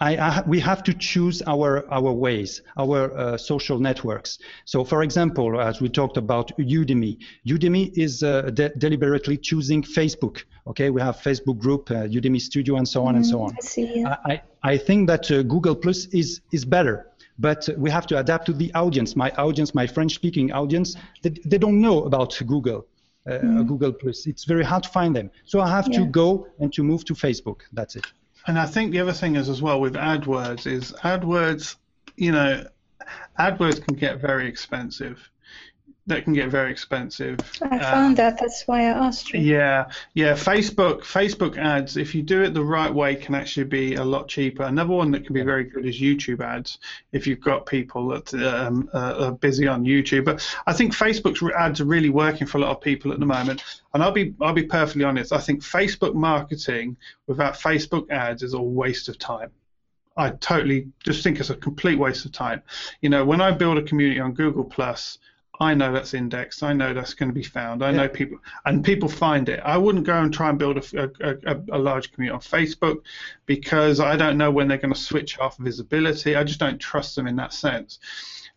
I, 0.00 0.16
I, 0.16 0.42
we 0.46 0.60
have 0.60 0.82
to 0.84 0.94
choose 0.94 1.42
our 1.46 1.84
our 1.92 2.12
ways, 2.12 2.62
our 2.76 3.12
uh, 3.16 3.36
social 3.36 3.78
networks. 3.80 4.38
So, 4.64 4.84
for 4.84 5.02
example, 5.02 5.60
as 5.60 5.80
we 5.80 5.88
talked 5.88 6.16
about 6.16 6.56
Udemy, 6.58 7.18
Udemy 7.46 7.90
is 7.96 8.22
uh, 8.22 8.42
de- 8.42 8.74
deliberately 8.78 9.36
choosing 9.36 9.82
Facebook. 9.82 10.44
Okay, 10.68 10.90
we 10.90 11.00
have 11.00 11.16
Facebook 11.16 11.58
group, 11.58 11.90
uh, 11.90 12.06
Udemy 12.06 12.40
Studio, 12.40 12.76
and 12.76 12.86
so 12.86 13.04
on 13.06 13.16
and 13.16 13.26
so 13.26 13.42
on. 13.42 13.52
I 13.56 13.60
see. 13.60 14.00
Yeah. 14.00 14.16
I, 14.24 14.42
I 14.62 14.76
think 14.76 15.08
that 15.08 15.30
uh, 15.30 15.42
Google 15.42 15.74
Plus 15.74 16.06
is, 16.06 16.42
is 16.52 16.64
better, 16.64 17.08
but 17.38 17.68
we 17.78 17.90
have 17.90 18.06
to 18.08 18.18
adapt 18.18 18.46
to 18.46 18.52
the 18.52 18.72
audience. 18.74 19.16
My 19.16 19.30
audience, 19.32 19.74
my 19.74 19.86
French 19.86 20.14
speaking 20.14 20.52
audience, 20.52 20.94
they, 21.22 21.30
they 21.46 21.58
don't 21.58 21.80
know 21.80 22.04
about 22.04 22.38
Google, 22.46 22.86
uh, 23.26 23.38
Google 23.62 23.92
Plus. 23.92 24.26
It's 24.26 24.44
very 24.44 24.64
hard 24.64 24.82
to 24.82 24.90
find 24.90 25.16
them. 25.16 25.30
So 25.44 25.60
I 25.60 25.68
have 25.70 25.90
to 25.92 26.04
go 26.04 26.46
and 26.60 26.72
to 26.74 26.82
move 26.82 27.04
to 27.06 27.14
Facebook. 27.14 27.62
That's 27.72 27.96
it. 27.96 28.06
And 28.48 28.58
I 28.58 28.64
think 28.64 28.92
the 28.92 29.00
other 29.00 29.12
thing 29.12 29.36
is 29.36 29.50
as 29.50 29.60
well 29.60 29.78
with 29.78 29.92
AdWords 29.92 30.66
is 30.66 30.92
AdWords, 31.04 31.76
you 32.16 32.32
know, 32.32 32.66
AdWords 33.38 33.84
can 33.84 33.94
get 33.94 34.22
very 34.22 34.48
expensive. 34.48 35.30
That 36.08 36.24
can 36.24 36.32
get 36.32 36.48
very 36.48 36.70
expensive. 36.70 37.38
I 37.60 37.78
found 37.78 38.16
that. 38.16 38.38
That's 38.40 38.66
why 38.66 38.80
I 38.80 39.06
asked 39.06 39.30
you. 39.34 39.40
Yeah, 39.40 39.90
yeah. 40.14 40.32
Facebook, 40.32 41.02
Facebook 41.02 41.58
ads, 41.58 41.98
if 41.98 42.14
you 42.14 42.22
do 42.22 42.42
it 42.42 42.54
the 42.54 42.64
right 42.64 42.92
way, 42.92 43.14
can 43.14 43.34
actually 43.34 43.64
be 43.64 43.94
a 43.96 44.04
lot 44.04 44.26
cheaper. 44.26 44.62
Another 44.62 44.94
one 44.94 45.10
that 45.10 45.26
can 45.26 45.34
be 45.34 45.42
very 45.42 45.64
good 45.64 45.84
is 45.84 46.00
YouTube 46.00 46.40
ads. 46.40 46.78
If 47.12 47.26
you've 47.26 47.42
got 47.42 47.66
people 47.66 48.08
that 48.08 48.32
um, 48.34 48.88
uh, 48.94 49.26
are 49.26 49.32
busy 49.32 49.68
on 49.68 49.84
YouTube, 49.84 50.24
but 50.24 50.48
I 50.66 50.72
think 50.72 50.94
Facebook's 50.94 51.42
ads 51.54 51.82
are 51.82 51.84
really 51.84 52.08
working 52.08 52.46
for 52.46 52.56
a 52.56 52.62
lot 52.62 52.70
of 52.70 52.80
people 52.80 53.12
at 53.12 53.20
the 53.20 53.26
moment. 53.26 53.62
And 53.92 54.02
I'll 54.02 54.10
be, 54.10 54.34
I'll 54.40 54.54
be 54.54 54.62
perfectly 54.62 55.04
honest. 55.04 55.30
I 55.34 55.40
think 55.40 55.62
Facebook 55.62 56.14
marketing 56.14 56.96
without 57.26 57.52
Facebook 57.52 58.10
ads 58.10 58.42
is 58.42 58.54
a 58.54 58.62
waste 58.62 59.10
of 59.10 59.18
time. 59.18 59.50
I 60.16 60.30
totally 60.30 60.88
just 61.04 61.22
think 61.22 61.38
it's 61.38 61.50
a 61.50 61.54
complete 61.54 61.98
waste 61.98 62.24
of 62.24 62.32
time. 62.32 62.62
You 63.02 63.08
know, 63.08 63.24
when 63.24 63.40
I 63.40 63.52
build 63.52 63.78
a 63.78 63.82
community 63.82 64.20
on 64.20 64.32
Google 64.32 64.64
Plus, 64.64 65.18
I 65.60 65.74
know 65.74 65.92
that's 65.92 66.14
indexed. 66.14 66.62
I 66.62 66.72
know 66.72 66.94
that's 66.94 67.14
going 67.14 67.28
to 67.28 67.34
be 67.34 67.42
found. 67.42 67.82
I 67.82 67.90
know 67.90 68.08
people, 68.08 68.38
and 68.64 68.84
people 68.84 69.08
find 69.08 69.48
it. 69.48 69.60
I 69.64 69.76
wouldn't 69.76 70.06
go 70.06 70.16
and 70.16 70.32
try 70.32 70.50
and 70.50 70.58
build 70.58 70.78
a, 70.78 71.10
a, 71.20 71.54
a, 71.54 71.60
a 71.72 71.78
large 71.78 72.12
community 72.12 72.34
on 72.34 72.40
Facebook 72.40 73.02
because 73.46 73.98
I 73.98 74.16
don't 74.16 74.38
know 74.38 74.50
when 74.50 74.68
they're 74.68 74.78
going 74.78 74.94
to 74.94 75.00
switch 75.00 75.38
off 75.40 75.56
visibility. 75.58 76.36
I 76.36 76.44
just 76.44 76.60
don't 76.60 76.78
trust 76.78 77.16
them 77.16 77.26
in 77.26 77.36
that 77.36 77.52
sense. 77.52 77.98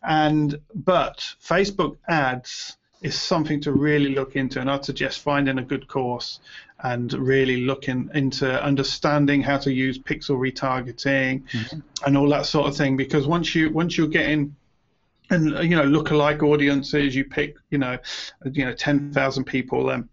And 0.04 0.60
but 0.74 1.18
Facebook 1.42 1.96
ads 2.08 2.76
is 3.02 3.20
something 3.20 3.60
to 3.62 3.72
really 3.72 4.14
look 4.14 4.36
into, 4.36 4.60
and 4.60 4.70
I'd 4.70 4.84
suggest 4.84 5.20
finding 5.20 5.58
a 5.58 5.62
good 5.62 5.88
course 5.88 6.38
and 6.84 7.12
really 7.12 7.64
looking 7.64 8.10
into 8.14 8.62
understanding 8.62 9.42
how 9.42 9.58
to 9.58 9.72
use 9.72 9.98
pixel 9.98 10.36
retargeting 10.36 11.44
mm-hmm. 11.44 11.80
and 12.06 12.16
all 12.16 12.28
that 12.28 12.46
sort 12.46 12.68
of 12.68 12.76
thing. 12.76 12.96
Because 12.96 13.26
once 13.26 13.54
you 13.54 13.70
once 13.70 13.96
you're 13.96 14.08
getting 14.08 14.54
and 15.32 15.68
you 15.68 15.76
know 15.76 15.84
lookalike 15.84 16.42
audiences. 16.42 17.14
You 17.14 17.24
pick 17.24 17.56
you 17.70 17.78
know 17.78 17.98
you 18.44 18.64
know 18.64 18.72
ten 18.72 19.12
thousand 19.12 19.44
people, 19.44 19.90
and 19.90 20.08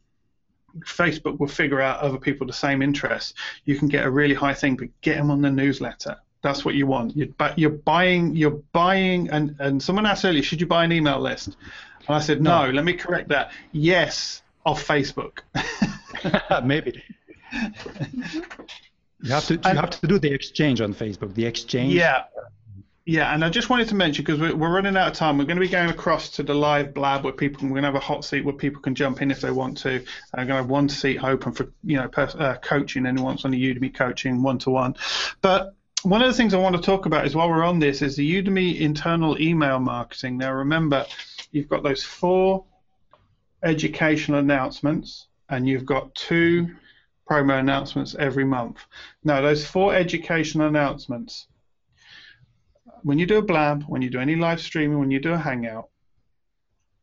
Facebook 0.79 1.39
will 1.39 1.47
figure 1.47 1.81
out 1.81 1.99
other 1.99 2.17
people 2.17 2.47
the 2.47 2.53
same 2.53 2.81
interests. 2.81 3.33
You 3.65 3.77
can 3.77 3.87
get 3.87 4.05
a 4.05 4.09
really 4.09 4.35
high 4.35 4.53
thing, 4.53 4.75
but 4.75 4.87
get 5.01 5.17
them 5.17 5.31
on 5.31 5.41
the 5.41 5.51
newsletter. 5.51 6.17
That's 6.41 6.63
what 6.63 6.75
you 6.75 6.87
want. 6.87 7.17
You're, 7.17 7.27
you're 7.57 7.69
buying. 7.69 8.35
You're 8.35 8.61
buying. 8.71 9.29
And 9.29 9.55
and 9.59 9.81
someone 9.81 10.05
asked 10.05 10.25
earlier, 10.25 10.43
should 10.43 10.61
you 10.61 10.67
buy 10.67 10.85
an 10.85 10.91
email 10.91 11.19
list? 11.19 11.57
And 12.07 12.15
I 12.15 12.19
said 12.19 12.41
no. 12.41 12.65
no. 12.65 12.71
Let 12.71 12.85
me 12.85 12.93
correct 12.93 13.29
that. 13.29 13.51
Yes, 13.71 14.41
off 14.65 14.85
Facebook. 14.87 15.39
Maybe. 16.63 17.03
You 19.21 19.31
have 19.31 19.45
to 19.47 19.55
you 19.55 19.75
have 19.75 19.89
to 19.89 20.07
do 20.07 20.17
the 20.17 20.31
exchange 20.31 20.79
on 20.81 20.93
Facebook. 20.93 21.33
The 21.33 21.45
exchange. 21.45 21.93
Yeah. 21.93 22.23
Yeah, 23.09 23.33
and 23.33 23.43
I 23.43 23.49
just 23.49 23.71
wanted 23.71 23.87
to 23.87 23.95
mention 23.95 24.23
because 24.23 24.39
we're, 24.39 24.55
we're 24.55 24.71
running 24.71 24.95
out 24.95 25.07
of 25.07 25.13
time. 25.15 25.39
We're 25.39 25.45
going 25.45 25.57
to 25.57 25.61
be 25.61 25.67
going 25.67 25.89
across 25.89 26.29
to 26.29 26.43
the 26.43 26.53
live 26.53 26.93
blab 26.93 27.23
where 27.23 27.33
people 27.33 27.63
we're 27.63 27.81
going 27.81 27.81
to 27.81 27.87
have 27.87 27.95
a 27.95 27.99
hot 27.99 28.23
seat 28.23 28.45
where 28.45 28.53
people 28.53 28.83
can 28.83 28.93
jump 28.93 29.23
in 29.23 29.31
if 29.31 29.41
they 29.41 29.49
want 29.49 29.79
to. 29.79 29.95
I'm 30.35 30.45
going 30.45 30.49
to 30.49 30.53
have 30.57 30.69
one 30.69 30.89
seat 30.89 31.23
open 31.23 31.53
for 31.53 31.73
you 31.83 31.97
know 31.97 32.07
per, 32.07 32.29
uh, 32.37 32.57
coaching. 32.61 33.07
Anyone 33.07 33.25
wants 33.25 33.45
on 33.45 33.51
the 33.51 33.73
Udemy 33.73 33.95
coaching 33.95 34.43
one 34.43 34.59
to 34.59 34.69
one. 34.69 34.95
But 35.41 35.73
one 36.03 36.21
of 36.21 36.27
the 36.27 36.35
things 36.35 36.53
I 36.53 36.59
want 36.59 36.75
to 36.75 36.83
talk 36.83 37.07
about 37.07 37.25
is 37.25 37.33
while 37.33 37.49
we're 37.49 37.63
on 37.63 37.79
this 37.79 38.03
is 38.03 38.15
the 38.15 38.43
Udemy 38.43 38.79
internal 38.79 39.41
email 39.41 39.79
marketing. 39.79 40.37
Now 40.37 40.53
remember, 40.53 41.07
you've 41.51 41.67
got 41.67 41.81
those 41.81 42.03
four 42.03 42.63
educational 43.63 44.37
announcements 44.37 45.25
and 45.49 45.67
you've 45.67 45.87
got 45.87 46.13
two 46.13 46.75
promo 47.27 47.59
announcements 47.59 48.13
every 48.19 48.45
month. 48.45 48.85
Now 49.23 49.41
those 49.41 49.65
four 49.65 49.95
educational 49.95 50.67
announcements 50.67 51.47
when 53.03 53.19
you 53.19 53.25
do 53.25 53.37
a 53.37 53.41
blab, 53.41 53.83
when 53.83 54.01
you 54.01 54.09
do 54.09 54.19
any 54.19 54.35
live 54.35 54.61
streaming, 54.61 54.99
when 54.99 55.11
you 55.11 55.19
do 55.19 55.33
a 55.33 55.37
hangout, 55.37 55.89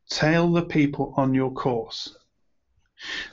tell 0.09 0.51
the 0.51 0.63
people 0.63 1.13
on 1.17 1.33
your 1.33 1.51
course. 1.51 2.17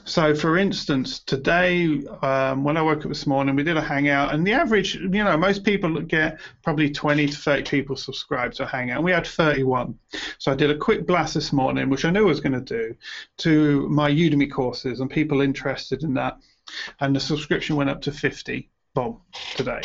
So, 0.03 0.35
for 0.35 0.57
instance, 0.57 1.19
today 1.19 2.05
um, 2.21 2.63
when 2.63 2.77
I 2.77 2.83
woke 2.83 3.03
up 3.03 3.09
this 3.09 3.25
morning, 3.25 3.55
we 3.55 3.63
did 3.63 3.77
a 3.77 3.81
hangout, 3.81 4.33
and 4.33 4.45
the 4.45 4.53
average, 4.53 4.95
you 4.95 5.09
know, 5.09 5.35
most 5.37 5.63
people 5.63 5.99
get 6.01 6.39
probably 6.63 6.91
20 6.91 7.27
to 7.27 7.35
30 7.35 7.63
people 7.63 7.95
subscribed 7.95 8.57
to 8.57 8.63
a 8.63 8.67
hangout, 8.67 8.97
and 8.97 9.05
we 9.05 9.11
had 9.11 9.25
31. 9.25 9.97
So 10.37 10.51
I 10.51 10.55
did 10.55 10.69
a 10.69 10.77
quick 10.77 11.07
blast 11.07 11.33
this 11.33 11.51
morning, 11.51 11.89
which 11.89 12.05
I 12.05 12.11
knew 12.11 12.25
I 12.25 12.29
was 12.29 12.41
going 12.41 12.53
to 12.53 12.61
do, 12.61 12.95
to 13.37 13.89
my 13.89 14.11
Udemy 14.11 14.51
courses 14.51 14.99
and 14.99 15.09
people 15.09 15.41
interested 15.41 16.03
in 16.03 16.13
that, 16.13 16.37
and 16.99 17.15
the 17.15 17.19
subscription 17.19 17.75
went 17.75 17.89
up 17.89 18.01
to 18.03 18.11
50. 18.11 18.69
Boom, 18.93 19.19
today. 19.55 19.81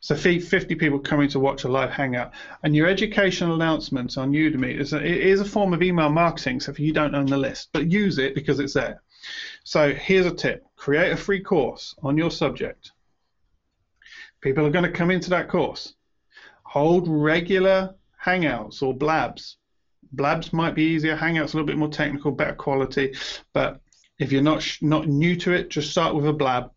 So 0.00 0.16
50 0.16 0.74
people 0.74 0.98
coming 0.98 1.28
to 1.30 1.40
watch 1.40 1.64
a 1.64 1.68
live 1.68 1.90
hangout. 1.90 2.32
And 2.62 2.74
your 2.74 2.88
educational 2.88 3.54
announcements 3.54 4.16
on 4.16 4.32
Udemy 4.32 4.78
is 4.78 4.92
a, 4.92 4.98
it 4.98 5.18
is 5.18 5.40
a 5.40 5.44
form 5.44 5.72
of 5.72 5.82
email 5.82 6.10
marketing, 6.10 6.60
so 6.60 6.70
if 6.70 6.80
you 6.80 6.92
don't 6.92 7.14
own 7.14 7.26
the 7.26 7.36
list, 7.36 7.70
but 7.72 7.90
use 7.90 8.18
it 8.18 8.34
because 8.34 8.60
it's 8.60 8.74
there. 8.74 9.02
So 9.64 9.92
here's 9.92 10.26
a 10.26 10.34
tip. 10.34 10.64
Create 10.76 11.12
a 11.12 11.16
free 11.16 11.40
course 11.40 11.94
on 12.02 12.18
your 12.18 12.30
subject. 12.30 12.92
People 14.40 14.66
are 14.66 14.70
going 14.70 14.84
to 14.84 14.90
come 14.90 15.10
into 15.10 15.30
that 15.30 15.48
course. 15.48 15.94
Hold 16.64 17.06
regular 17.06 17.94
hangouts 18.24 18.82
or 18.82 18.94
blabs. 18.94 19.56
Blabs 20.12 20.52
might 20.52 20.74
be 20.74 20.82
easier. 20.82 21.16
Hangouts 21.16 21.54
a 21.54 21.56
little 21.56 21.66
bit 21.66 21.76
more 21.76 21.88
technical, 21.88 22.32
better 22.32 22.54
quality. 22.54 23.14
But 23.52 23.80
if 24.18 24.32
you're 24.32 24.42
not 24.42 24.66
not 24.80 25.08
new 25.08 25.36
to 25.36 25.52
it, 25.52 25.70
just 25.70 25.90
start 25.90 26.14
with 26.14 26.26
a 26.26 26.32
blab 26.32 26.70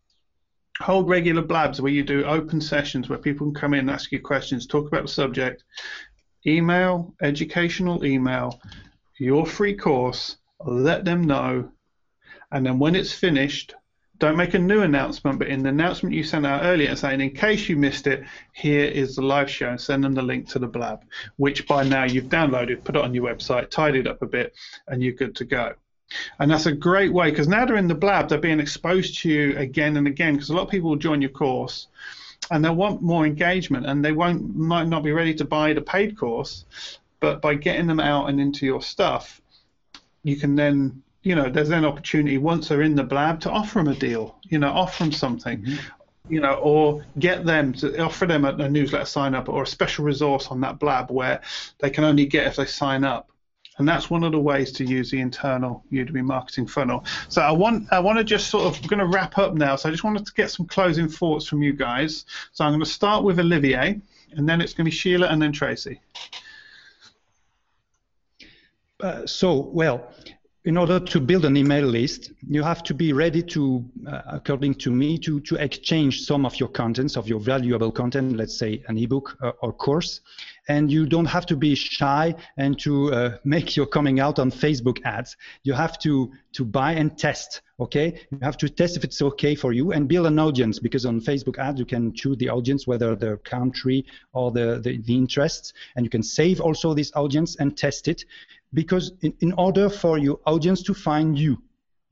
hold 0.82 1.08
regular 1.08 1.42
blabs 1.42 1.82
where 1.82 1.92
you 1.92 2.04
do 2.04 2.26
open 2.26 2.60
sessions 2.60 3.10
where 3.10 3.20
people 3.20 3.48
can 3.48 3.54
come 3.54 3.74
in 3.74 3.82
and 3.82 3.90
ask 3.90 4.12
you 4.12 4.20
questions, 4.20 4.68
talk 4.68 4.88
about 4.88 5.04
the 5.04 5.08
subject, 5.08 5.64
email, 6.46 7.14
educational 7.22 8.06
email, 8.06 8.60
your 9.18 9.46
free 9.46 9.76
course, 9.76 10.38
let 10.66 11.06
them 11.06 11.24
know, 11.24 11.70
and 12.52 12.66
then 12.66 12.80
when 12.80 12.96
it's 12.96 13.14
finished, 13.14 13.74
don't 14.18 14.38
make 14.38 14.54
a 14.54 14.60
new 14.60 14.82
announcement, 14.82 15.40
but 15.40 15.50
in 15.50 15.64
the 15.64 15.70
announcement 15.70 16.16
you 16.16 16.24
sent 16.24 16.46
out 16.46 16.64
earlier 16.64 16.96
saying, 16.96 17.20
in 17.20 17.32
case 17.32 17.68
you 17.68 17.76
missed 17.76 18.08
it, 18.08 18.24
here 18.54 18.86
is 18.86 19.16
the 19.16 19.22
live 19.22 19.50
show, 19.50 19.70
and 19.70 19.82
send 19.82 20.04
them 20.04 20.14
the 20.14 20.22
link 20.22 20.48
to 20.50 20.60
the 20.60 20.68
blab, 20.68 21.04
which 21.36 21.68
by 21.68 21.84
now 21.84 22.06
you've 22.06 22.26
downloaded, 22.26 22.84
put 22.84 22.96
it 22.96 23.02
on 23.02 23.14
your 23.14 23.26
website, 23.26 23.70
tidied 23.70 24.08
up 24.08 24.22
a 24.22 24.26
bit, 24.26 24.56
and 24.88 25.04
you're 25.04 25.14
good 25.14 25.36
to 25.36 25.46
go. 25.46 25.74
And 26.40 26.50
that's 26.52 26.66
a 26.66 26.72
great 26.72 27.14
way 27.14 27.30
because 27.30 27.48
now 27.48 27.66
they're 27.66 27.78
in 27.78 27.88
the 27.88 27.96
blab, 27.96 28.30
they're 28.30 28.38
being 28.38 28.60
exposed 28.60 29.20
to 29.20 29.30
you 29.30 29.58
again 29.58 29.98
and 29.98 30.08
again 30.08 30.34
because 30.34 30.50
a 30.50 30.56
lot 30.56 30.64
of 30.64 30.70
people 30.70 30.90
will 30.90 30.98
join 30.98 31.22
your 31.22 31.32
course 31.32 31.88
and 32.52 32.64
they'll 32.64 32.76
want 32.76 33.02
more 33.02 33.26
engagement 33.26 33.86
and 33.86 34.04
they 34.04 34.12
won't 34.12 34.56
might 34.56 34.88
not 34.88 35.04
be 35.04 35.12
ready 35.12 35.34
to 35.36 35.46
buy 35.46 35.74
the 35.74 35.82
paid 35.82 36.18
course, 36.18 36.66
but 37.20 37.42
by 37.42 37.56
getting 37.56 37.88
them 37.88 38.00
out 38.00 38.30
and 38.30 38.40
into 38.40 38.66
your 38.66 38.82
stuff, 38.82 39.42
you 40.24 40.36
can 40.36 40.56
then 40.56 41.02
you 41.24 41.36
know 41.36 41.50
there's 41.50 41.72
an 41.72 41.86
opportunity 41.86 42.38
once 42.38 42.68
they're 42.68 42.82
in 42.82 42.96
the 42.96 43.04
blab 43.04 43.40
to 43.42 43.50
offer 43.50 43.80
them 43.80 43.88
a 43.88 43.96
deal, 43.96 44.36
you 44.44 44.60
know, 44.60 44.70
offer 44.70 45.04
them 45.04 45.12
something. 45.12 45.62
Mm-hmm 45.62 45.96
you 46.30 46.42
know, 46.42 46.56
or 46.56 47.06
get 47.20 47.46
them 47.46 47.74
to 47.74 48.04
offer 48.04 48.26
them 48.26 48.46
a, 48.46 48.50
a, 48.50 48.70
newsletter 48.70 49.06
sign 49.06 49.36
up 49.36 49.50
or 49.50 49.64
a 49.64 49.68
special 49.68 50.06
resource 50.06 50.48
on 50.48 50.62
that 50.62 50.80
blab 50.80 51.12
where 51.12 51.42
they 51.80 51.90
can 51.90 52.04
only 52.04 52.26
get 52.26 52.48
if 52.48 52.56
they 52.56 52.66
sign 52.66 53.04
up. 53.04 53.30
And 53.78 53.88
that's 53.88 54.10
one 54.10 54.24
of 54.24 54.32
the 54.32 54.40
ways 54.40 54.72
to 54.74 54.86
use 54.86 55.12
the 55.12 55.20
internal 55.20 55.84
Udemy 55.92 56.24
marketing 56.24 56.66
funnel. 56.66 57.04
So 57.28 57.42
I 57.42 57.52
want 57.52 57.92
I 57.92 58.00
want 58.00 58.18
to 58.18 58.24
just 58.24 58.50
sort 58.50 58.66
of 58.66 58.88
going 58.88 59.00
to 59.00 59.06
wrap 59.06 59.38
up 59.38 59.54
now. 59.54 59.76
So 59.76 59.90
I 59.90 59.92
just 59.92 60.04
wanted 60.04 60.26
to 60.26 60.34
get 60.34 60.50
some 60.50 60.66
closing 60.66 61.10
thoughts 61.10 61.48
from 61.48 61.62
you 61.62 61.74
guys. 61.74 62.26
So 62.54 62.64
I'm 62.64 62.72
going 62.72 62.80
to 62.80 62.90
start 62.90 63.24
with 63.24 63.40
Olivier, 63.40 64.00
and 64.32 64.48
then 64.48 64.62
it's 64.62 64.74
going 64.74 64.86
to 64.86 64.92
be 64.92 64.96
Sheila, 64.96 65.28
and 65.28 65.42
then 65.42 65.52
Tracy. 65.52 66.00
Uh, 69.02 69.28
so 69.28 69.60
well, 69.74 70.10
in 70.66 70.78
order 70.78 71.00
to 71.00 71.20
build 71.20 71.46
an 71.46 71.56
email 71.56 71.86
list, 71.86 72.32
you 72.50 72.64
have 72.64 72.82
to 72.84 72.94
be 72.94 73.14
ready 73.14 73.44
to, 73.44 73.86
uh, 74.08 74.22
according 74.28 74.74
to 74.74 74.90
me, 74.90 75.18
to, 75.20 75.40
to 75.42 75.56
exchange 75.58 76.22
some 76.22 76.44
of 76.44 76.60
your 76.60 76.70
contents, 76.70 77.16
of 77.16 77.28
your 77.28 77.40
valuable 77.40 77.92
content, 77.92 78.36
let's 78.36 78.58
say 78.58 78.82
an 78.88 78.98
ebook 78.98 79.38
or, 79.42 79.50
uh, 79.50 79.52
or 79.62 79.72
course. 79.72 80.22
And 80.68 80.92
you 80.92 81.06
don't 81.06 81.26
have 81.26 81.46
to 81.48 81.56
be 81.56 81.76
shy 81.76 82.36
and 82.58 82.80
to 82.80 83.14
uh, 83.14 83.38
make 83.44 83.76
your 83.76 83.86
coming 83.86 84.20
out 84.20 84.40
on 84.40 84.52
Facebook 84.52 84.98
ads. 85.06 85.38
You 85.64 85.74
have 85.74 86.00
to, 86.00 86.32
to 86.54 86.66
buy 86.66 86.94
and 86.94 87.18
test, 87.18 87.62
okay? 87.80 88.20
You 88.32 88.40
have 88.42 88.58
to 88.58 88.70
test 88.70 88.98
if 88.98 89.04
it's 89.04 89.22
okay 89.22 89.56
for 89.56 89.74
you 89.74 89.92
and 89.92 90.08
build 90.08 90.26
an 90.26 90.40
audience 90.40 90.80
because 90.80 91.06
on 91.06 91.22
Facebook 91.22 91.58
ads, 91.60 91.80
you 91.80 91.86
can 91.86 92.14
choose 92.14 92.38
the 92.38 92.50
audience, 92.50 92.88
whether 92.88 93.16
the 93.16 93.38
country 93.38 94.06
or 94.34 94.52
the, 94.52 94.80
the, 94.82 94.98
the 94.98 95.16
interests, 95.16 95.74
and 95.96 96.06
you 96.06 96.10
can 96.10 96.24
save 96.24 96.60
also 96.60 96.94
this 96.94 97.12
audience 97.16 97.56
and 97.58 97.78
test 97.78 98.08
it 98.08 98.26
because 98.74 99.14
in, 99.22 99.34
in 99.40 99.54
order 99.54 99.90
for 99.90 100.18
your 100.18 100.40
audience 100.46 100.84
to 100.84 100.94
find 100.94 101.38
you, 101.40 101.58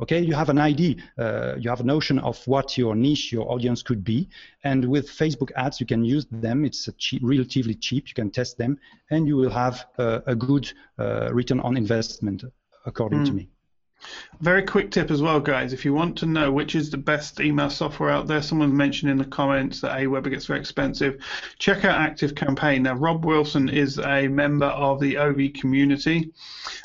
okay, 0.04 0.22
you 0.22 0.34
have 0.34 0.50
an 0.50 0.60
idea, 0.60 0.96
uh, 1.18 1.56
you 1.58 1.70
have 1.70 1.80
a 1.80 1.84
notion 1.96 2.20
of 2.20 2.46
what 2.46 2.78
your 2.78 2.94
niche, 2.96 3.32
your 3.32 3.50
audience 3.52 3.82
could 3.82 4.04
be, 4.04 4.30
and 4.64 4.86
with 4.86 5.10
Facebook 5.10 5.52
ads, 5.56 5.80
you 5.80 5.86
can 5.86 6.04
use 6.04 6.26
them. 6.30 6.66
It's 6.66 6.90
cheap, 6.98 7.22
relatively 7.24 7.76
cheap. 7.76 8.08
You 8.10 8.14
can 8.14 8.30
test 8.30 8.58
them, 8.58 8.78
and 9.10 9.28
you 9.28 9.36
will 9.38 9.50
have 9.50 9.86
uh, 9.98 10.20
a 10.28 10.36
good 10.36 10.72
uh, 11.00 11.34
return 11.34 11.60
on 11.62 11.78
investment, 11.78 12.44
according 12.86 13.20
mm. 13.20 13.26
to 13.26 13.32
hmm. 13.32 13.38
me. 13.38 13.50
Very 14.42 14.64
quick 14.64 14.92
tip 14.92 15.10
as 15.10 15.22
well, 15.22 15.40
guys. 15.40 15.72
If 15.72 15.86
you 15.86 15.94
want 15.94 16.18
to 16.18 16.26
know 16.26 16.52
which 16.52 16.76
is 16.76 16.90
the 16.90 16.98
best 16.98 17.40
email 17.40 17.70
software 17.70 18.10
out 18.10 18.28
there, 18.28 18.42
someone 18.42 18.76
mentioned 18.76 19.10
in 19.12 19.18
the 19.18 19.26
comments 19.26 19.80
that 19.82 19.98
Aweber 19.98 20.30
gets 20.30 20.48
very 20.48 20.60
expensive. 20.60 21.22
Check 21.60 21.86
out 21.86 22.00
Active 22.00 22.36
Campaign. 22.36 22.84
Now, 22.84 22.96
Rob 22.96 23.24
Wilson 23.24 23.70
is 23.70 24.00
a 24.00 24.28
member 24.28 24.66
of 24.66 25.00
the 25.00 25.18
OV 25.18 25.54
community, 25.54 26.32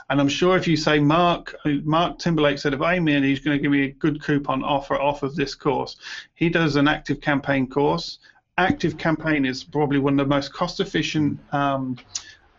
and 0.09 0.21
I'm 0.21 0.29
sure 0.29 0.57
if 0.57 0.69
you 0.69 0.77
say 0.77 1.01
Mark, 1.01 1.55
Mark 1.65 2.19
Timberlake 2.19 2.59
said 2.59 2.75
if 2.75 2.81
I'm 2.81 3.09
in, 3.09 3.25
he's 3.25 3.41
going 3.41 3.57
to 3.57 3.63
give 3.63 3.73
me 3.73 3.87
a 3.87 3.93
good 3.93 4.23
coupon 4.23 4.63
offer 4.63 4.95
off 4.95 5.23
of 5.23 5.35
this 5.35 5.55
course. 5.55 5.97
He 6.35 6.49
does 6.49 6.77
an 6.77 6.87
Active 6.87 7.21
Campaign 7.21 7.67
course. 7.67 8.19
Active 8.59 8.99
Campaign 8.99 9.45
is 9.45 9.65
probably 9.65 9.99
one 9.99 10.19
of 10.19 10.29
the 10.29 10.35
most 10.35 10.53
cost-efficient. 10.53 11.39
Um, 11.53 11.97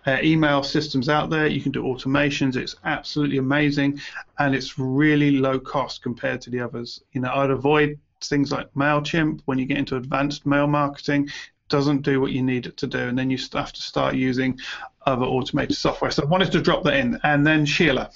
uh, 0.05 0.17
email 0.23 0.63
systems 0.63 1.09
out 1.09 1.29
there. 1.29 1.47
You 1.47 1.61
can 1.61 1.71
do 1.71 1.83
automations. 1.83 2.55
It's 2.55 2.75
absolutely 2.83 3.37
amazing, 3.37 3.99
and 4.37 4.55
it's 4.55 4.79
really 4.79 5.31
low 5.31 5.59
cost 5.59 6.01
compared 6.01 6.41
to 6.41 6.49
the 6.49 6.59
others. 6.59 7.01
You 7.11 7.21
know, 7.21 7.31
I'd 7.33 7.51
avoid 7.51 7.99
things 8.21 8.51
like 8.51 8.73
Mailchimp 8.73 9.41
when 9.45 9.57
you 9.57 9.65
get 9.65 9.77
into 9.77 9.95
advanced 9.95 10.45
mail 10.45 10.67
marketing. 10.67 11.29
Doesn't 11.69 12.01
do 12.01 12.19
what 12.19 12.31
you 12.31 12.41
need 12.41 12.65
it 12.65 12.77
to 12.77 12.87
do, 12.87 12.99
and 12.99 13.17
then 13.17 13.29
you 13.29 13.37
have 13.53 13.73
to 13.73 13.81
start 13.81 14.15
using 14.15 14.59
other 15.05 15.25
automated 15.25 15.77
software. 15.77 16.11
So 16.11 16.23
I 16.23 16.25
wanted 16.25 16.51
to 16.53 16.61
drop 16.61 16.83
that 16.83 16.95
in, 16.95 17.19
and 17.23 17.45
then 17.45 17.65
Sheila. 17.65 18.09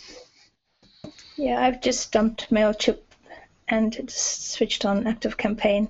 Yeah, 1.35 1.61
I've 1.61 1.81
just 1.81 2.11
dumped 2.11 2.51
Mailchimp 2.51 2.99
and 3.67 4.09
switched 4.09 4.85
on 4.85 5.07
Active 5.07 5.37
Campaign 5.37 5.89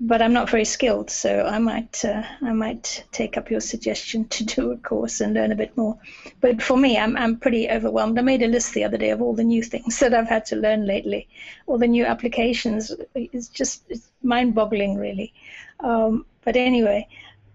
but 0.00 0.22
I'm 0.22 0.32
not 0.32 0.48
very 0.48 0.64
skilled, 0.64 1.10
so 1.10 1.44
I 1.44 1.58
might 1.58 2.04
uh, 2.04 2.22
I 2.40 2.52
might 2.52 3.04
take 3.10 3.36
up 3.36 3.50
your 3.50 3.60
suggestion 3.60 4.24
to 4.36 4.44
do 4.44 4.70
a 4.70 4.76
course 4.76 5.20
and 5.20 5.34
learn 5.34 5.52
a 5.52 5.56
bit 5.56 5.76
more. 5.76 5.98
But 6.40 6.62
for 6.62 6.76
me, 6.76 6.96
I'm 6.96 7.16
I'm 7.16 7.36
pretty 7.36 7.68
overwhelmed. 7.68 8.18
I 8.18 8.22
made 8.22 8.42
a 8.42 8.46
list 8.46 8.74
the 8.74 8.84
other 8.84 8.96
day 8.98 9.10
of 9.10 9.20
all 9.20 9.34
the 9.34 9.44
new 9.44 9.62
things 9.62 9.98
that 10.00 10.14
I've 10.14 10.28
had 10.28 10.46
to 10.46 10.56
learn 10.56 10.86
lately, 10.86 11.28
all 11.66 11.78
the 11.78 11.88
new 11.88 12.04
applications. 12.04 12.92
It's 13.14 13.48
just 13.48 13.82
it's 13.88 14.08
mind-boggling, 14.22 14.96
really. 14.96 15.32
Um, 15.80 16.26
but 16.44 16.56
anyway, 16.56 17.08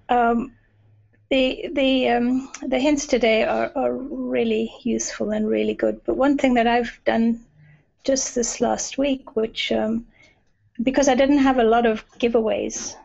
um, 0.10 0.54
the 1.30 1.70
the 1.72 2.10
um, 2.10 2.50
the 2.62 2.80
hints 2.80 3.08
today 3.08 3.44
are, 3.44 3.72
are 3.76 3.94
really 3.94 4.74
useful 4.84 5.32
and 5.32 5.48
really 5.48 5.74
good. 5.74 6.02
But 6.06 6.18
one 6.18 6.38
thing 6.38 6.56
that 6.56 6.68
I've 6.68 7.00
done 7.06 7.40
just 8.04 8.36
this 8.36 8.60
last 8.60 8.98
week, 8.98 9.38
which 9.38 9.72
um, 9.72 10.06
because 10.82 11.08
I 11.08 11.16
didn't 11.16 11.40
have 11.40 11.60
a 11.60 11.64
lot 11.64 11.86
of 11.86 12.06
giveaways, 12.18 12.96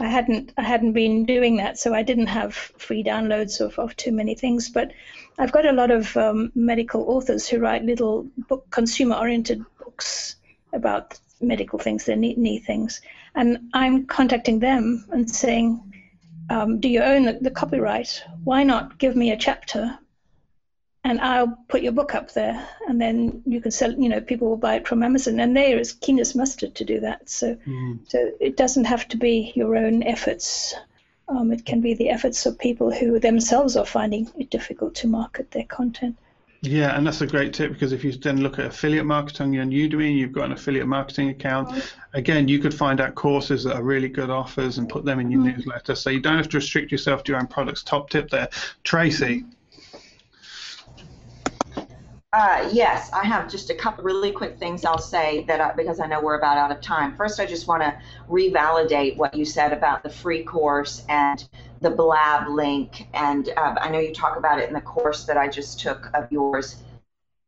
I 0.00 0.06
hadn't 0.06 0.52
I 0.56 0.62
hadn't 0.62 0.92
been 0.92 1.24
doing 1.24 1.56
that, 1.56 1.78
so 1.78 1.92
I 1.92 2.02
didn't 2.02 2.28
have 2.28 2.54
free 2.54 3.02
downloads 3.02 3.60
of, 3.60 3.78
of 3.78 3.96
too 3.96 4.12
many 4.12 4.34
things. 4.34 4.68
But 4.68 4.92
I've 5.38 5.52
got 5.52 5.66
a 5.66 5.72
lot 5.72 5.90
of 5.90 6.16
um, 6.16 6.52
medical 6.54 7.02
authors 7.10 7.48
who 7.48 7.58
write 7.58 7.84
little 7.84 8.26
book 8.48 8.70
consumer-oriented 8.70 9.64
books 9.78 10.36
about 10.72 11.18
medical 11.40 11.78
things, 11.78 12.04
their 12.04 12.16
knee, 12.16 12.34
knee 12.36 12.58
things, 12.58 13.00
and 13.34 13.70
I'm 13.72 14.06
contacting 14.06 14.60
them 14.60 15.04
and 15.10 15.28
saying, 15.28 15.80
um, 16.50 16.78
"Do 16.78 16.88
you 16.88 17.02
own 17.02 17.24
the, 17.24 17.38
the 17.40 17.50
copyright? 17.50 18.22
Why 18.44 18.62
not 18.62 18.98
give 18.98 19.16
me 19.16 19.32
a 19.32 19.36
chapter 19.36 19.98
and 21.08 21.22
I'll 21.22 21.58
put 21.68 21.80
your 21.80 21.92
book 21.92 22.14
up 22.14 22.32
there, 22.34 22.68
and 22.86 23.00
then 23.00 23.42
you 23.46 23.62
can 23.62 23.70
sell. 23.70 23.92
You 23.92 24.10
know, 24.10 24.20
people 24.20 24.48
will 24.48 24.58
buy 24.58 24.74
it 24.74 24.86
from 24.86 25.02
Amazon, 25.02 25.40
and 25.40 25.56
they're 25.56 25.78
as 25.78 25.94
keen 25.94 26.18
as 26.18 26.34
mustard 26.34 26.74
to 26.76 26.84
do 26.84 27.00
that. 27.00 27.30
So, 27.30 27.56
mm. 27.66 27.98
so 28.06 28.30
it 28.40 28.58
doesn't 28.58 28.84
have 28.84 29.08
to 29.08 29.16
be 29.16 29.52
your 29.54 29.74
own 29.74 30.02
efforts. 30.02 30.74
Um, 31.26 31.50
it 31.50 31.64
can 31.64 31.80
be 31.80 31.94
the 31.94 32.10
efforts 32.10 32.44
of 32.44 32.58
people 32.58 32.92
who 32.92 33.18
themselves 33.18 33.74
are 33.76 33.86
finding 33.86 34.30
it 34.38 34.50
difficult 34.50 34.94
to 34.96 35.08
market 35.08 35.50
their 35.50 35.64
content. 35.64 36.16
Yeah, 36.60 36.96
and 36.96 37.06
that's 37.06 37.20
a 37.20 37.26
great 37.26 37.54
tip 37.54 37.72
because 37.72 37.92
if 37.92 38.02
you 38.02 38.12
then 38.12 38.42
look 38.42 38.58
at 38.58 38.66
affiliate 38.66 39.06
marketing 39.06 39.58
on 39.60 39.70
Udemy, 39.70 40.14
you've 40.14 40.32
got 40.32 40.46
an 40.46 40.52
affiliate 40.52 40.88
marketing 40.88 41.30
account. 41.30 41.94
Again, 42.14 42.48
you 42.48 42.58
could 42.58 42.74
find 42.74 43.00
out 43.00 43.14
courses 43.14 43.64
that 43.64 43.76
are 43.76 43.82
really 43.82 44.08
good 44.08 44.28
offers 44.28 44.78
and 44.78 44.88
put 44.88 45.04
them 45.04 45.20
in 45.20 45.30
your 45.30 45.40
mm. 45.40 45.56
newsletter. 45.56 45.94
So 45.94 46.10
you 46.10 46.20
don't 46.20 46.36
have 46.36 46.48
to 46.48 46.56
restrict 46.56 46.90
yourself 46.90 47.24
to 47.24 47.32
your 47.32 47.40
own 47.40 47.46
products. 47.46 47.82
Top 47.82 48.10
tip 48.10 48.28
there, 48.28 48.48
Tracy. 48.82 49.44
Uh, 52.30 52.68
yes, 52.72 53.10
I 53.12 53.24
have 53.24 53.50
just 53.50 53.70
a 53.70 53.74
couple 53.74 54.04
really 54.04 54.32
quick 54.32 54.58
things 54.58 54.84
I'll 54.84 54.98
say 54.98 55.44
that 55.44 55.62
I, 55.62 55.72
because 55.72 55.98
I 55.98 56.06
know 56.06 56.20
we're 56.20 56.36
about 56.36 56.58
out 56.58 56.70
of 56.70 56.82
time. 56.82 57.16
First, 57.16 57.40
I 57.40 57.46
just 57.46 57.66
want 57.66 57.82
to 57.82 57.98
revalidate 58.28 59.16
what 59.16 59.34
you 59.34 59.46
said 59.46 59.72
about 59.72 60.02
the 60.02 60.10
free 60.10 60.44
course 60.44 61.06
and 61.08 61.48
the 61.80 61.88
Blab 61.88 62.48
link. 62.48 63.08
And 63.14 63.48
uh, 63.56 63.76
I 63.80 63.88
know 63.88 63.98
you 63.98 64.12
talk 64.12 64.36
about 64.36 64.58
it 64.58 64.68
in 64.68 64.74
the 64.74 64.80
course 64.82 65.24
that 65.24 65.38
I 65.38 65.48
just 65.48 65.80
took 65.80 66.10
of 66.12 66.30
yours. 66.30 66.82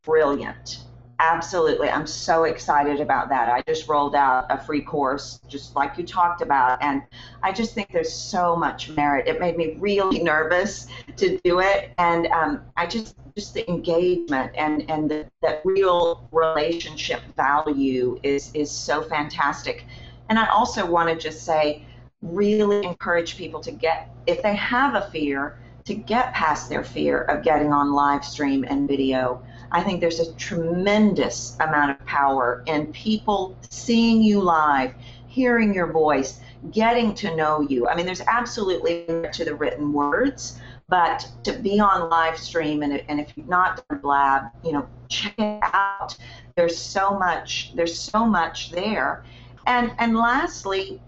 Brilliant. 0.03 0.79
Absolutely. 1.23 1.91
I'm 1.91 2.07
so 2.07 2.45
excited 2.45 2.99
about 2.99 3.29
that. 3.29 3.51
I 3.51 3.61
just 3.69 3.87
rolled 3.89 4.15
out 4.15 4.47
a 4.49 4.57
free 4.57 4.81
course, 4.81 5.39
just 5.49 5.77
like 5.77 5.99
you 5.99 6.05
talked 6.05 6.41
about, 6.41 6.83
and 6.83 7.03
I 7.43 7.53
just 7.53 7.75
think 7.75 7.93
there's 7.93 8.13
so 8.13 8.57
much 8.57 8.89
merit. 8.89 9.29
It 9.29 9.39
made 9.39 9.59
me 9.59 9.77
really 9.79 10.19
nervous 10.23 10.87
to 11.19 11.39
do 11.45 11.61
it, 11.61 11.93
and 11.99 12.27
um, 12.29 12.63
I 12.79 12.87
just 12.87 13.17
just 13.37 13.53
the 13.53 13.69
engagement 13.69 14.53
and 14.57 14.91
and 14.91 15.11
the, 15.11 15.27
that 15.43 15.61
real 15.63 16.27
relationship 16.33 17.21
value 17.37 18.19
is 18.23 18.51
is 18.55 18.71
so 18.71 19.03
fantastic. 19.03 19.85
And 20.31 20.39
I 20.39 20.47
also 20.47 20.87
want 20.87 21.11
to 21.11 21.17
just 21.17 21.45
say, 21.45 21.85
really 22.23 22.87
encourage 22.87 23.37
people 23.37 23.61
to 23.61 23.73
get 23.73 24.09
if 24.27 24.43
they 24.43 24.57
have 24.57 24.95
a 24.95 25.11
fear 25.11 25.59
to 25.85 25.95
get 25.95 26.33
past 26.33 26.71
their 26.71 26.85
fear 26.85 27.23
of 27.25 27.43
getting 27.43 27.75
on 27.75 27.93
live 27.93 28.25
stream 28.25 28.65
and 28.67 28.89
video 28.89 29.43
I 29.73 29.83
think 29.83 30.01
there's 30.01 30.21
a 30.21 30.33
tremendous 30.35 31.57
amount 31.61 31.93
of 31.93 32.07
power 32.07 32.63
in 32.67 32.93
people 32.93 33.57
seeing 33.69 34.23
you 34.23 34.41
live, 34.41 34.95
hearing 35.29 35.73
your 35.73 35.93
voice, 35.93 36.41
getting 36.73 37.15
to 37.15 37.35
know 37.37 37.61
you. 37.61 37.89
I 37.89 37.95
mean, 37.95 38.05
there's 38.07 38.21
absolutely 38.23 39.07
to 39.33 39.45
the 39.45 39.55
written 39.55 39.93
words, 39.93 40.59
but 40.89 41.27
to 41.45 41.53
be 41.53 41.79
on 41.79 42.11
live 42.11 42.39
stream 42.39 42.83
and, 42.83 43.03
and 43.09 43.21
if 43.21 43.33
you've 43.37 43.49
not 43.49 43.83
done 43.89 44.01
Blab, 44.01 44.47
you 44.65 44.73
know, 44.73 44.89
check 45.09 45.35
it 45.39 45.61
out. 45.63 46.17
There's 46.57 46.77
so 46.77 47.17
much. 47.19 47.73
There's 47.77 47.97
so 47.97 48.27
much 48.27 48.73
there, 48.73 49.25
and 49.67 49.93
and 49.99 50.17
lastly, 50.17 51.01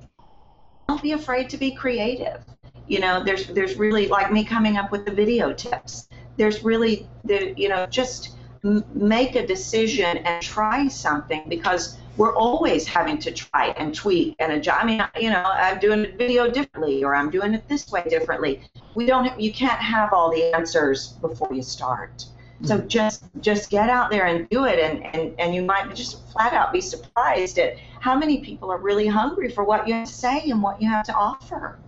don't 0.89 1.03
be 1.03 1.13
afraid 1.13 1.51
to 1.51 1.57
be 1.57 1.75
creative. 1.75 2.45
You 2.87 3.01
know, 3.01 3.23
there's 3.23 3.47
there's 3.49 3.77
really 3.77 4.09
like 4.09 4.33
me 4.33 4.45
coming 4.45 4.77
up 4.77 4.93
with 4.93 5.05
the 5.05 5.13
video 5.13 5.53
tips. 5.53 6.09
There's 6.37 6.63
really 6.63 7.09
the 7.25 7.53
you 7.57 7.69
know 7.69 7.87
just 7.87 8.37
make 8.63 9.35
a 9.35 9.47
decision 9.47 10.19
and 10.19 10.43
try 10.43 10.89
something 10.89 11.45
because 11.49 11.99
we're 12.17 12.35
always 12.37 12.87
having 12.87 13.19
to 13.19 13.31
try 13.33 13.69
and 13.79 13.95
tweak 13.95 14.37
and 14.39 14.53
adjust. 14.53 14.83
I 14.83 14.87
mean, 14.87 15.03
you 15.21 15.31
know, 15.31 15.43
I'm 15.43 15.81
doing 15.81 16.05
a 16.05 16.17
video 16.17 16.51
differently 16.51 17.03
or 17.03 17.15
I'm 17.15 17.31
doing 17.31 17.55
it 17.55 17.67
this 17.69 17.91
way 17.91 18.05
differently. 18.09 18.63
We 18.95 19.07
don't, 19.07 19.41
you 19.41 19.53
can't 19.53 19.81
have 19.81 20.13
all 20.13 20.31
the 20.31 20.55
answers 20.55 21.15
before 21.21 21.53
you 21.53 21.63
start. 21.63 22.27
So 22.65 22.79
mm-hmm. 22.79 22.87
just 22.87 23.25
just 23.41 23.71
get 23.71 23.91
out 23.91 24.11
there 24.11 24.27
and 24.27 24.49
do 24.49 24.67
it, 24.67 24.79
and, 24.79 25.05
and, 25.15 25.35
and 25.39 25.55
you 25.55 25.63
might 25.63 25.93
just 25.95 26.31
flat 26.31 26.53
out 26.53 26.73
be 26.73 26.81
surprised 26.81 27.59
at 27.59 27.77
how 28.01 28.17
many 28.17 28.39
people 28.39 28.71
are 28.71 28.79
really 28.79 29.09
hungry 29.09 29.51
for 29.51 29.65
what 29.65 29.89
you 29.89 29.95
have 29.95 30.07
to 30.07 30.13
say 30.13 30.49
and 30.49 30.63
what 30.63 30.81
you 30.81 30.89
have 30.89 31.05
to 31.07 31.15
offer. 31.15 31.79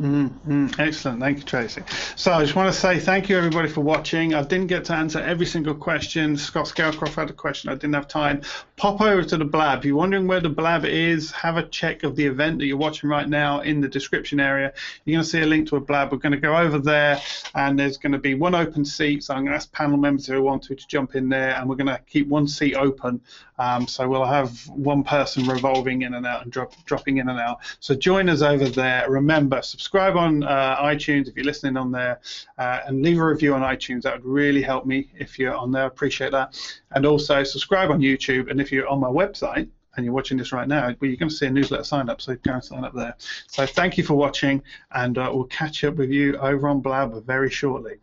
Mm-hmm. 0.00 0.80
Excellent. 0.80 1.20
Thank 1.20 1.38
you, 1.38 1.44
Tracy. 1.44 1.82
So 2.14 2.32
I 2.32 2.42
just 2.44 2.54
want 2.54 2.72
to 2.72 2.78
say 2.78 3.00
thank 3.00 3.28
you, 3.28 3.36
everybody, 3.36 3.68
for 3.68 3.80
watching. 3.80 4.32
I 4.32 4.42
didn't 4.42 4.68
get 4.68 4.84
to 4.86 4.94
answer 4.94 5.18
every 5.18 5.46
single 5.46 5.74
question. 5.74 6.36
Scott 6.36 6.66
Scowcroft 6.66 7.14
had 7.14 7.30
a 7.30 7.32
question. 7.32 7.68
I 7.70 7.74
didn't 7.74 7.94
have 7.94 8.06
time. 8.06 8.42
Pop 8.76 9.00
over 9.00 9.24
to 9.24 9.36
the 9.36 9.44
Blab. 9.44 9.80
If 9.80 9.86
you're 9.86 9.96
wondering 9.96 10.28
where 10.28 10.40
the 10.40 10.50
Blab 10.50 10.84
is, 10.84 11.32
have 11.32 11.56
a 11.56 11.64
check 11.64 12.04
of 12.04 12.14
the 12.14 12.26
event 12.26 12.58
that 12.58 12.66
you're 12.66 12.76
watching 12.76 13.10
right 13.10 13.28
now 13.28 13.60
in 13.60 13.80
the 13.80 13.88
description 13.88 14.38
area. 14.38 14.72
You're 15.04 15.16
going 15.16 15.24
to 15.24 15.30
see 15.30 15.40
a 15.40 15.46
link 15.46 15.68
to 15.70 15.76
a 15.76 15.80
Blab. 15.80 16.12
We're 16.12 16.18
going 16.18 16.32
to 16.32 16.38
go 16.38 16.56
over 16.56 16.78
there, 16.78 17.20
and 17.56 17.76
there's 17.76 17.96
going 17.96 18.12
to 18.12 18.18
be 18.18 18.34
one 18.34 18.54
open 18.54 18.84
seat. 18.84 19.24
So 19.24 19.34
I'm 19.34 19.40
going 19.40 19.52
to 19.52 19.56
ask 19.56 19.72
panel 19.72 19.96
members 19.96 20.26
who 20.26 20.40
want 20.42 20.62
to 20.64 20.76
to 20.76 20.86
jump 20.86 21.16
in 21.16 21.28
there, 21.28 21.56
and 21.56 21.68
we're 21.68 21.76
going 21.76 21.88
to 21.88 22.00
keep 22.06 22.28
one 22.28 22.46
seat 22.46 22.76
open. 22.76 23.20
Um, 23.58 23.86
so 23.86 24.08
we'll 24.08 24.24
have 24.24 24.66
one 24.68 25.02
person 25.02 25.46
revolving 25.46 26.02
in 26.02 26.14
and 26.14 26.26
out 26.26 26.42
and 26.42 26.52
drop, 26.52 26.72
dropping 26.84 27.18
in 27.18 27.28
and 27.28 27.38
out. 27.38 27.58
So 27.80 27.94
join 27.94 28.28
us 28.28 28.42
over 28.42 28.68
there. 28.68 29.10
Remember, 29.10 29.62
subscribe 29.62 30.16
on 30.16 30.44
uh, 30.44 30.76
iTunes 30.82 31.28
if 31.28 31.36
you're 31.36 31.44
listening 31.44 31.76
on 31.76 31.90
there, 31.90 32.20
uh, 32.58 32.80
and 32.86 33.02
leave 33.02 33.18
a 33.18 33.24
review 33.24 33.54
on 33.54 33.62
iTunes. 33.62 34.02
That 34.02 34.14
would 34.14 34.24
really 34.24 34.62
help 34.62 34.86
me 34.86 35.10
if 35.18 35.38
you're 35.38 35.54
on 35.54 35.72
there. 35.72 35.86
Appreciate 35.86 36.32
that. 36.32 36.58
And 36.92 37.04
also 37.04 37.42
subscribe 37.44 37.90
on 37.90 38.00
YouTube. 38.00 38.50
And 38.50 38.60
if 38.60 38.70
you're 38.70 38.88
on 38.88 39.00
my 39.00 39.08
website 39.08 39.68
and 39.96 40.04
you're 40.04 40.14
watching 40.14 40.38
this 40.38 40.52
right 40.52 40.68
now, 40.68 40.86
well, 40.86 41.10
you're 41.10 41.16
going 41.16 41.28
to 41.28 41.34
see 41.34 41.46
a 41.46 41.50
newsletter 41.50 41.84
sign 41.84 42.08
up. 42.08 42.20
So 42.20 42.36
go 42.36 42.52
and 42.52 42.64
sign 42.64 42.84
up 42.84 42.94
there. 42.94 43.16
So 43.48 43.66
thank 43.66 43.98
you 43.98 44.04
for 44.04 44.14
watching, 44.14 44.62
and 44.92 45.18
uh, 45.18 45.30
we'll 45.32 45.44
catch 45.44 45.82
up 45.84 45.96
with 45.96 46.10
you 46.10 46.36
over 46.36 46.68
on 46.68 46.80
Blab 46.80 47.24
very 47.26 47.50
shortly. 47.50 47.98